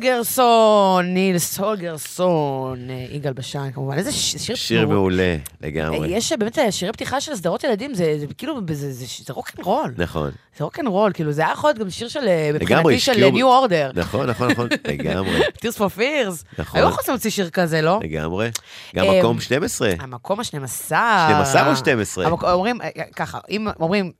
[0.00, 3.98] ניל סולגרסון, ניל סולגרסון, אה, יגאל בשן כמובן.
[3.98, 4.54] איזה שיר...
[4.56, 6.08] שיר מעולה, לגמרי.
[6.08, 9.94] יש באמת אה, שירי פתיחה של סדרות ילדים, זה זה כאילו, זה- רוקנרול.
[9.98, 10.30] נכון.
[10.58, 13.90] זה רוקנרול, כאילו זה היה יכול להיות גם שיר של, אה, מבחינתי של ניו אורדר.
[13.94, 15.40] נכון, נכון, נכון, לגמרי.
[15.40, 16.44] Tears for Fears.
[16.58, 16.80] נכון.
[16.80, 17.98] היו יכולים להוציא שיר כזה, לא?
[18.02, 18.50] לגמרי.
[18.96, 19.92] גם מקום 12.
[19.98, 20.46] המקום ה-12.
[20.86, 22.26] 12 או 12?
[22.26, 24.12] המק- אומרים, אה, ככה, אם אומרים...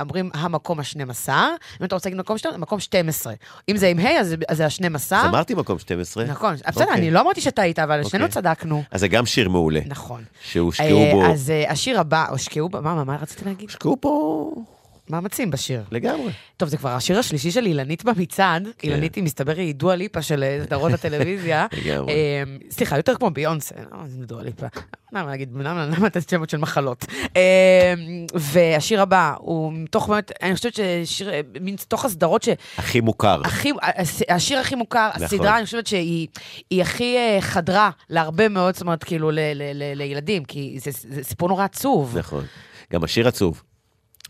[0.00, 1.28] אומרים המקום ה-12,
[1.80, 3.32] אם אתה רוצה להגיד מקום 12, מקום 12.
[3.68, 4.94] אם זה עם ה', אז זה- אז זה ה-12.
[4.94, 6.24] אז אמרתי מקום 12.
[6.24, 6.96] נכון, בסדר, אוקיי.
[6.98, 8.42] אני לא אמרתי שטעית, אבל שנינו אוקיי.
[8.42, 8.82] צדקנו.
[8.90, 9.80] אז זה גם שיר מעולה.
[9.86, 10.24] נכון.
[10.42, 11.26] שהושקעו אה, בו...
[11.26, 13.68] אז אה, השיר הבא, הושקעו בו, מה, מה, רציתי להגיד?
[13.68, 14.50] הושקעו פה...
[15.12, 15.82] מאמצים בשיר.
[15.90, 16.32] לגמרי.
[16.56, 18.68] טוב, זה כבר השיר השלישי של אילנית במצעד.
[18.82, 21.66] אילנית היא, מסתבר, היא דואה ליפה של אה, סדרות הטלוויזיה.
[21.84, 22.12] לגמרי.
[22.12, 24.66] אה, סליחה, יותר כמו ביונסה, למה זה דואה ליפה?
[25.12, 27.04] למה להגיד, למה למה לתת שמות של מחלות?
[27.36, 27.94] אה,
[28.34, 32.48] והשיר הבא הוא מתוך באמת, אני חושבת ששיר, אה, מין מתוך הסדרות ש...
[32.78, 33.40] הכי מוכר.
[33.44, 35.22] הכי, הס- השיר הכי מוכר, נכון.
[35.24, 36.28] הסדרה, אני חושבת שהיא
[36.70, 40.90] היא הכי אה, חדרה להרבה מאוד, זאת אומרת, כאילו, ל- ל- ל- לילדים, כי זה
[41.08, 42.18] זה סיפור נורא עצוב.
[42.18, 42.44] נכון.
[42.92, 43.62] גם השיר עצוב.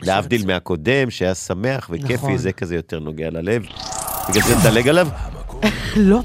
[0.01, 2.37] להבדיל מהקודם, שהיה שמח וכיפי, נכון.
[2.37, 3.63] זה כזה יותר נוגע ללב.
[4.29, 5.07] בגלל זה נדלג עליו?
[5.95, 6.21] לא,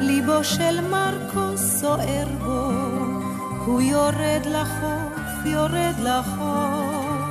[0.00, 2.70] ליבו של מרקו סוער בו,
[3.66, 7.24] הוא יורד לחוף, יורד לחוף,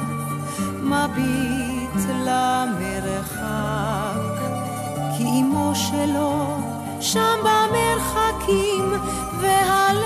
[0.84, 3.44] מביט למרחק,
[5.24, 6.58] כי אמו שלו
[7.02, 8.94] שם במרחקים
[9.42, 10.04] והלב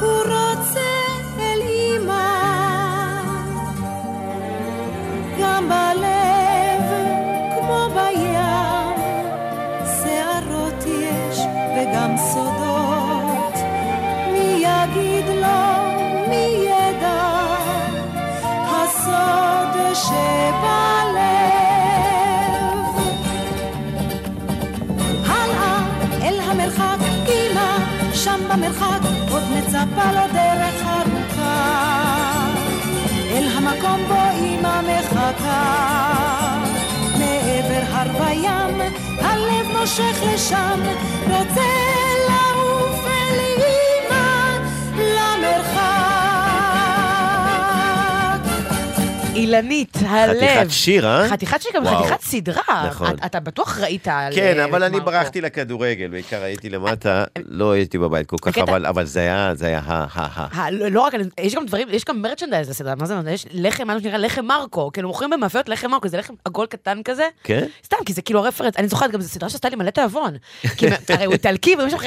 [0.00, 0.90] הוא רוצה
[1.38, 2.28] אל אמא.
[5.40, 6.17] גם בלב
[29.78, 32.48] מצפה לו דרך ארוכה,
[33.30, 35.88] אל המקום בו אמא מחכה.
[37.18, 38.80] מעבר הר וים,
[39.18, 40.80] הלב מושך לשם,
[41.26, 41.70] רוצה
[42.28, 43.04] לעוף
[49.48, 50.36] אילנית, הלב.
[50.36, 51.28] חתיכת שיר, אה?
[51.28, 51.86] חתיכת שיר, גם.
[51.86, 52.86] חתיכת סדרה.
[52.88, 53.16] נכון.
[53.26, 54.34] אתה- בטוח ראית על...
[54.34, 55.00] כן, אה, אבל אני.
[55.00, 59.66] ברחתי לכדורגל, בעיקר הייתי למטה, לא הייתי בבית כל כך, אבל- אבל זה היה, זה
[59.66, 60.06] היה ה...
[60.14, 63.46] ה- ה- לא לא רק, יש גם דברים, יש גם מרצ'נדייז לסדרה, מה זה, יש
[63.52, 67.24] לחם, מה שנקרא לחם מרקו, כאילו מוכרים במאפיות לחם מרקו, זה לחם עגול קטן כזה,
[67.44, 67.64] כן?
[67.84, 70.36] סתם, כי זה כאילו הרפרנס, אני זוכרת, גם זו סדרה שעשתה לי מלא תיאבון.
[70.76, 71.98] כי הרי הוא איטלקי, והיו שם-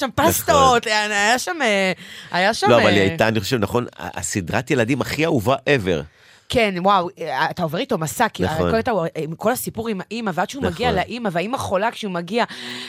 [0.00, 1.92] שם פסטות, היה שם, אה,
[2.30, 2.66] היה שם...
[2.66, 2.78] נכון.
[2.78, 6.19] לא, אבל היא אה, הייתה, אני חושב, נכון, הסדרת ילדים הכי אהובה ever.
[6.52, 8.70] כן, וואו, אה, אתה עובר איתו מסע, כי נכון.
[8.70, 10.72] כל, איתו, עם כל הסיפור עם האימא, ועד שהוא נכון.
[10.72, 12.44] מגיע לאימא, והאימא חולה כשהוא מגיע,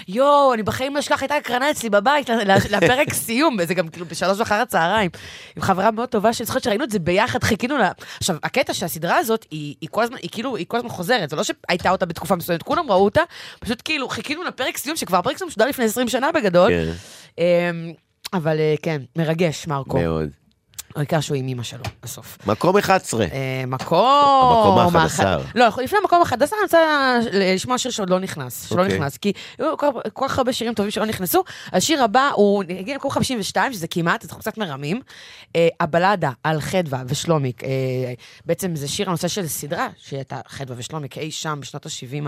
[0.08, 2.30] יואו, אני בחיים לא אשכח, הייתה הקרנה אצלי בבית,
[2.74, 5.10] לפרק סיום, וזה גם כאילו בשלוש אחר הצהריים,
[5.56, 7.92] עם חברה מאוד טובה, שאני זוכרת שראינו את זה ביחד, חיכינו לה.
[8.18, 11.36] עכשיו, הקטע שהסדרה הזאת, היא, היא כל הזמן, היא כאילו, היא כל הזמן חוזרת, זה
[11.36, 13.22] לא שהייתה אותה בתקופה מסוימת, כולם ראו אותה,
[13.60, 16.72] פשוט כאילו חיכינו לפרק סיום, שכבר הפרק סיום שודר לפני 20 שנה בגדול.
[16.72, 16.92] כן.
[17.38, 17.94] אמ,
[18.34, 20.00] אבל אה, כן, מרגש, מרקו.
[20.00, 20.41] מאוד.
[20.96, 22.38] העיקר שהוא עם אמא שלו, בסוף.
[22.48, 23.24] מקום 11.
[23.26, 23.28] אה,
[23.68, 23.98] מקום...
[23.98, 25.02] המקום ה-11.
[25.04, 26.80] האחד- לא, לפני המקום ה-11 אני רוצה
[27.34, 28.70] לשמוע שיר שעוד לא נכנס.
[28.70, 28.98] שלא אוקיי.
[28.98, 29.78] נכנס, כי היו
[30.14, 31.44] כל כך הרבה שירים טובים שלא נכנסו.
[31.74, 35.02] השיר הבא הוא הגיע למקום 52, שזה כמעט, אנחנו קצת מרמים.
[35.56, 37.64] אה, הבלדה על חדווה ושלומיק.
[37.64, 37.70] אה,
[38.46, 42.28] בעצם זה שיר הנושא של סדרה, שהייתה חדווה ושלומיק אי שם בשנות ה-70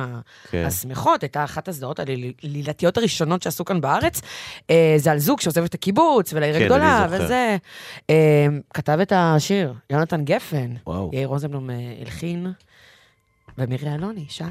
[0.51, 0.63] כן.
[0.67, 1.23] השמחות.
[1.23, 4.21] הייתה אחת הסדרות הלילתיות הראשונות שעשו כאן בארץ.
[4.69, 7.07] אה, זה על זוג שעוזב את הקיבוץ ולעיר כן, הגדולה.
[7.09, 7.57] וזה.
[8.73, 10.73] כתב את השיר, יונתן גפן.
[10.87, 11.09] וואו.
[11.13, 12.47] יאיר רוזנבלום אה, הלחין,
[13.57, 14.49] ומירי אלוני שרה.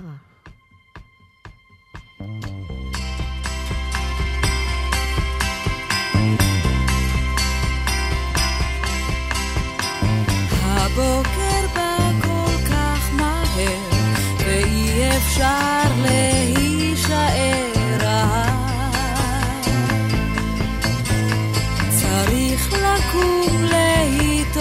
[10.63, 13.79] הבוקר בא כל כך מהר,
[14.39, 16.62] ואי אפשר להישאר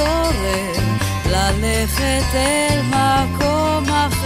[0.02, 0.74] להתעורר,
[1.26, 4.21] ללכת אל מקום אחר.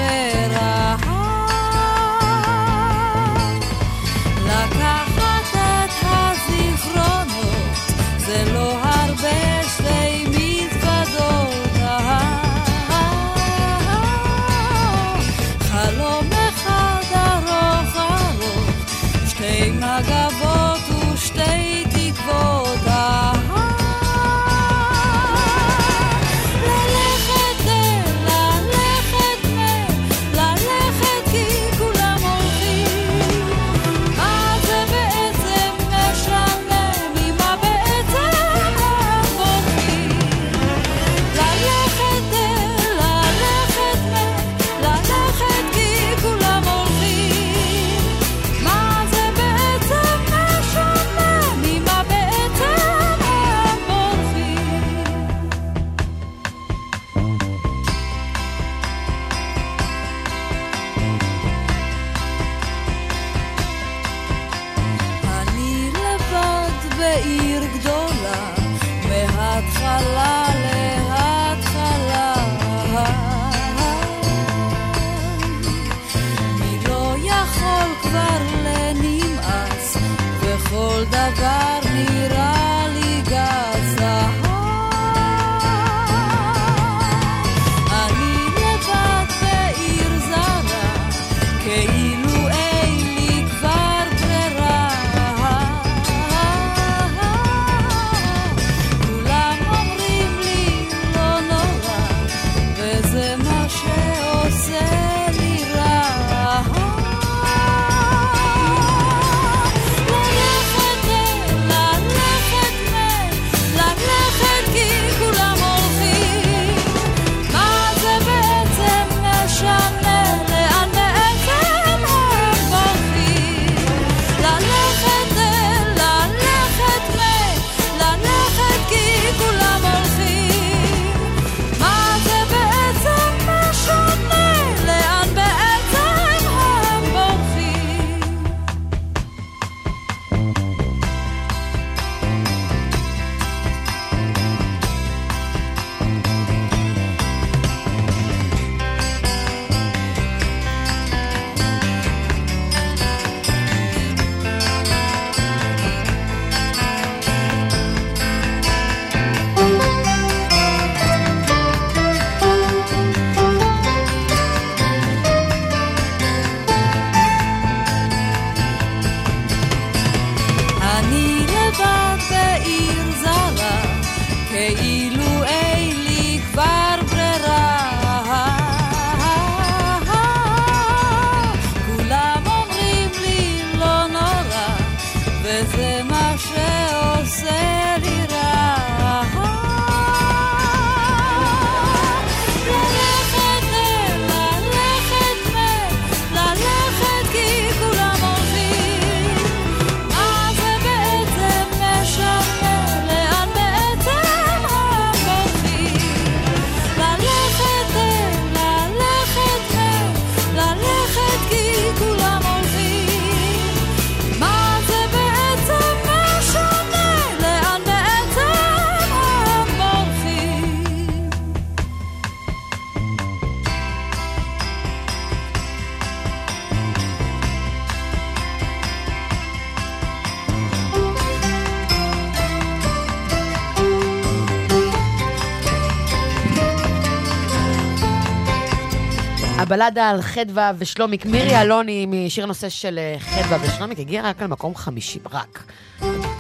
[239.66, 244.76] הבלדה על חדווה ושלומיק, מירי אלוני משיר הנושא של אה, חדווה ושלומיק, הגיעה רק למקום
[244.76, 245.64] 50, רק.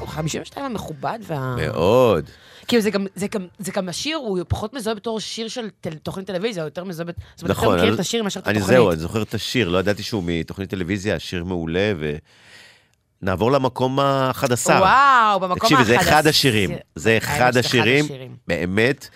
[0.08, 1.56] 52 המכובד וה...
[1.56, 2.30] מאוד.
[2.68, 5.94] כאילו זה גם, זה גם, זה גם השיר, הוא פחות מזוהה בתור שיר של טל,
[5.94, 7.68] תוכנית טלוויזיה, הוא יותר מזוהה, בת- זאת אומרת, נכון.
[7.74, 8.68] יותר מכיר את השיר מאשר את התוכנית.
[8.68, 11.94] זהו, אני זוכר את השיר, לא ידעתי שהוא מתוכנית טלוויזיה, השיר מעולה,
[13.22, 14.70] ונעבור למקום ה-11.
[14.70, 18.06] וואו, במקום תקשיבי, זה אחד השירים, זה האמת אחד השירים.
[18.48, 19.10] באמת,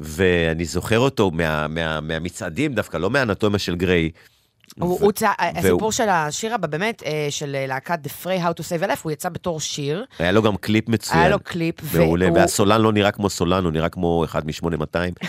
[0.00, 4.10] ואני זוכר אותו מה- מה- מהמצעדים דווקא, לא מהאנטומיה של גריי.
[4.78, 8.42] הוא, ו- הוא צע, הסיפור של השיר הבא, באמת, אה, של אה, להקת The Fray
[8.44, 10.04] How to Save a Life, הוא יצא בתור שיר.
[10.18, 11.18] היה לו גם קליפ מצוין.
[11.20, 15.14] היה לו קליפ, מעולה, והוא- והסולן לא נראה כמו סולן, הוא נראה כמו אחד מ-8200.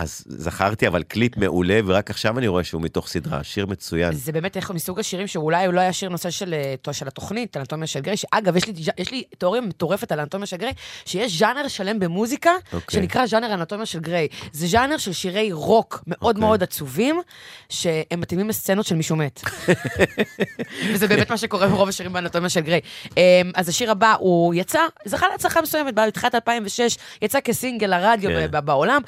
[0.00, 4.12] אז זכרתי, אבל קליפ מעולה, ורק עכשיו אני רואה שהוא מתוך סדרה, שיר מצוין.
[4.12, 6.54] זה באמת איך מסוג השירים שאולי הוא לא היה שיר נושא של,
[6.86, 10.46] אה, של התוכנית, אנטומיה של גריי, שאגב, יש לי, יש לי תיאוריה מטורפת על אנטומיה
[10.46, 10.72] של גריי,
[11.04, 13.00] שיש ז'אנר שלם במוזיקה, אוקיי.
[13.00, 14.28] שנקרא ז'אנר אנטומיה של גריי.
[14.52, 16.40] זה ז'אנר של שירי רוק מאוד אוקיי.
[16.40, 17.20] מאוד עצובים,
[17.68, 19.40] שהם מתאימים לסצנות של מישהו מת.
[20.92, 22.80] וזה באמת מה שקורה ברוב השירים באנטומיה של גריי.
[23.16, 23.22] אמ,
[23.54, 28.48] אז השיר הבא, הוא יצא, זכה להצלחה מסוימת, בתחילת 2006, יצא כסינגל לרדיו כן.
[28.50, 29.02] ב- בעולם.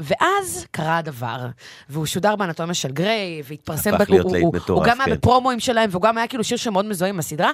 [0.00, 1.46] ואז קרה הדבר,
[1.88, 3.94] והוא שודר באנטומיה של גריי, והתפרסם...
[3.94, 5.14] הפך להיות הוא- מטורף, הוא גם היה כן.
[5.14, 7.50] בפרומואים שלהם, והוא גם היה כאילו שיר שמאוד מזוהה עם הסדרה.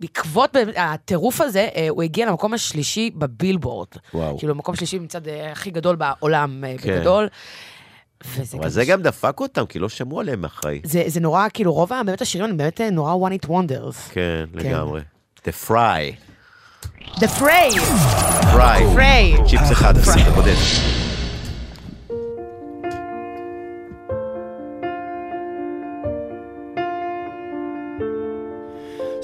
[0.00, 3.88] בעקבות הטירוף הזה, אה, הוא הגיע למקום השלישי בבילבורד.
[4.14, 4.38] וואו.
[4.38, 6.98] כאילו, מקום שלישי מצד אה, הכי גדול בעולם, אה, כן.
[6.98, 7.28] בגדול.
[8.26, 8.70] וזה אבל גם...
[8.70, 10.80] זה גם דפק אותם, כי לא שמעו עליהם אחרי.
[10.84, 14.12] זה, זה נורא, כאילו, רוב באמת השירים הם באמת נורא one it wonders.
[14.12, 15.00] כן, לגמרי.
[15.38, 16.16] The Fry.
[17.16, 17.78] The Fray!
[18.52, 18.80] Fry.
[18.96, 19.48] Fray.
[19.50, 21.01] צ'יפס אחד, עשית בודד.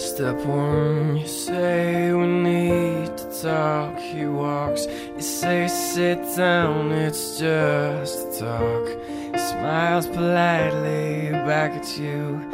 [0.09, 3.97] Step one, you say we need to talk.
[3.99, 8.89] He walks, you say sit down, it's just a talk.
[9.33, 12.51] He smiles politely back at you.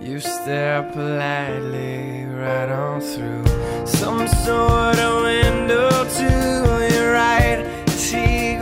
[0.00, 3.46] You stare politely right on through
[3.86, 5.88] some sort of window
[6.18, 7.64] to your right.
[7.86, 8.56] As he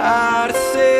[0.00, 0.99] how to say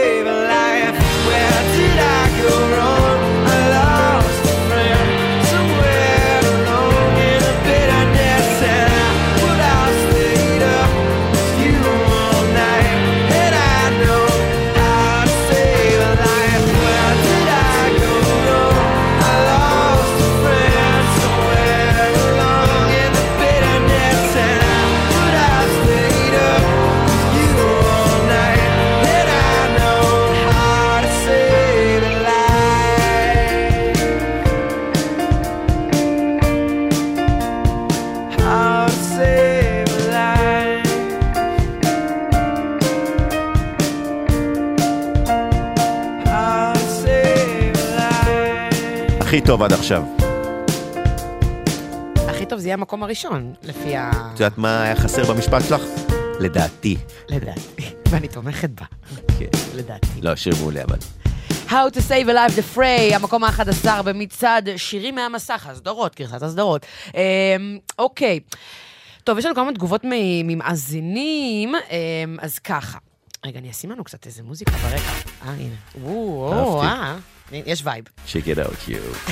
[49.61, 50.03] טוב עד עכשיו.
[52.29, 54.11] הכי טוב זה יהיה המקום הראשון, לפי ה...
[54.35, 55.83] את יודעת מה היה חסר במשפט שלך?
[56.41, 56.97] לדעתי.
[57.29, 57.83] לדעתי.
[58.11, 58.85] ואני תומכת בה.
[59.39, 59.47] כן.
[59.75, 60.07] לדעתי.
[60.23, 60.97] לא, שיר מעולה אבל.
[61.69, 66.87] How to Save a Life the Fray, המקום ה-11 במצעד שירים מהמסך, הסדרות, גרסת הסדרות.
[67.15, 68.41] אמ, אוקיי.
[69.25, 72.99] טוב, יש לנו כמה תגובות ממאזינים, אמ, אז ככה.
[73.47, 75.13] רגע, אני אשים לנו קצת איזה מוזיקה ברקע.
[75.45, 75.75] אה, הנה.
[76.03, 76.83] וואו.
[76.83, 77.17] אה.
[77.53, 78.05] יש וייב.
[78.27, 79.31] Check it out, you.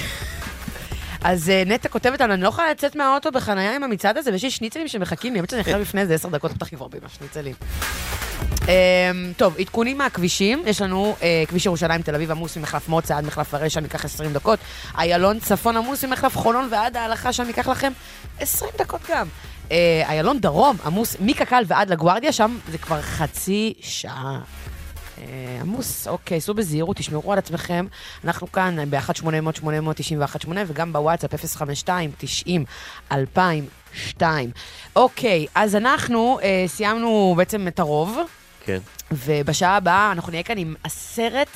[1.25, 4.45] אז אה, נטע כותבת לנו, אני לא יכולה לצאת מהאוטו בחנייה עם המצעד הזה, ויש
[4.45, 7.55] לי שניצלים שמחכים לי, האמת שאני חייב לפני איזה עשר דקות, בטח כבר עם השניצלים.
[8.69, 13.25] אמ, טוב, עדכונים מהכבישים, יש לנו אה, כביש ירושלים תל אביב עמוס ממחלף מוצא עד
[13.25, 14.59] מחלף הראל, ניקח 20 דקות.
[14.99, 17.93] איילון צפון עמוס ממחלף חולון ועד ההלכה, שם ייקח לכם
[18.41, 19.27] 20 דקות גם.
[19.73, 24.41] אה, איילון דרום עמוס מקק"ל ועד לגוארדיה, שם זה כבר חצי שעה.
[25.21, 27.87] אה, עמוס, אוקיי, סעו בזהירות, תשמרו על עצמכם.
[28.25, 31.35] אנחנו כאן ב-1-800-891-8 וגם בוואטסאפ
[33.11, 34.23] 052-90-2002.
[34.97, 38.19] אוקיי, אז אנחנו אה, סיימנו בעצם את הרוב,
[38.65, 38.79] כן.
[39.13, 41.49] ובשעה הבאה אנחנו נהיה כאן עם עשרת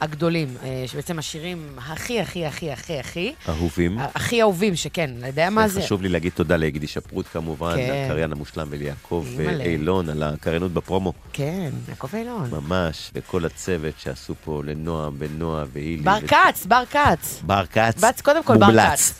[0.00, 3.98] הגדולים, אה, שבעצם השירים הכי, הכי, הכי, הכי, הכי, אהובים.
[4.14, 5.82] הכי אהובים, שכן, אתה יודע מה זה?
[5.82, 8.04] חשוב לי להגיד תודה ליגידי שפרוט כמובן, כן.
[8.06, 9.64] לקריין המושלם וליעקב אימא'לה.
[9.64, 11.12] אילון על הקריינות בפרומו.
[11.32, 12.50] כן, יעקב אילון.
[12.50, 16.02] ממש, וכל הצוות שעשו פה לנועם ונועה והילי.
[16.02, 17.42] בר כץ, בר כץ.
[17.46, 18.20] בר כץ.
[18.22, 18.90] קודם כל בר.
[18.92, 19.14] כץ.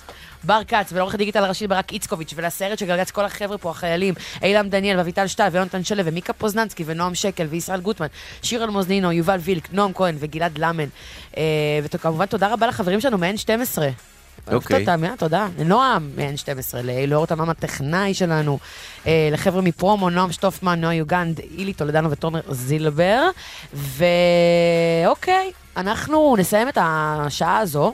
[0.45, 4.69] בר כץ, ולעורך הדיגיטל הראשי ברק איצקוביץ', ולסיירת של גלגלצ, כל החבר'ה פה, החיילים, אילם
[4.69, 8.07] דניאל, ואביטל שטל, ויונתן שלו, ומיקה פוזננסקי, ונועם שקל, וישראל גוטמן,
[8.43, 10.89] שיר אלמוזנינו, יובל וילק, נועם כהן וגלעד למן.
[11.37, 11.43] אה,
[11.83, 13.79] וכמובן, תודה רבה לחברים שלנו מ-N12.
[14.49, 14.81] אוהבת אוקיי.
[14.81, 15.15] אותם, אה?
[15.19, 15.49] תודה.
[15.59, 16.75] לנועם מ-N12,
[17.07, 18.59] לאור תמם הטכנאי שלנו,
[19.07, 23.29] אה, לחבר'ה מפרומו, נועם שטופמן, נועה יוגנד, אילי טולדנו ותומר זילבר.
[23.73, 27.93] ואוקיי, אנחנו נסיים את השעה הזו,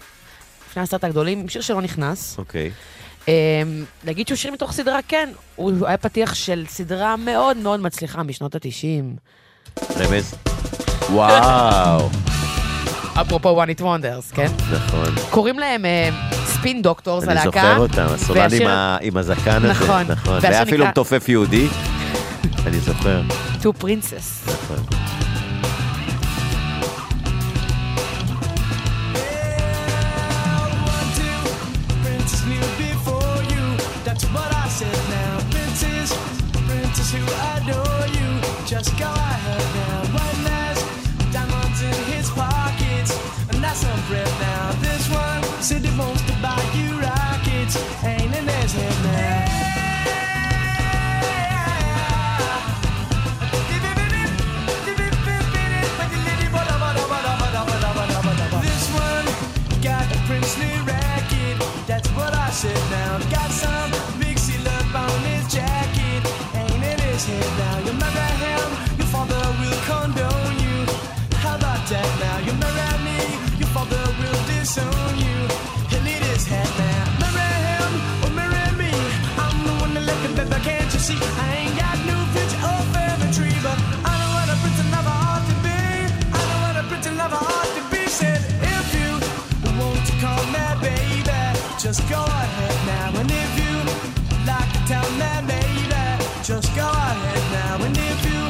[0.76, 2.34] לפני עשרת הגדולים, עם שיר שלא נכנס.
[2.38, 2.70] אוקיי.
[3.28, 3.32] אמ,
[4.04, 8.54] להגיד שהוא שיר מתוך סדרה, כן, הוא היה פתיח של סדרה מאוד מאוד מצליחה משנות
[8.54, 9.84] ה-90.
[9.98, 10.34] רמז?
[11.10, 12.08] וואו.
[13.20, 14.46] אפרופו one it wonders, כן?
[14.72, 15.14] נכון.
[15.30, 15.84] קוראים להם
[16.46, 17.50] ספין דוקטורס, אני הלהקה.
[17.50, 19.68] זוכר אותם, הסולן עם ה- עם הזקן הזה.
[19.68, 20.06] נכון.
[20.08, 20.38] נכון.
[20.42, 21.68] והיה אפילו מתופף יהודי.
[22.66, 23.22] אני זוכר.
[23.62, 24.50] Two Princess.
[24.50, 24.76] נכון.
[38.86, 39.25] sky.
[91.86, 93.20] Just go ahead now.
[93.20, 93.74] And if you
[94.44, 95.86] like to tell me baby,
[96.42, 97.84] just go ahead now.
[97.86, 98.42] And if you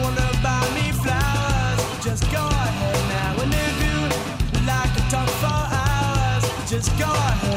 [0.00, 3.42] wanna buy me flowers, just go ahead now.
[3.42, 3.98] And if you
[4.64, 7.47] like to talk for hours, just go ahead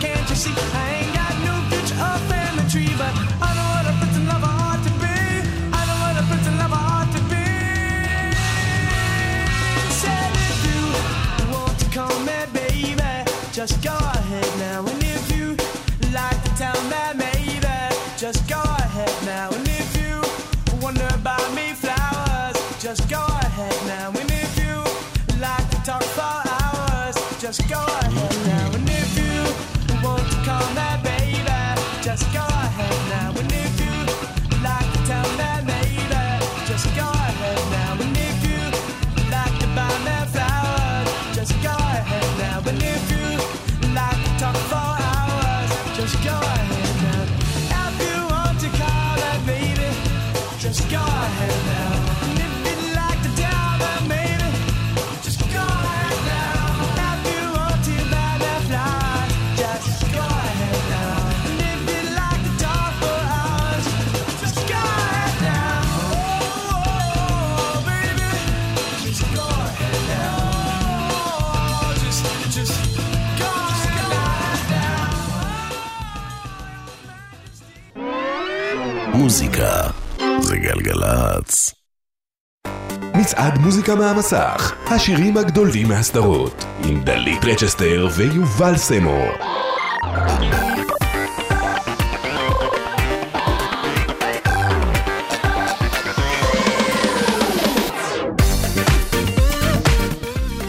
[0.00, 0.54] can't you see?
[0.72, 3.12] I ain't got no future or family tree, but
[3.42, 5.16] I know what a prince and lover ought to be.
[5.78, 7.46] I know what a prince and lover ought to be.
[10.50, 10.82] If you
[11.52, 11.86] want to
[12.52, 13.10] baby,
[13.52, 13.97] just go
[83.88, 89.26] מוזיקה מהמסך, השירים הגדולים מהסדרות, עם דלית רצ'סטר ויובל סמור.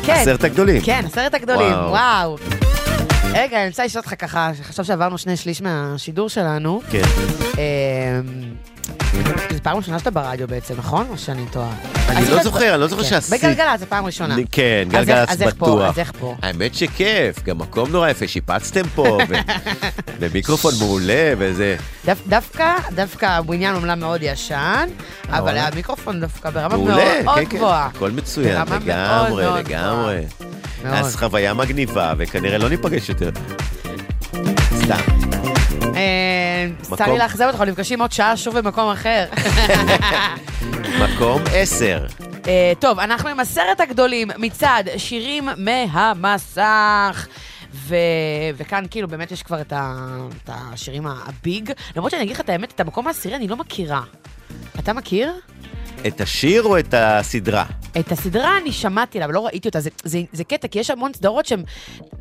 [0.03, 0.13] כן.
[0.13, 0.81] עשרת הגדולים.
[0.81, 1.89] כן, עשרת הגדולים, וואו.
[1.89, 2.35] וואו.
[3.33, 6.81] רגע, אני רוצה לשאול אותך ככה, עכשיו שעברנו שני שליש מהשידור שלנו.
[6.91, 7.01] כן.
[7.57, 8.53] אמ,
[9.53, 11.07] זו פעם ראשונה שאתה ברדיו בעצם, נכון?
[11.09, 11.98] או שאני טועה?
[12.09, 13.09] אני לא זוכר, אני לא זוכר כן.
[13.09, 13.43] שעשית.
[13.43, 14.35] בגלגלצ זה פעם ראשונה.
[14.51, 15.29] כן, גלגלצ?
[15.37, 15.89] בטוח.
[15.89, 16.35] אז איך פה?
[16.41, 19.17] האמת שכיף, גם מקום נורא יפה, שיפצתם פה,
[20.19, 21.75] ומיקרופון מעולה, וזה...
[22.05, 22.65] דו- דווקא,
[22.95, 24.87] דווקא הבניין אומנם מאוד ישן,
[25.29, 25.67] אבל וואלה.
[25.67, 27.43] המיקרופון דווקא ברמה מאוד כן, כן.
[27.57, 27.89] גבוהה.
[27.95, 30.21] הכל מצוין, לגמרי, לגמרי.
[30.85, 33.29] אז חוויה מגניבה, וכנראה לא ניפגש יותר.
[34.77, 34.95] סתם.
[35.95, 39.25] אה, סתם מקום- לי לאכזב אותך, נפגשים עוד שעה שוב במקום אחר.
[40.97, 42.05] מקום עשר.
[42.47, 47.27] אה, טוב, אנחנו עם עשרת הגדולים מצעד שירים מהמסך.
[47.73, 47.95] ו...
[48.57, 50.05] וכאן כאילו באמת יש כבר את, ה...
[50.43, 51.71] את השירים הביג.
[51.95, 54.01] למרות שאני אגיד לך את האמת, את המקום העשירי אני לא מכירה.
[54.79, 55.33] אתה מכיר?
[56.07, 57.65] את השיר או את הסדרה?
[57.99, 59.79] את הסדרה אני שמעתי עליה, אבל לא ראיתי אותה.
[59.79, 61.63] זה, זה, זה קטע, כי יש המון סדרות שהן...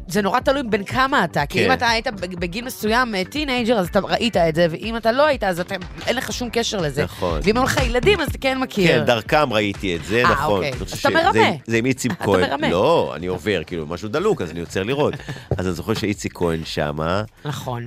[0.09, 1.47] זה נורא תלוי בין כמה אתה.
[1.47, 1.65] כי כן.
[1.65, 5.45] אם אתה היית בגיל מסוים teenager, אז אתה ראית את זה, ואם אתה לא היית,
[5.45, 5.75] אז אתה,
[6.07, 7.05] אין לך שום קשר לזה.
[7.05, 7.41] נכון.
[7.43, 8.99] ואם היו לך ילדים, אז אתה כן מכיר.
[8.99, 10.55] כן, דרכם ראיתי את זה, אה, נכון.
[10.55, 10.73] אוקיי.
[10.73, 11.51] אני חושב אז אתה מרמה.
[11.67, 12.41] זה עם איציק אתה כהן.
[12.41, 12.71] מרמה.
[12.71, 15.15] לא, אני עובר, כאילו, משהו דלוק, אז אני עוצר לראות.
[15.59, 17.23] אז אני זוכר שאיציק כהן שמה.
[17.45, 17.87] נכון.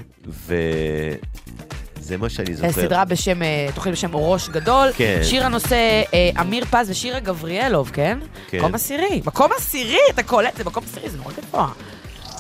[2.02, 2.70] וזה מה שאני זוכר.
[2.70, 2.82] זוכר.
[2.82, 4.90] סדרה בשם, אה, תוכנית בשם ראש גדול.
[4.96, 5.20] כן.
[5.24, 8.20] שיר הנושא אה, אמיר פז ושירה גבריאלוב, כן?
[8.50, 8.58] כן.
[8.58, 9.22] מקום עשירי.
[9.26, 11.68] מקום עשירי, אתה קולט, זה מקום עשירי, זה נורא גבוה.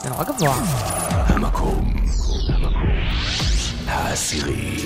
[0.04, 0.56] זה נורא גבוה.
[1.28, 1.94] המקום
[3.88, 4.78] העשירי.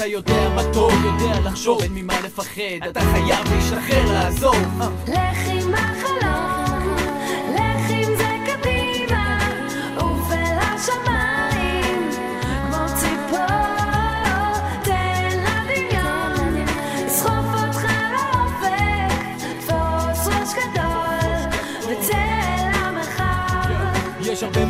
[0.00, 2.88] אתה יודע מה טוב, יודע לחשוב אין ממה לפחד.
[2.90, 4.56] אתה חייב להשתחרר, לעזוב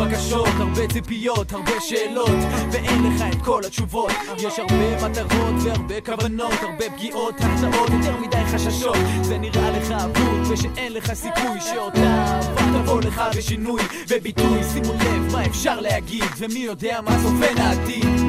[0.00, 2.38] בקשות, הרבה ציפיות, הרבה שאלות
[2.72, 4.12] ואין לך את כל התשובות.
[4.38, 8.96] יש הרבה מטרות והרבה כוונות הרבה פגיעות, הפתעות, יותר מדי חששות.
[9.22, 14.64] זה נראה לך אבוד ושאין לך סיכוי שאותה אהבה תבוא לך בשינוי וביטוי.
[14.72, 18.19] שימו לב מה אפשר להגיד ומי יודע מה צופן העתיד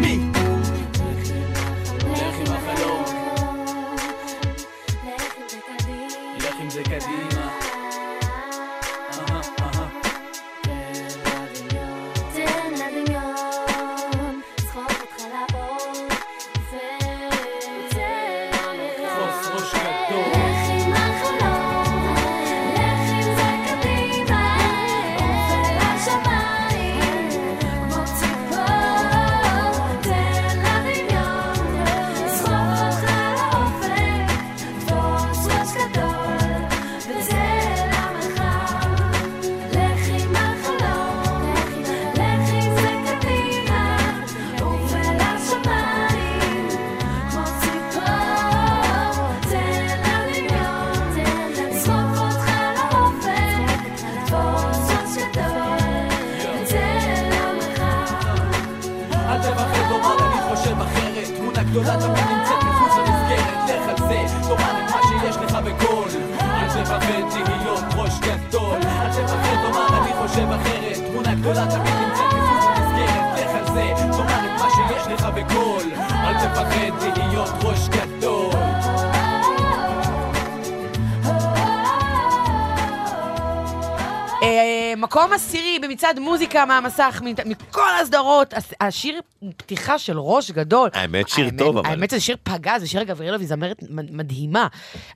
[86.02, 89.22] במצעד מוזיקה מהמסך, מכל הסדרות, הס- השיר
[89.58, 90.90] פתיחה של ראש גדול.
[90.94, 91.90] האמת, שיר האמת- טוב, אבל.
[91.90, 94.68] האמת זה שיר פגז, זה שיר גבריאלוב, היא זמרת מדהימה.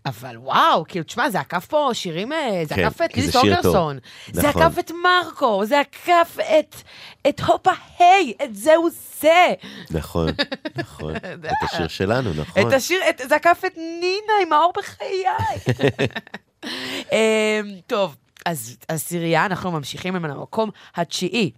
[0.05, 3.43] אבל וואו, כאילו, תשמע, זה עקף פה שירים, אה, זה כן, עקף את ליז טוב.
[3.45, 3.97] אוגרסון.
[4.31, 4.61] זה נכון.
[4.61, 6.75] עקף את מרקו, זה עקף את-
[7.29, 8.89] את הופה היי, את זה הוא
[9.21, 9.53] זה.
[9.91, 10.27] נכון,
[10.75, 11.15] נכון.
[11.45, 12.67] את השיר שלנו, נכון.
[12.67, 15.23] את השיר, את, זה עקף את נינה עם האור בחיי.
[17.11, 17.17] אמ,
[17.87, 18.15] טוב,
[18.45, 21.51] אז עשירייה, אנחנו ממשיכים עם המקום התשיעי.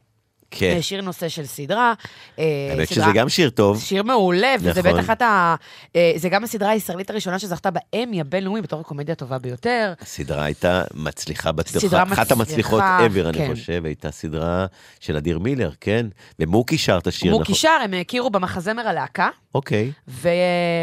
[0.52, 0.78] כן.
[0.82, 1.94] שיר נושא של סדרה.
[2.40, 3.82] אה, האמת שזה גם שיר טוב.
[3.82, 4.94] שיר מעולה, וזה נכון.
[4.94, 5.56] בטח אחת ה...
[5.96, 9.94] אה, זה גם הסדרה הישראלית הראשונה שזכתה באמי הבינלאומי בתור הקומדיה הטובה ביותר.
[10.02, 13.56] הסדרה הייתה מצליחה סדרה אחת המצליחות מצליחה, ever, אני כן.
[13.56, 14.66] חושב, הייתה סדרה
[15.00, 16.06] של אדיר מילר, כן?
[16.40, 17.56] ומוקי שר את השיר, מוקי נכון?
[17.56, 19.30] שר, הם הכירו במחזמר הלהקה.
[19.56, 19.92] אוקיי.
[20.08, 20.30] ו...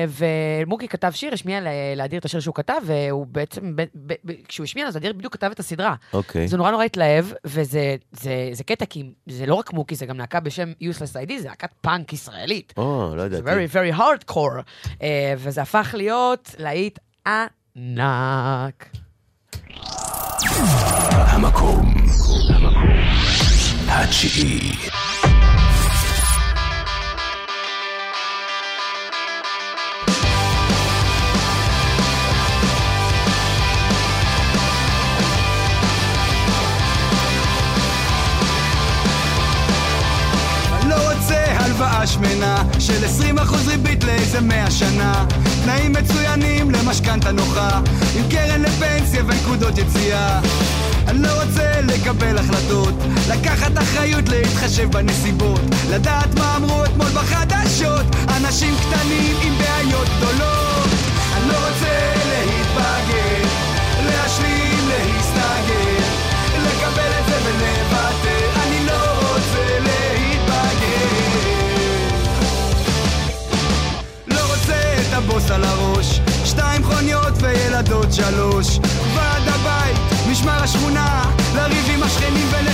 [0.08, 1.60] ומוקי כתב שיר, השמיע
[1.96, 3.82] לאדיר את השיר שהוא כתב, והוא בעצם, ב...
[3.94, 4.12] ב...
[4.24, 4.32] ב...
[4.48, 5.94] כשהוא השמיע, אז אדיר בדיוק כתב את הסדרה.
[6.12, 6.48] אוקיי.
[6.48, 10.18] זה נורא נורא התלהב, וזה זה, זה קטע, כי זה לא רק מוקי, זה גם
[10.18, 12.72] להקה בשם Useless ID, זה להקת פאנק ישראלית.
[12.76, 13.66] או, לא זה ידעתי.
[13.66, 15.00] very very hardcore, uh,
[15.38, 18.86] וזה הפך להיות להיט ענק.
[21.16, 21.94] המקום
[23.88, 24.72] התשיעי.
[42.04, 43.04] הלוואה שמנה של
[43.38, 45.26] 20% ריבית לאיזה 100 שנה.
[45.64, 47.80] תנאים מצוינים למשכנתה נוחה
[48.16, 50.40] עם קרן לפנסיה ונקודות יציאה.
[51.08, 52.94] אני לא רוצה לקבל החלטות
[53.28, 55.60] לקחת אחריות להתחשב בנסיבות
[55.90, 58.06] לדעת מה אמרו אתמול בחדשות.
[58.36, 60.88] אנשים קטנים עם בעיות גדולות.
[61.36, 63.48] אני לא רוצה להתבגר
[64.06, 66.04] להשלים, להסתגר
[66.56, 68.33] לקבל את זה ולוותר
[75.44, 76.20] הבוס על הראש.
[76.44, 78.78] שתיים מכוניות וילדות שלוש.
[79.14, 79.96] ועד הבית,
[80.30, 81.22] משמר השכונה
[81.54, 82.73] לריב עם השכנים ולטפל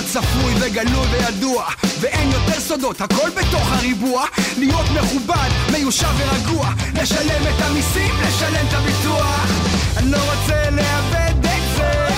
[0.00, 1.64] כשהכל כבר צפוי וגלוי וידוע
[2.00, 4.24] ואין יותר סודות, הכל בתוך הריבוע.
[4.58, 9.50] להיות מכובד, מיושב ורגוע לשלם את המיסים, לשלם את הביטוח.
[9.96, 12.08] אני לא רוצה לאבד את זה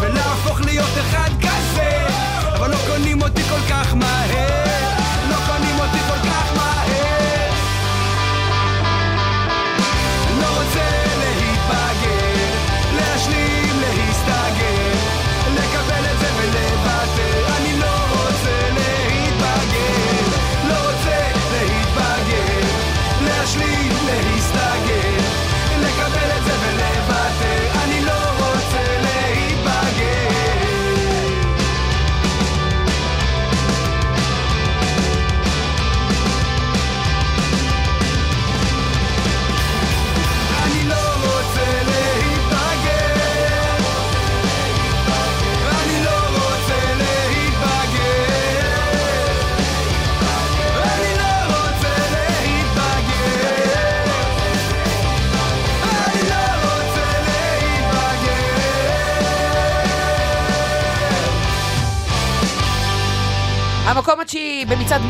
[0.00, 2.06] ולהפוך להיות אחד כזה
[2.56, 4.61] אבל לא קונים אותי כל כך מהר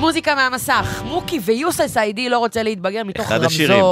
[0.03, 3.47] מוזיקה מהמסך, מוקי ויוסי סיידי לא רוצה להתבגר מתוך אחד רמזור.
[3.47, 3.85] השירים.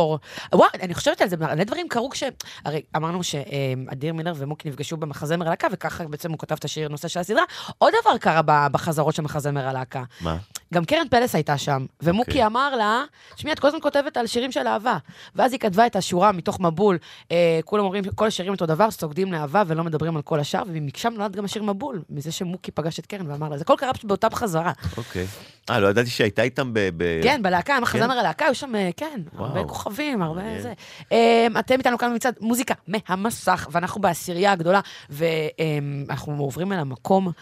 [0.54, 2.22] וואי, אני חושבת על זה, מלא דברים קרו כש...
[2.64, 7.08] הרי אמרנו שאדיר מילר ומוקי נפגשו במחזמר הלהקה, וככה בעצם הוא כתב את השיר נושא
[7.08, 7.42] של הסדרה.
[7.78, 10.02] עוד דבר קרה בחזרות של מחזמר הלהקה.
[10.20, 10.36] מה?
[10.74, 12.46] גם קרן פלס הייתה שם, ומוקי אוקיי.
[12.46, 13.04] אמר לה,
[13.34, 14.96] תשמעי, את כל הזמן כותבת על שירים של אהבה.
[15.34, 16.98] ואז היא כתבה את השורה מתוך מבול,
[17.32, 21.12] אה, כולם אומרים, כל השירים אותו דבר, סוגדים לאהבה ולא מדברים על כל השאר, ומשם
[21.16, 24.28] נולד גם השיר מבול, מזה שמוקי פגש את קרן ואמר לה, זה הכל קרה באותה
[24.34, 24.72] חזרה.
[24.96, 25.26] אוקיי.
[25.70, 26.78] אה, לא ידעתי שהייתה איתם ב...
[26.96, 27.82] ב- כן, בלהקה, כן?
[27.82, 29.68] מחזמר הלהקה, היו שם, אה, כן, הרבה וואו.
[29.68, 30.62] כוכבים, הרבה מעניין.
[30.62, 30.72] זה.
[31.12, 34.80] אה, אתם איתנו כאן מצד מוזיקה מהמסך, ואנחנו בעשירייה הגדולה,
[35.10, 37.32] ואנחנו עוברים אל המקום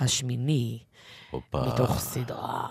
[0.00, 0.78] השמיני,
[1.54, 2.66] מתוך סדרה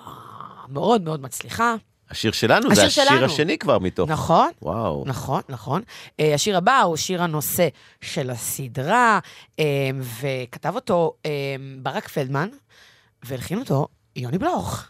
[0.70, 1.76] מאוד מאוד מצליחה.
[2.10, 3.26] השיר שלנו, זה השיר השיר שלנו.
[3.26, 4.10] השני כבר מתוך.
[4.10, 5.04] נכון, וואו.
[5.08, 5.82] נכון, נכון.
[6.20, 7.68] אה, השיר הבא הוא שיר הנושא
[8.02, 9.20] של הסדרה,
[9.60, 9.90] אה,
[10.22, 11.32] וכתב אותו אה,
[11.82, 12.50] ברק פלדמן,
[13.24, 14.84] והלחין אותו יוני בלוך.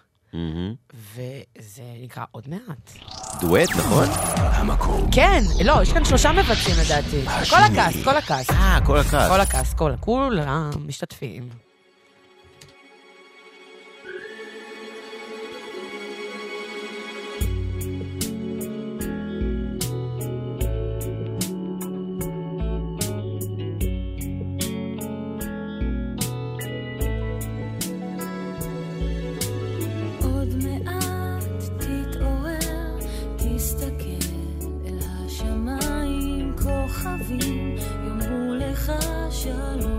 [1.13, 2.91] וזה נקרא עוד מעט.
[3.41, 4.05] דואט, נכון?
[4.37, 5.11] המקום.
[5.11, 7.25] כן, לא, יש כאן שלושה מבצעים לדעתי.
[7.49, 8.49] כל הקאסט, כל הקאסט.
[8.51, 9.31] אה, כל הקאסט.
[9.31, 11.49] כל הקאסט, כל, כולם משתתפים.
[39.43, 39.92] שלום.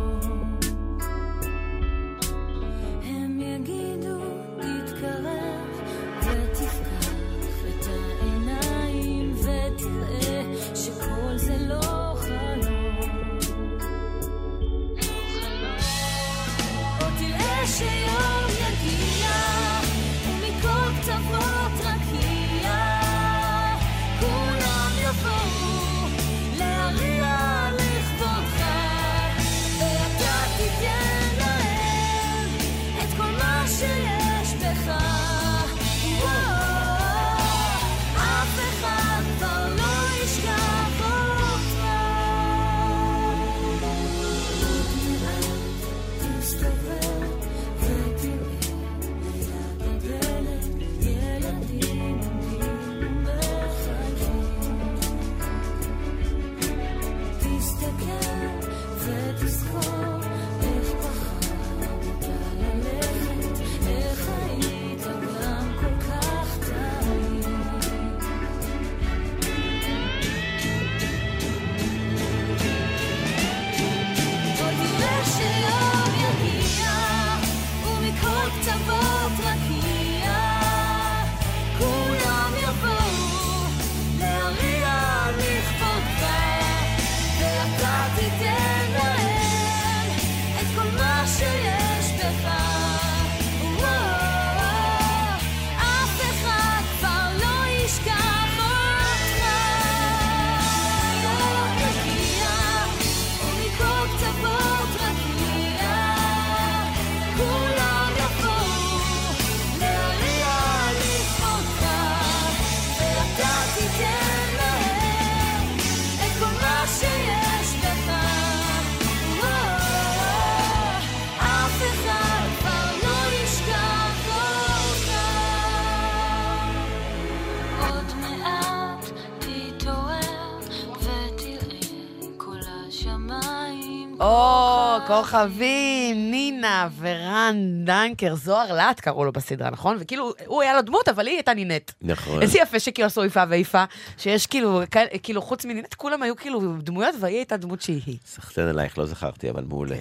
[135.25, 139.97] כוכבים, נינה ורן דנקר, זוהר להט קראו לו בסדרה, נכון?
[140.01, 141.93] וכאילו, הוא היה לו דמות, אבל היא הייתה נינט.
[142.03, 142.43] נכון.
[142.43, 143.85] איזה יפה שכאילו עשו איפה ואיפה,
[144.19, 144.83] שיש כאילו,
[145.23, 148.19] כאילו, חוץ מנינט, כולם היו כאילו דמויות, והיא הייתה דמות שהיא היא.
[148.27, 149.97] סחטיין עלייך, לא זכרתי, אבל מעולה.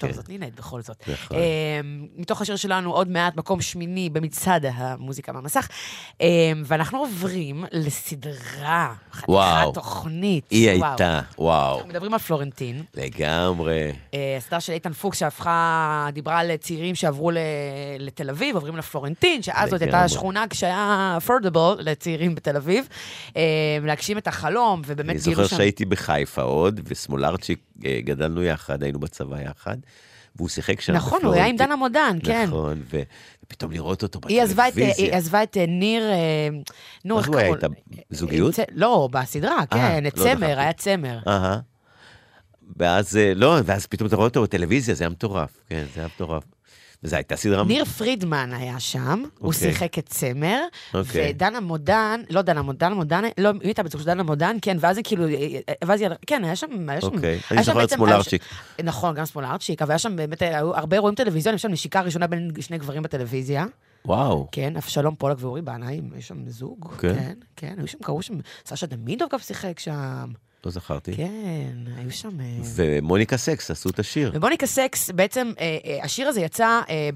[0.00, 0.16] טוב, כן.
[0.16, 1.04] זאת נינט בכל זאת.
[1.32, 1.80] אה,
[2.16, 5.68] מתוך השיר שלנו, עוד מעט, מקום שמיני במצעד המוזיקה מהמסך.
[6.20, 6.26] אה,
[6.64, 8.94] ואנחנו עוברים לסדרה.
[9.12, 10.44] חתיכת תוכנית.
[10.50, 10.70] היא.
[10.70, 11.74] הייתה, וואו.
[11.74, 12.82] אנחנו מדברים על פלורנטין.
[12.94, 13.92] לגמרי.
[14.14, 17.30] אה, הסדרה של איתן פוקס שהפכה, דיברה על צעירים שעברו
[17.98, 20.08] לתל אביב, עוברים לפלורנטין, שאז זאת הייתה.
[20.08, 22.88] שכונה כשהיה affordable לצעירים בתל אביב,
[23.36, 23.42] אה,
[23.82, 25.56] להגשים את החלום, ובאמת אני זוכר שם...
[25.56, 29.76] שהייתי בחיפה עוד, וסמולרצ'יק, אה, גדלנו יחד, היינו בצבא יחד,
[30.36, 30.92] והוא שיחק שם.
[30.92, 31.56] נכון, הוא היה עם.
[31.56, 32.44] דנה מודן, כן.
[32.46, 32.82] נכון,
[33.44, 34.94] ופתאום לראות אותו בטלוויזיה.
[34.96, 36.48] היא עזבה את אה, ניר, אה,
[37.04, 37.54] נו, איך קראו?
[37.54, 37.66] איתה
[38.10, 38.54] זוגיות?
[38.72, 40.58] לא, בסדרה, כן, את לא צמר.
[40.58, 41.18] היה צמר.
[41.26, 41.58] אהה.
[42.76, 45.50] ואז, אה, לא, ואז פתאום אתה רואה אותו בטלוויזיה, זה היה מטורף.
[45.68, 46.42] כן, זה היה מטורף.
[47.04, 47.64] וזו הייתה סדרה...
[47.64, 49.60] ניר פרידמן היה שם, הוא אוקיי.
[49.60, 50.60] שיחק את צמר,
[50.94, 51.30] אוקיי.
[51.30, 54.96] ודנה מודן, לא דנה מודן, דנה מודן, לא, היא הייתה של דנה מודן, כן, ואז
[54.96, 55.24] היא כאילו,
[55.84, 58.42] ואז היא, כן, היה שם, היה שם, אוקיי, היה אני זוכר את סמולרצ'יק.
[58.84, 62.26] נכון, גם סמולרצ'יק, אבל היה שם באמת, היו הרבה אירועים טלוויזיוניים, יש שם נשיקה ראשונה
[62.26, 63.66] בין שני גברים בטלוויזיה.
[64.04, 64.48] וואו.
[64.52, 66.94] כן, אבשלום פולק ואורי בנאי, יש שם זוג.
[66.98, 67.14] כן?
[67.14, 68.34] כן, כן, היו שם, קראו שם,
[68.66, 70.32] סשה דמידוב גם שיחק שם.
[70.64, 71.16] לא זכרתי.
[71.16, 72.40] כן, היו שם...
[72.40, 74.30] אה, ומוניקה סקס עשו את השיר.
[74.34, 77.10] ומוניקה סקס, בעצם, אה, אה, השיר הזה יצא אה,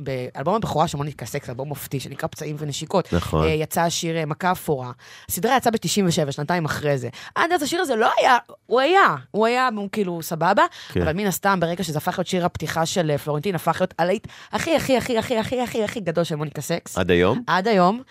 [0.00, 3.12] באלבום הבכורה של מוניקה סקס, אלבום מופתי, שנקרא פצעים ונשיקות.
[3.12, 3.48] נכון.
[3.48, 4.92] יצא השיר מכה אפורה.
[5.28, 7.08] הסדרה יצאה ב-97, שנתיים אחרי זה.
[7.34, 8.36] עד אז השיר הזה לא היה,
[8.66, 11.02] הוא היה, הוא היה כאילו סבבה, כן.
[11.02, 14.76] אבל מן הסתם, ברגע שזה הפך להיות שיר הפתיחה של פלורנטין, הפך להיות הלהיט הכי,
[14.76, 16.98] הכי, הכי, הכי, הכי, הכי, הכי גדול של מוניקה סקס.
[16.98, 17.42] עד היום?
[17.46, 18.02] עד היום,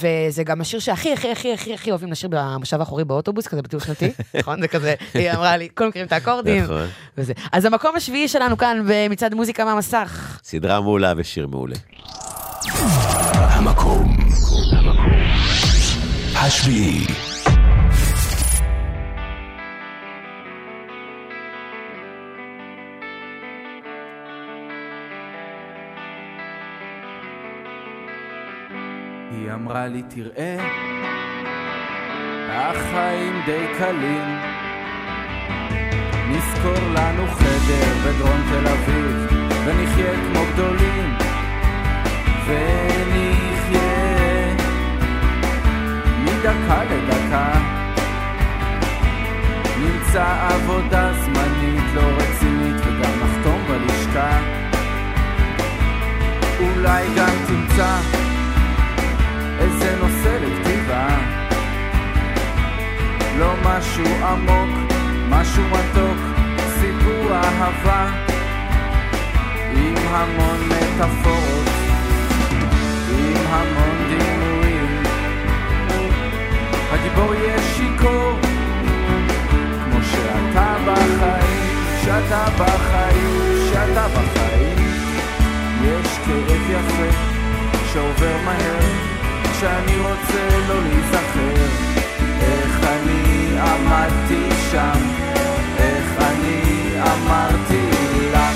[0.00, 3.81] וזה גם השיר שהכי, הכי, הכי, הכי, הכי אוהבים לשיר במושב האחורי באוטובוס, כזה בטיול
[3.84, 4.60] שנתי, נכון?
[4.60, 6.62] זה כזה, היא אמרה לי, כולם מכירים את האקורדים.
[6.64, 6.86] נכון.
[7.18, 7.32] וזה.
[7.52, 10.40] אז המקום השביעי שלנו כאן במצעד מוזיקה מהמסך.
[10.44, 11.76] סדרה מעולה ושיר מעולה.
[13.34, 14.16] המקום
[16.36, 17.06] השביעי.
[29.30, 30.56] היא אמרה לי, תראה,
[32.54, 34.38] החיים די קלים.
[36.28, 39.26] נשכור לנו חדר בדרום תל אביב,
[39.66, 41.16] ונחיה כמו גדולים.
[42.46, 43.82] ונחיה
[46.24, 47.52] מדקה לדקה.
[49.78, 54.38] נמצא עבודה זמנית לא רצינית, וגם נחתום בלשכה.
[56.60, 57.96] אולי גם תמצא
[59.58, 60.71] איזה נושא לכתיבה
[63.38, 64.92] לא משהו עמוק,
[65.28, 66.18] משהו מתוק,
[66.80, 68.10] סיפור אהבה
[69.72, 71.68] עם המון מטאפורות,
[73.10, 75.02] עם המון דימויים.
[76.92, 78.38] הגיבור יהיה שיכור
[79.84, 81.62] כמו שאתה בחיים,
[82.04, 84.78] שאתה בחיים, שאתה בחיים.
[85.84, 87.16] יש כאב יפה
[87.92, 89.12] שעובר מהר
[89.52, 91.92] כשאני רוצה לא להיזכר.
[92.40, 93.21] איך אני
[93.62, 95.00] עמדתי שם
[95.78, 97.88] איך אני אמרתי
[98.32, 98.52] לה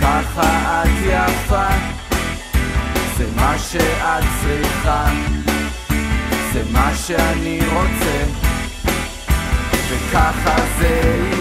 [0.00, 1.68] ככה את יפה
[3.18, 5.04] זה מה שאת צריכה
[6.52, 8.24] זה מה שאני רוצה
[9.90, 11.00] וככה זה
[11.32, 11.39] יהיה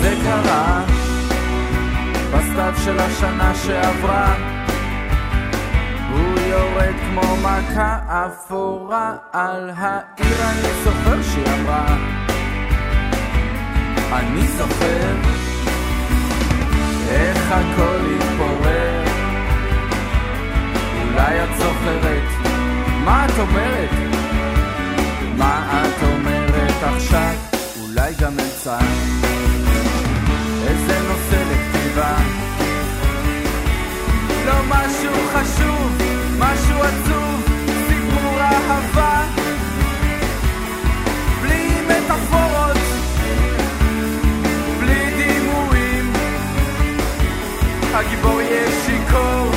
[0.00, 0.84] זה קרה
[2.32, 4.34] בסתיו של השנה שעברה
[6.12, 11.96] הוא יורד כמו מכה אפורה על העיר אני זוכר שהיא אמרה
[14.12, 15.14] אני זוכר
[17.10, 19.04] איך הכל התפורר
[21.02, 22.38] אולי את זוכרת
[23.08, 23.90] מה את אומרת?
[25.36, 27.34] מה את אומרת עכשיו?
[27.82, 28.78] אולי גם אמצע
[30.90, 32.16] איזה נושא לכתיבה.
[34.46, 35.98] לא משהו חשוב,
[36.38, 37.44] משהו עצוב,
[37.88, 39.24] סיפור אהבה.
[41.42, 42.76] בלי מטאפורות,
[44.80, 46.12] בלי דימויים.
[47.94, 49.52] הגיבור יהיה שיכור.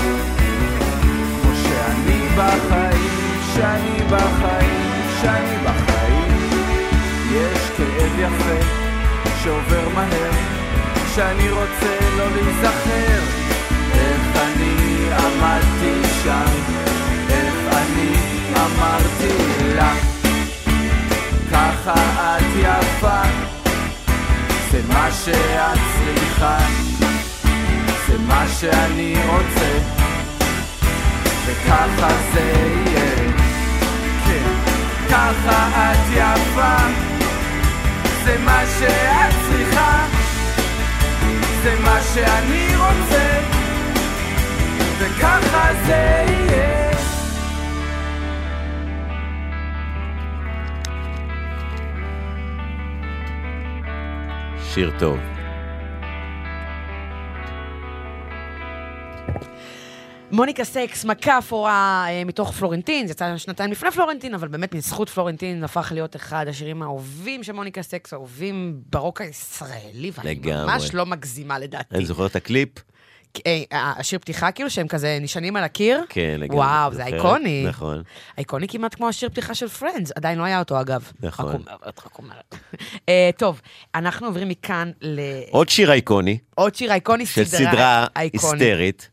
[1.42, 4.92] כמו שאני בחיים, שאני בחיים,
[5.22, 6.32] שאני בחיים.
[7.32, 8.66] יש כאב יפה
[9.44, 10.61] שעובר מהר
[11.16, 13.22] שאני רוצה לא להיזכר.
[13.94, 16.82] איך אני עמדתי שם
[17.30, 18.16] איך אני
[18.56, 19.94] אמרתי לה
[21.52, 21.94] ככה
[22.38, 23.22] את יפה
[24.72, 26.58] זה מה שאת צריכה
[28.08, 29.80] זה מה שאני רוצה
[31.46, 33.32] וככה זה יהיה.
[34.26, 34.72] כן
[35.10, 36.78] ככה את יפה
[38.24, 39.21] זה מה שאת
[41.64, 43.40] זה מה שאני רוצה
[45.00, 46.92] וככה זה יהיה
[54.74, 55.41] שיר טוב.
[60.32, 65.10] מוניקה סקס, מכה אפורה אה, מתוך פלורנטין, זה יצא שנתיים לפני פלורנטין, אבל באמת בזכות
[65.10, 70.66] פלורנטין הפך להיות אחד השירים האהובים של מוניקה סקס, האהובים ברוק הישראלי, ואני לגמרי.
[70.66, 71.96] ממש לא מגזימה לדעתי.
[71.96, 72.70] אני זוכר את הקליפ,
[73.48, 76.04] אה, השיר פתיחה כאילו, שהם כזה נשענים על הקיר?
[76.10, 76.58] כן, לגמרי.
[76.58, 77.06] וואו, זה?
[77.06, 77.66] איקוני.
[77.68, 78.04] נכון.
[78.38, 81.12] איקוני כמעט כמו השיר פתיחה של Friends, עדיין לא היה אותו אגב.
[81.20, 81.64] נכון.
[82.06, 82.56] רק אומרת.
[83.10, 83.62] אה, טוב,
[83.96, 85.20] אנחנו עוברים מכאן ל...
[85.50, 88.62] עוד שיר איקוני, עוד שיר איקוני, של סדרה סדרה איקונית.
[88.62, 89.10] היסטרית.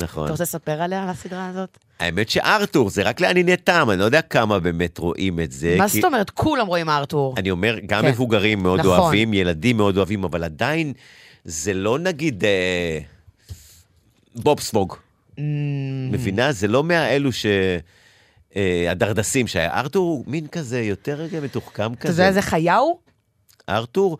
[0.00, 0.24] נכון.
[0.24, 1.78] אתה רוצה לספר עליה, על הסדרה הזאת?
[2.00, 5.74] האמת שארתור, זה רק לענייני טעם, אני לא יודע כמה באמת רואים את זה.
[5.78, 6.30] מה כי- זאת אומרת?
[6.30, 7.34] כולם רואים ארתור.
[7.36, 8.08] אני אומר, גם כן.
[8.08, 8.98] מבוגרים מאוד נכון.
[8.98, 10.92] אוהבים, ילדים מאוד אוהבים, אבל עדיין
[11.44, 12.98] זה לא נגיד אה,
[14.34, 14.94] בובספוג.
[15.36, 15.40] Mm.
[16.12, 16.52] מבינה?
[16.52, 17.46] זה לא מהאלו ש...
[18.56, 19.78] אה, הדרדסים שהיה.
[19.80, 22.22] ארתור הוא מין כזה, יותר רגע מתוחכם אתה כזה.
[22.22, 22.98] יודע איזה חיה הוא?
[23.68, 24.18] ארתור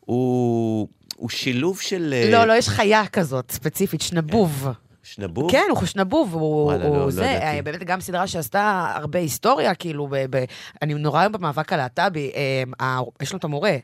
[0.00, 2.14] הוא, הוא שילוב של...
[2.16, 4.66] אה, לא, לא, יש חיה כזאת, ספציפית, שנבוב.
[5.02, 5.50] שנבוב?
[5.50, 7.44] כן, הוא שנבוב, הוא וואלה, הוא לא- לא זה, ידעתי.
[7.56, 10.44] אה, באמת גם סדרה שעשתה הרבה היסטוריה, כאילו, ב, ב,
[10.82, 13.76] אני נורא אוהב במאבק הלהט"בי, אה, ה- יש לו את המורה,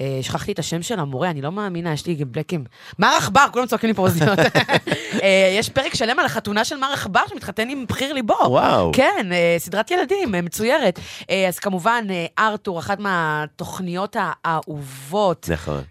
[0.00, 2.64] אה, שכחתי את השם של המורה, אני לא מאמינה, יש לי בלקים.
[2.98, 4.38] מר עכבר, כולם צועקים לי פה באוזניות.
[5.22, 8.34] אה, יש פרק שלם על החתונה של מר עכבר שמתחתן עם בחיר ליבו.
[8.46, 8.90] וואו.
[8.94, 10.98] כן, אה, סדרת ילדים, אה, מצוירת.
[11.30, 15.48] אה, אז כמובן, אה, ארתור, אחת מהתוכניות האהובות.
[15.52, 15.82] נכון.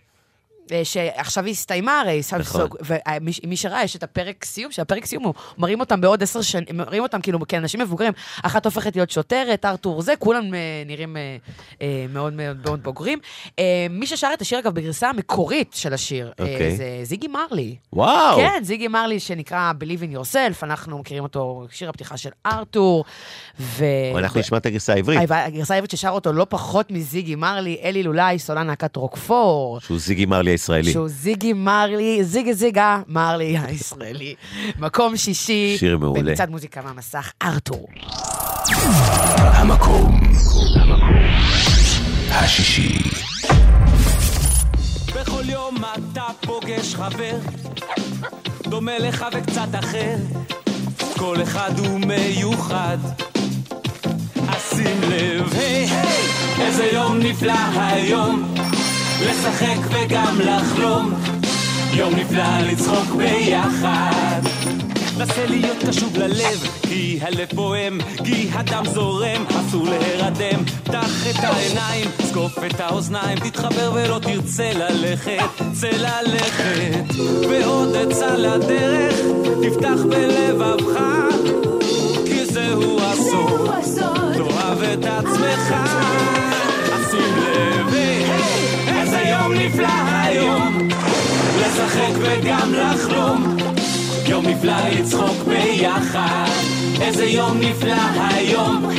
[0.84, 2.68] שעכשיו היא הסתיימה הרי, נכון.
[3.44, 7.04] ומי שראה, יש את הפרק סיום, שהפרק סיום הוא, מראים אותם בעוד עשר שנים, מראים
[7.04, 8.14] אותם כאילו כאנשים מבוגרים,
[8.44, 11.38] אחת הופכת להיות שוטרת, ארתור זה, כולם אה, נראים אה,
[11.82, 13.20] אה, מאוד מאוד מאוד בוגרים.
[13.90, 16.76] מי ששר את השיר, אגב, בגרסה המקורית של השיר, אה, אוקיי.
[16.76, 17.76] זה זיגי מרלי.
[17.94, 18.38] וואו.
[18.38, 23.06] כן, זיגי מרלי, שנקרא Believe in Yourself, אנחנו מכירים אותו, שיר הפתיחה של ארתור,
[23.60, 23.86] ו...
[24.18, 28.40] אנחנו נשמע את הגרסה העברית, הגרסה העברית ששר אותו לא פחות מזיגי מרלי, אלי לולאי,
[28.40, 29.80] סולן להקת רוקפור.
[29.80, 30.92] שהוא זיגי מרלי הישראלי.
[30.92, 34.36] שהוא זיגי מרלי, זיגי זיגה מרלי הישראלי.
[34.80, 35.76] מקום שישי.
[35.80, 36.22] שיר מעולה.
[36.22, 37.88] במצעד מוזיקה מהמסך, ארתור.
[39.38, 40.20] המקום
[42.32, 43.00] השישי.
[45.16, 47.36] בכל יום אתה פוגש חבר,
[48.64, 50.16] דומה לך וקצת אחר,
[51.18, 52.98] כל אחד הוא מיוחד.
[54.48, 58.54] אז שים לב, היי היי, איזה יום נפלא היום,
[59.22, 61.14] לשחק וגם לחלום,
[61.94, 64.42] יום נפלא לצחוק ביחד.
[65.18, 70.66] נסה להיות קשוב ללב, כי הלב פועם, כי הדם זורם, אסור להירדם.
[70.84, 77.14] פתח את העיניים, זקוף את האוזניים, תתחבר ולא תרצה ללכת, צא ללכת.
[77.50, 79.16] ועוד עצה לדרך,
[79.64, 81.00] תפתח בלבבך,
[82.26, 83.70] כי זהו הסוד,
[84.34, 85.76] תאהב את עצמך.
[89.70, 89.88] נפלא
[90.24, 90.88] היום,
[91.60, 93.58] לשחק וגם לחלום.
[94.28, 96.46] יום נפלא לצחוק ביחד,
[97.02, 98.90] איזה יום נפלא היום,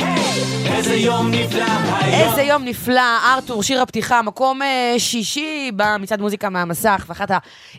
[0.65, 2.29] איזה יום נפלא היום.
[2.29, 3.01] איזה יום נפלא,
[3.33, 7.37] ארתור, שיר הפתיחה, מקום אה, שישי במצעד מוזיקה מהמסך, ואחת ה...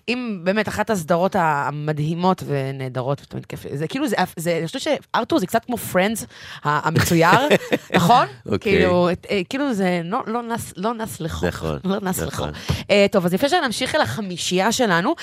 [0.09, 5.39] אם באמת, אחת הסדרות המדהימות ונהדרות, ותמיד כיף, זה כאילו, זה, זה, אני חושבת שארתור
[5.39, 6.27] זה קצת כמו פרנדס
[6.65, 7.29] המצויר,
[7.95, 8.27] נכון?
[8.47, 8.59] אוקיי.
[8.59, 11.45] כאילו, אה, כאילו זה לא, לא, נס, לא נס לחוק.
[11.45, 12.49] נכון, לא נס נכון.
[12.49, 12.63] לחוק.
[12.91, 15.15] אה, טוב, אז לפני שנמשיך אל החמישייה שלנו,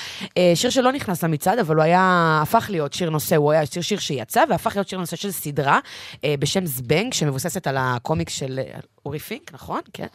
[0.54, 3.98] שיר שלא נכנס למצעד, אבל הוא היה, הפך להיות שיר נושא, הוא היה שיר, שיר
[3.98, 5.78] שיצא, והפך להיות שיר נושא של סדרה
[6.24, 9.80] אה, בשם זבנג, שמבוססת על הקומיק של אה, אורי פינק, נכון?
[9.92, 10.06] כן.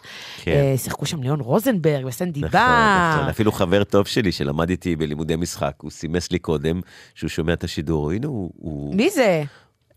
[0.44, 0.52] כן.
[0.52, 3.16] אה, שיחקו שם ליאון רוזנברג וסנדי נכון, בר.
[3.16, 3.30] נכון.
[3.30, 6.82] אפילו חבר טוב שלי שלמד איתי בלימודי משחק, הוא סימס לי קודם
[7.16, 8.52] שהוא שומע את השידור, הנה הוא...
[8.56, 8.96] הוא...
[8.96, 9.44] מי זה?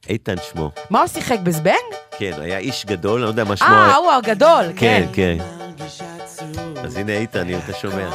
[0.08, 0.70] איתן שמו.
[0.90, 1.94] מה הוא שיחק בזבנג?
[2.18, 3.68] כן, היה איש גדול, אני לא יודע מה שמו.
[3.68, 5.38] אה, הוא הגדול, כן, כן.
[5.38, 5.44] כן.
[6.84, 8.10] אז הנה איתן, אם אתה שומע.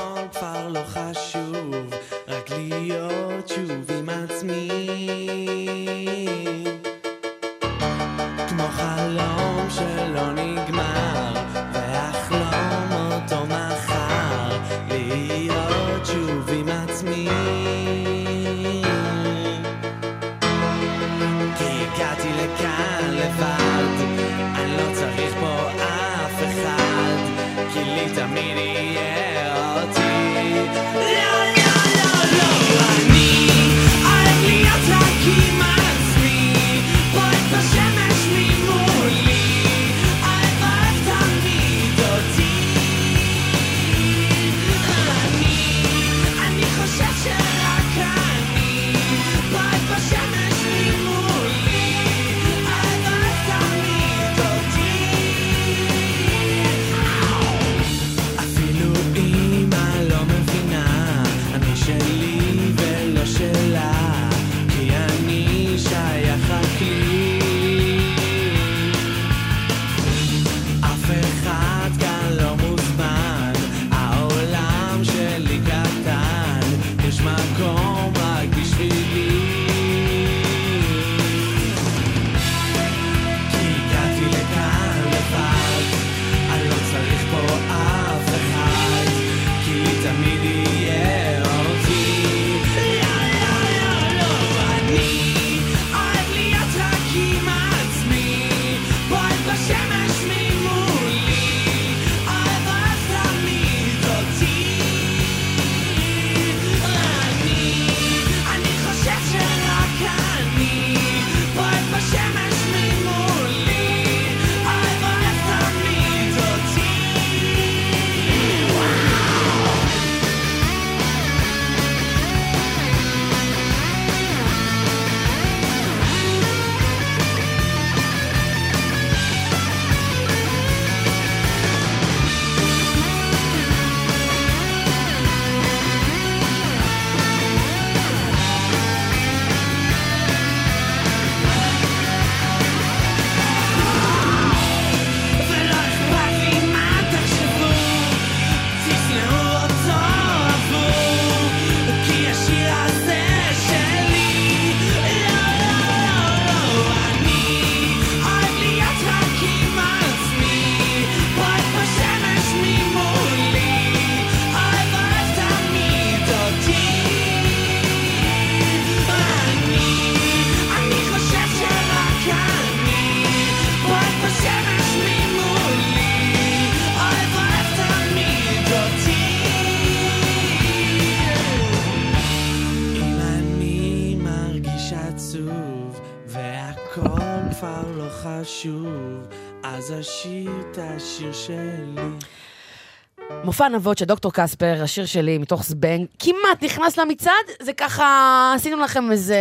[193.54, 198.78] מופע נבות של דוקטור קספר, השיר שלי מתוך זבנג, כמעט נכנס למצעד, זה ככה, עשינו
[198.78, 199.38] לכם איזה,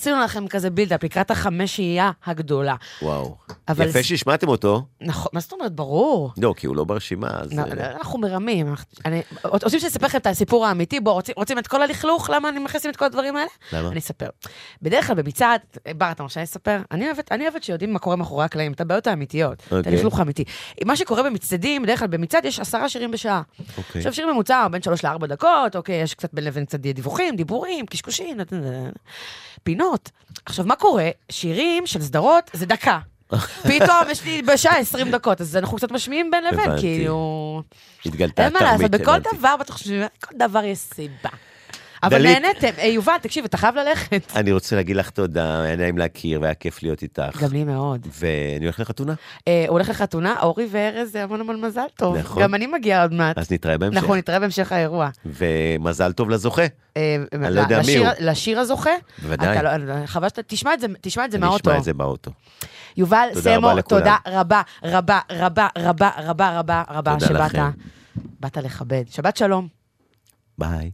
[0.00, 2.74] עשינו לכם כזה בילדאפ לקראת החמשייה הגדולה.
[3.02, 3.36] וואו.
[3.68, 4.82] אבל יפה שהשמעתם אותו.
[5.00, 5.72] נכון, מה זאת אומרת?
[5.72, 6.32] ברור.
[6.38, 7.52] לא, כי הוא לא ברשימה, אז...
[7.52, 8.74] נ- אה, אנחנו מרמים.
[9.04, 11.00] אני- רוצים שאני אספר לכם את הסיפור האמיתי?
[11.00, 12.30] בואו, רוצים- רוצים את כל הלכלוך?
[12.30, 13.48] למה אני מכניסים את כל הדברים האלה?
[13.72, 13.88] למה?
[13.88, 14.26] אני אספר.
[14.82, 15.60] בדרך כלל במצעד,
[15.96, 16.78] בר, אתה מרשה לספר?
[16.90, 19.92] אני אוהבת, אני אוהבת שיודעים מה קורה מאחורי הקלעים, את הבעיות האמיתיות, את אוקיי.
[19.94, 20.44] הלכלוך האמיתי.
[20.84, 23.42] מה שקורה במצעדים, בדרך כלל במצעד יש עשרה שירים בשעה.
[23.78, 23.98] אוקיי.
[23.98, 27.86] עכשיו, שיר ממוצע בין שלוש לארבע דקות, אוקיי, יש קצת בין לבין קצת דיווחים, דיבורים,
[27.86, 28.36] קשקושים,
[29.62, 30.10] פינות.
[30.46, 31.08] עכשיו, מה קורה?
[31.30, 32.98] שירים של סדרות זה דקה.
[33.62, 36.70] פתאום יש לי בשעה 20 דקות, אז אנחנו קצת משמיעים בין לבין.
[36.80, 37.62] כאילו...
[38.06, 39.18] התגלתה אין מה לעשות, תרמית, בכל.
[39.36, 41.30] דבר, בטח חושבים, כל דבר יש סיבה.
[42.02, 42.68] אבל נהניתם.
[42.78, 44.32] אה, יובל, תקשיב, אתה חייב ללכת.
[44.36, 47.42] אני רוצה להגיד לך תודה, היה נעים להכיר והיה כיף להיות איתך.
[47.42, 48.06] גם לי מאוד.
[48.20, 49.14] ואני הולך לחתונה.
[49.48, 52.16] אה, הוא הולך לחתונה, אורי וארז, המון המון מזל טוב.
[52.16, 52.42] נכון.
[52.42, 53.38] גם אני מגיעה עוד מעט.
[53.38, 53.98] אז נתראה בהמשך.
[53.98, 55.08] אנחנו נתראה בהמשך האירוע.
[55.24, 56.62] ומזל טוב לזוכה.
[56.96, 58.06] אה, אני לא יודע מי הוא.
[58.20, 58.90] לשיר הזוכה?
[59.22, 59.62] בוודאי.
[59.62, 61.70] לא- חבל שאתה, תשמע את זה, זה אני מהאוטו.
[61.70, 62.30] אשמע את זה באוטו.
[62.96, 63.82] יובל סמו.
[63.88, 67.54] תודה רבה, רבה, רבה, רבה, רבה, רבה, רבה, שבאת.
[68.40, 69.04] באת לכבד.
[69.10, 69.68] שבת שלום.
[70.58, 70.90] ביי.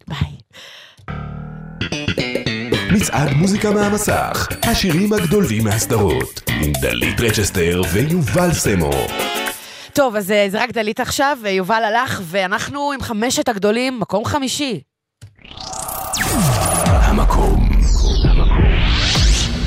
[2.93, 8.91] מצעד מוזיקה מהמסך, השירים הגדולים מהסדרות, עם דלית רצ'סטר ויובל סמו.
[9.93, 14.81] טוב, אז אה, זה רק דלית עכשיו, ויובל הלך, ואנחנו עם חמשת הגדולים, מקום חמישי.
[16.83, 17.68] המקום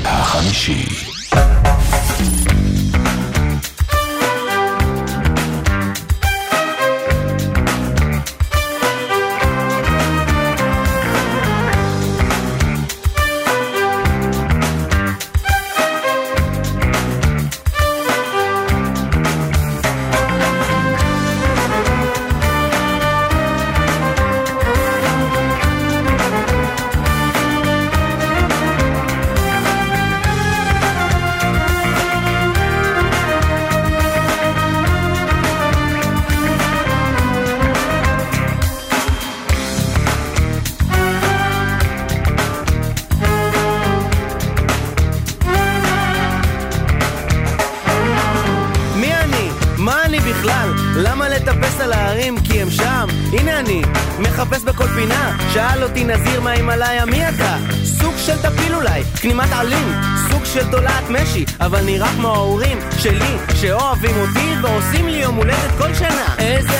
[0.04, 0.84] החמישי.
[55.00, 55.36] מחפש בכל פינה.
[55.52, 57.56] שאל אותי נזיר מההימאליה, מי אתה?
[57.84, 59.92] סוג של טפיל אולי, כנימת עלים.
[60.30, 65.70] סוג של תולעת משי, אבל נראה כמו ההורים שלי, שאוהבים אותי ועושים לי יום הולדת
[65.78, 66.34] כל שנה.
[66.38, 66.79] איזה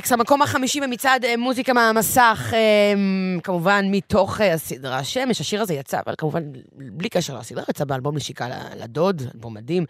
[0.00, 2.94] טיפקס, המקום החמישי במצעד אה, מוזיקה מהמסך, אה,
[3.42, 8.16] כמובן מתוך אה, הסדרה שמש, השיר הזה יצא, אבל כמובן בלי קשר לסדרה, יצא באלבום
[8.16, 9.84] נשיקה לדוד, אלבום מדהים.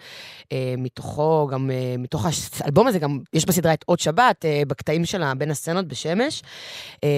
[0.79, 2.27] מתוכו גם, מתוך
[2.61, 6.43] האלבום הזה גם, יש בסדרה את עוד שבת, בקטעים שלה בין הסצנות בשמש,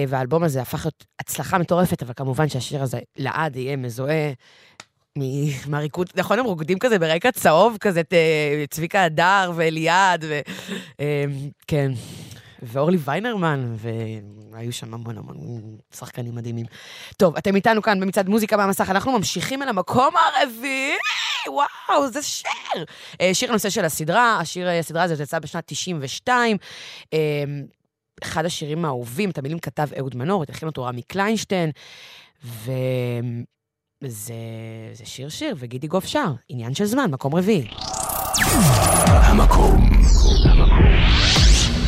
[0.07, 4.33] והאלבום הזה הפך להיות הצלחה מטורפת, אבל כמובן שהשיר הזה לעד יהיה מזוהה.
[5.67, 8.01] מהריקוד, נכון, הם רוקדים כזה ברקע צהוב, כזה
[8.69, 10.39] צביקה הדר ואליעד, ו...
[11.67, 11.91] כן.
[12.63, 13.75] ואורלי ויינרמן,
[14.51, 16.65] והיו שם המון המון שחקנים מדהימים.
[17.17, 20.95] טוב, אתם איתנו כאן במצעד מוזיקה מהמסך, אנחנו ממשיכים אל המקום הרביעי,
[21.47, 22.85] וואו, זה שיר.
[23.21, 26.57] אה, שיר הנושא של הסדרה, השיר, הסדרה הזאת יצאה בשנת 92.
[27.13, 27.43] אה,
[28.23, 31.71] אחד השירים האהובים, את המילים כתב אהוד מנור, התחיל אותו רמי קליינשטיין,
[32.45, 32.71] ו...
[34.07, 34.33] זה,
[34.93, 37.67] זה שיר שיר, וגידי גוף שר, עניין של זמן, מקום רביעי.
[39.01, 39.89] המקום
[40.45, 41.42] הרביעי.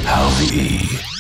[0.05, 1.14] Halvey.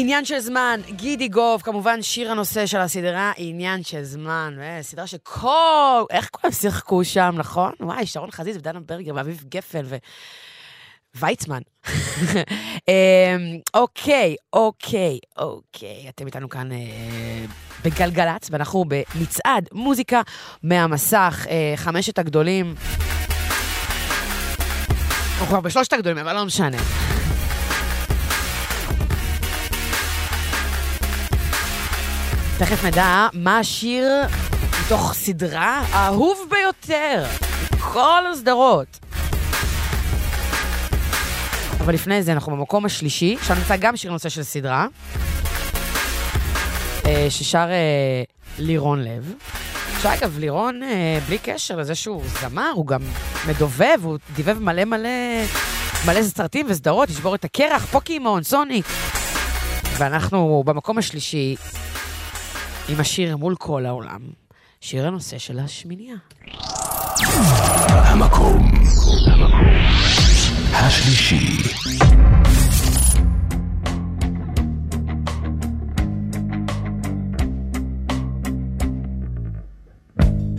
[0.00, 5.06] עניין של זמן, גידי גוב, כמובן שיר הנושא של הסדרה, עניין של זמן, אה, סדרה
[5.06, 7.72] שכל, איך כולם שיחקו שם, נכון?
[7.80, 9.96] וואי, שרון חזיז ודנה ברגר ואביב גפן ו...
[11.14, 11.60] ויצמן.
[11.88, 11.92] אמ,
[13.74, 16.08] אוקיי, אוקיי, אוקיי.
[16.08, 16.76] אתם איתנו כאן אה,
[17.84, 20.22] בגלגלצ, ואנחנו במצעד מוזיקה
[20.62, 22.74] מהמסך, אה, חמשת הגדולים.
[25.38, 26.78] הוא כבר בשלושת הגדולים, אבל לא משנה.
[32.58, 34.08] תכף נדע מה השיר
[34.84, 37.24] מתוך סדרה האהוב ביותר
[37.74, 38.98] מכל הסדרות.
[41.80, 44.86] אבל לפני זה אנחנו במקום השלישי, שם נמצא גם שיר נושא של סדרה,
[47.06, 48.22] אה, ששר אה,
[48.58, 49.32] לירון לב.
[50.02, 53.00] שאגב, לירון, אה, בלי קשר לזה שהוא זמר, הוא גם
[53.48, 55.08] מדובב, הוא דיבב מלא מלא,
[56.06, 58.86] מלא סרטים וסדרות, ישבור את הקרח, פוקימון, סוניק.
[59.98, 61.56] ואנחנו במקום השלישי
[62.88, 64.20] עם השיר מול כל העולם,
[64.80, 66.16] שיר הנושא של השמינייה.
[67.92, 68.70] המקום
[70.72, 71.62] השלישי.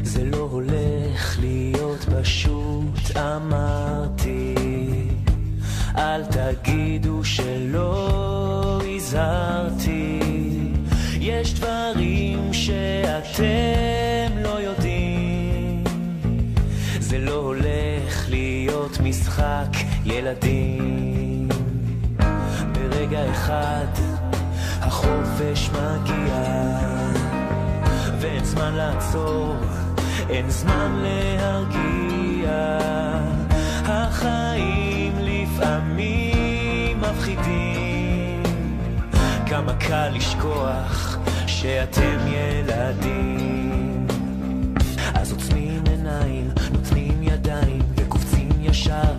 [0.03, 4.55] זה לא הולך להיות פשוט, אמרתי.
[5.97, 9.98] אל תגידו שלא הזהרתי.
[11.41, 15.83] יש דברים שאתם לא יודעים.
[16.99, 19.69] זה לא הולך להיות משחק
[20.05, 21.49] ילדים.
[22.71, 23.87] ברגע אחד
[24.81, 26.43] החופש מגיע.
[28.19, 29.55] ואין זמן לעצור,
[30.29, 32.79] אין זמן להרגיע.
[33.85, 38.43] החיים לפעמים מפחידים,
[39.45, 41.08] כמה קל לשכוח
[41.61, 44.07] שאתם ילדים.
[45.13, 49.13] אז עוצמים עיניים, נותנים ידיים וקופצים ישר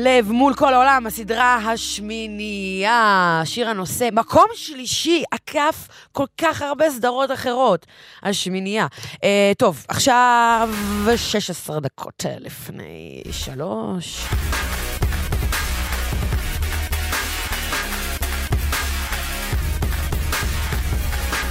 [0.00, 7.32] לב מול כל העולם, הסדרה השמינייה, שיר הנושא, מקום שלישי, עקף כל כך הרבה סדרות
[7.32, 7.86] אחרות,
[8.22, 8.86] השמינייה.
[9.24, 10.70] אה, טוב, עכשיו
[11.16, 14.24] 16 דקות אה, לפני שלוש.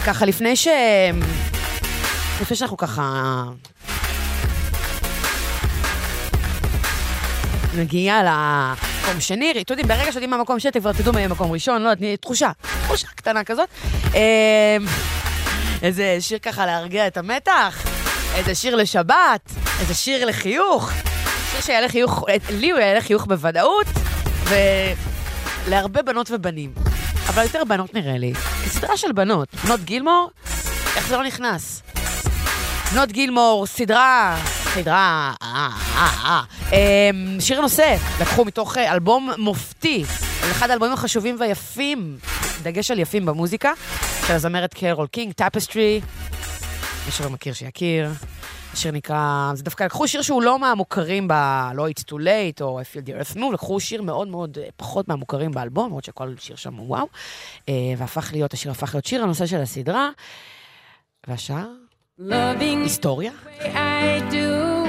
[0.06, 0.68] ככה, לפני ש...
[2.42, 3.44] לפני שאנחנו ככה
[7.78, 11.82] מגיעה למקום שני, אתם יודעים, ברגע שיודעים מה מקום שני, כבר תדעו מי מקום ראשון,
[11.82, 12.52] לא יודעת, תחושה,
[12.84, 13.70] תחושה קטנה כזאת.
[14.16, 14.78] אה,
[15.82, 17.86] איזה שיר ככה להרגיע את המתח,
[18.36, 20.92] איזה שיר לשבת, איזה שיר לחיוך,
[21.52, 23.88] שיר שיעלה חיוך, לי הוא יעלה חיוך בוודאות,
[25.68, 26.72] ולהרבה בנות ובנים.
[27.30, 28.34] אבל יותר בנות נראה לי,
[28.68, 30.30] סדרה של בנות, בנות גילמור,
[30.96, 31.82] איך זה לא נכנס?
[32.94, 34.38] בנות גילמור, סדרה,
[34.82, 36.44] סדרה, אה, אה, אה.
[36.72, 40.04] אמ, שיר נושא, לקחו מתוך אלבום מופתי,
[40.52, 42.18] אחד האלבומים החשובים והיפים,
[42.64, 43.72] דגש על יפים במוזיקה,
[44.28, 46.02] של הזמרת קרול קינג, Tapestry,
[47.06, 48.10] מי שלא מכיר שיכיר.
[48.74, 51.34] השיר נקרא, זה דווקא לקחו שיר שהוא לא מהמוכרים ב...
[51.74, 55.08] לא It's Too Late או I Feel the Earth Move, לקחו שיר מאוד מאוד פחות
[55.08, 57.08] מהמוכרים באלבום, למרות שכל שיר שם הוא וואו,
[57.98, 60.10] והפך להיות, השיר הפך להיות שיר הנושא של הסדרה.
[61.28, 61.87] והשאר?
[62.20, 63.32] Loving Historia?
[63.62, 64.86] I do.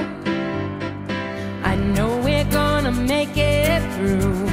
[1.63, 4.48] I know we're gonna make it through.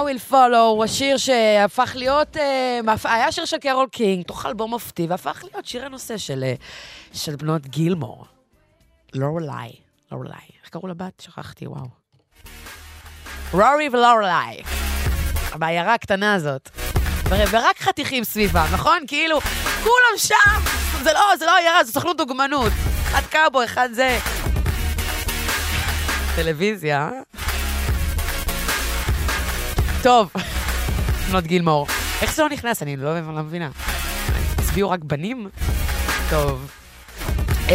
[0.00, 5.40] Will follow, השיר שהפך להיות, אה, היה שיר של קרול קינג, תוך אלבום מופתי, והפך
[5.44, 6.54] להיות שיר הנושא של, אה,
[7.12, 8.26] של בנות גילמור.
[9.14, 9.72] לורלי,
[10.12, 10.30] לורלי.
[10.62, 11.20] איך קראו לבת?
[11.20, 11.86] שכחתי, וואו.
[13.52, 14.62] רורי ולורלי.
[15.54, 16.70] בעיירה הקטנה הזאת.
[17.28, 18.98] ור- ורק חתיכים סביבם, נכון?
[19.06, 19.40] כאילו,
[19.82, 20.60] כולם שם.
[21.02, 22.72] זה לא, זה לא עיירה, זו סוכנות דוגמנות.
[23.02, 24.18] אחד קאבו, אחד זה.
[26.36, 27.20] טלוויזיה, אה?
[30.02, 30.32] טוב,
[31.28, 31.86] בנות גילמור.
[32.22, 32.82] איך זה לא נכנס?
[32.82, 33.68] אני לא, לא מבינה.
[34.58, 35.48] הצביעו רק בנים?
[36.30, 36.70] טוב.
[37.68, 37.74] אמ,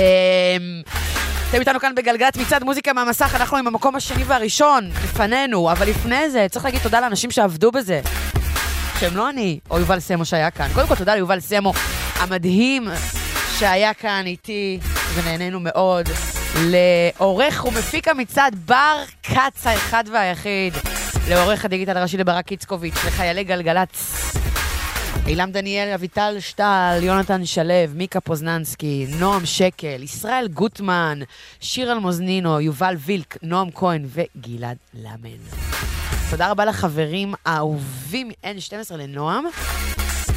[1.50, 6.30] אתם איתנו כאן בגלגלצ מצעד מוזיקה מהמסך, אנחנו עם המקום השני והראשון לפנינו, אבל לפני
[6.30, 8.02] זה צריך להגיד תודה לאנשים שעבדו בזה.
[9.00, 10.68] שהם לא אני, או יובל סמו שהיה כאן.
[10.74, 11.74] קודם כל תודה ליובל סמו
[12.16, 12.88] המדהים
[13.60, 14.80] שהיה כאן איתי,
[15.14, 16.10] ונהנינו מאוד.
[16.56, 20.74] לעורך ומפיק המצעד בר כץ האחד והיחיד.
[21.30, 24.14] לעורך הדיגיטל הראשי לברק איצקוביץ', לחיילי גלגלצ.
[25.28, 31.20] אילם דניאל, אביטל שטל, יונתן שלו, מיקה פוזננסקי, נועם שקל, ישראל גוטמן,
[31.60, 35.38] שיר אלמוזנינו, יובל וילק, נועם כהן וגלעד למן.
[36.30, 39.46] תודה רבה לחברים האהובים מ-N12 לנועם,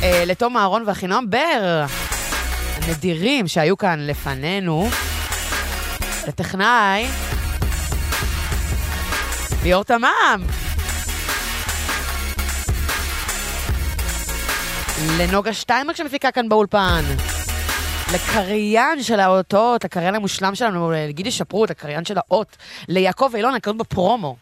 [0.02, 1.84] אה, לתום אהרון ואחינועם בר,
[2.82, 4.88] הנדירים שהיו כאן לפנינו,
[6.28, 7.06] לטכנאי,
[9.62, 10.42] ליאור תמם,
[15.18, 17.02] לנוגה שטיינברג שמפיקה כאן באולפן,
[18.14, 22.56] לקריין של האותות, לקריין המושלם שלנו, לגידי שפרוט, הקריין של האות,
[22.88, 24.36] ליעקב אילון, הקריין בפרומו.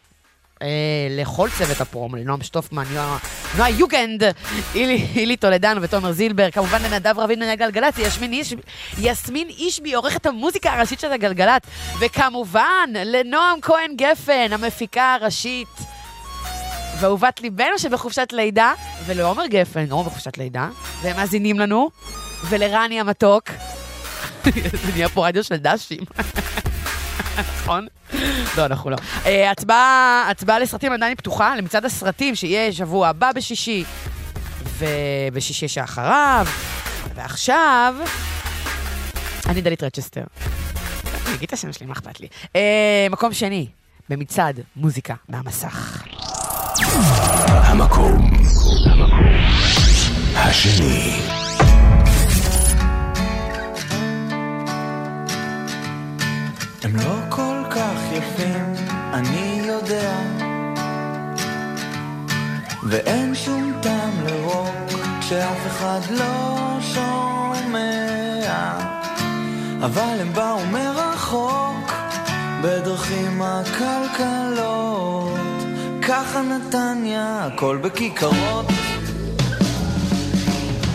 [0.61, 0.67] אה,
[1.09, 3.17] לכל צוות הפרומו, לנועם שטופמן, נועה-
[3.57, 4.23] נועה יוגנד,
[4.75, 8.53] אילי אילי טולדנו ותומר זילבר, כמובן לנדב רביד מנהל גלגלצ, יסמין איש-
[8.99, 11.63] יסמין אישבי, עורכת המוזיקה הראשית של הגלגלצ,
[11.99, 12.63] וכמובן
[13.05, 15.67] לנועם כהן גפן, המפיקה הראשית.
[16.99, 18.73] ואהובת ליבנו שבחופשת לידה,
[19.05, 20.69] ולעומר גפן, עומר בחופשת לידה,
[21.01, 21.89] והם מאזינים לנו,
[22.49, 23.49] ולרני המתוק.
[24.43, 26.03] זה נהיה פה רדיו של דשים.
[27.37, 27.87] נכון?
[28.57, 28.97] לא, אנחנו לא.
[29.25, 33.83] אה, הצבעה, הצבעה לסרטים עדיין פתוחה, למצעד הסרטים שיהיה שבוע הבא בשישי,
[34.77, 36.47] ובשישי שאחריו,
[37.15, 37.95] ועכשיו,
[39.45, 40.23] אני דלית רצ'סטר.
[41.25, 42.27] אני אגיד את השם שלי, מה אכפת לי?
[42.55, 43.67] אה, מקום שני,
[44.09, 46.03] במצעד מוזיקה מהמסך.
[47.75, 48.31] המקום.
[50.35, 51.21] השני.
[56.83, 58.73] הם לא כל כך יפים,
[59.13, 60.11] אני יודע.
[62.83, 64.75] ואין שום טעם לרוק
[65.19, 68.77] כשאף אחד לא שומע.
[69.85, 71.91] אבל הם באו מרחוק
[72.61, 75.44] בדרכים עקלקלות
[76.07, 78.65] ככה נתניה, הכל בכיכרות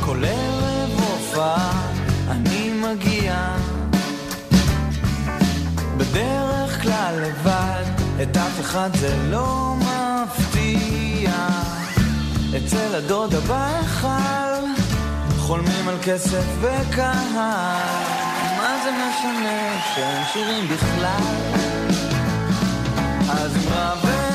[0.05, 1.92] כל ערב הופעה
[2.30, 3.56] אני מגיע
[5.97, 7.84] בדרך כלל לבד,
[8.22, 11.30] את אף אחד זה לא מפתיע.
[12.56, 14.66] אצל הדודה בהיכל,
[15.39, 17.36] חולמים על כסף וקהל.
[18.56, 21.60] מה זה משנה שאין שירים בכלל?
[23.30, 24.30] אז אם רע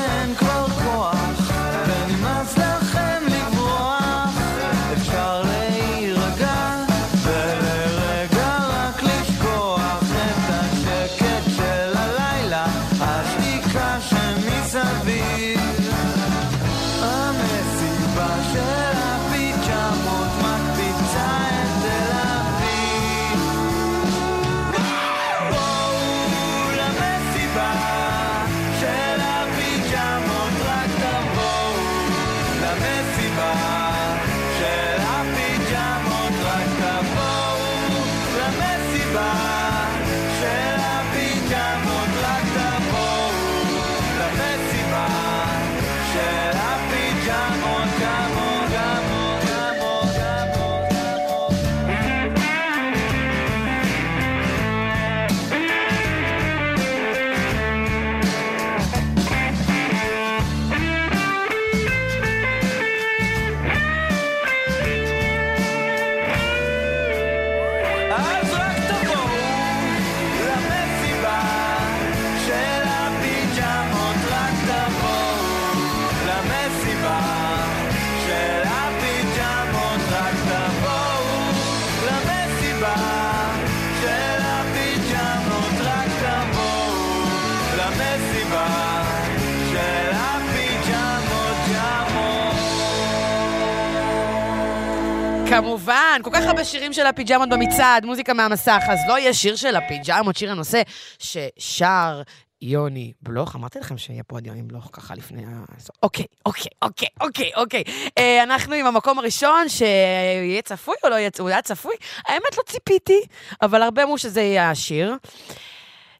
[95.56, 99.76] כמובן, כל כך הרבה שירים של הפיג'מות במצעד, מוזיקה מהמסך, אז לא יהיה שיר של
[99.76, 100.82] הפיג'מות, שיר הנושא
[101.18, 102.22] ששר
[102.62, 103.56] יוני בלוך.
[103.56, 105.64] אמרתי לכם שיהיה פה עוד יוני בלוך ככה לפני ה...
[106.02, 107.84] אוקיי, אוקיי, אוקיי, אוקיי, אוקיי.
[108.18, 111.94] אה, אנחנו עם המקום הראשון, שיהיה צפוי או לא יהיה, הוא היה צפוי?
[112.26, 113.20] האמת לא ציפיתי,
[113.62, 115.14] אבל הרבה אמרו שזה יהיה השיר.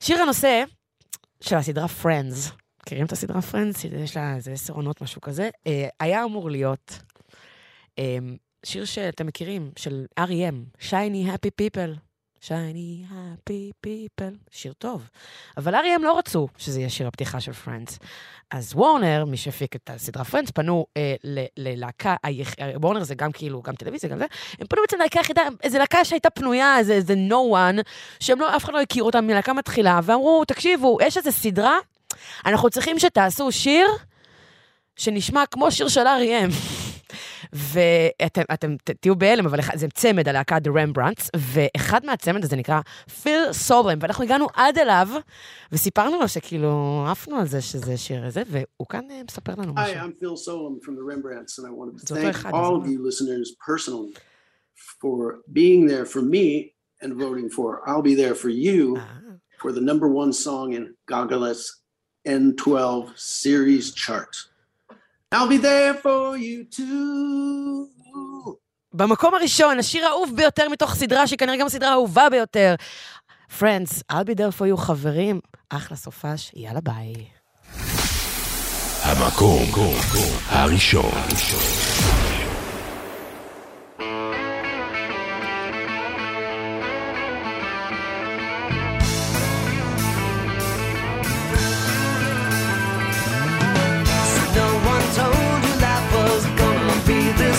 [0.01, 0.65] שיר הנושא
[1.41, 2.53] של הסדרה Friends.
[2.83, 3.87] מכירים את הסדרה Friends?
[3.97, 5.51] יש לה איזה עשר עונות, משהו כזה.
[5.67, 6.99] אה, היה אמור להיות
[7.99, 8.19] אה,
[8.67, 11.99] שיר שאתם מכירים, של R.E.M, Shiny Happy People.
[12.43, 15.09] Shiny Happy People, שיר טוב.
[15.57, 17.99] אבל R.E.M לא רצו שזה יהיה שיר הפתיחה של Friends.
[18.51, 21.15] אז וורנר, מי שהפיק את הסדרה Friends, פנו אה,
[21.57, 22.17] ללהקה.
[22.75, 24.25] וורנר זה גם כאילו, גם טלוויזיה, גם זה,
[24.61, 27.83] הם פנו בעצם ללהקה היחידה, איזו להקה שהייתה פנויה, איזה, איזה no one,
[28.21, 31.79] שהם לא, אף אחד לא הכיר אותם מלהקה מתחילה, ואמרו, תקשיבו, יש איזו סדרה,
[32.47, 33.87] אנחנו צריכים שתעשו שיר
[34.97, 36.86] שנשמע כמו שיר של R.E.M.
[37.53, 42.81] ואתם תהיו בהלם, אבל זה צמד, הלהקה The Rembrandts, ואחד מהצמד הזה נקרא
[43.23, 45.09] פיל סוברם, ואנחנו הגענו עד אליו,
[45.73, 49.97] וסיפרנו לו שכאילו, עפנו על זה שזה שיר הזה, והוא כאן אה, מספר לנו משהו.
[49.97, 52.83] I'm Phil Solom from the Rembrandts, and I wanted to Zato thank אחד, all אז
[52.83, 54.17] of you listeners personally
[55.01, 56.73] for being there for me
[57.03, 57.89] and voting for.
[57.89, 59.01] I'll be there for you
[59.59, 61.63] for the number one song in Gagalas
[62.27, 64.37] N12 series chart.
[65.35, 67.91] I'll be there for you too.
[68.95, 72.75] במקום הראשון, השיר האהוב ביותר מתוך סדרה, שהיא כנראה גם הסדרה האהובה ביותר.
[73.59, 75.41] Friends, I'll be there for you, חברים.
[75.71, 77.15] אחלה סופש, יאללה ביי.
[79.11, 79.63] במקום
[80.49, 81.13] הראשון.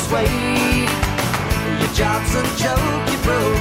[0.09, 0.87] Be this way.
[1.79, 3.56] Your job's a joke, you broke.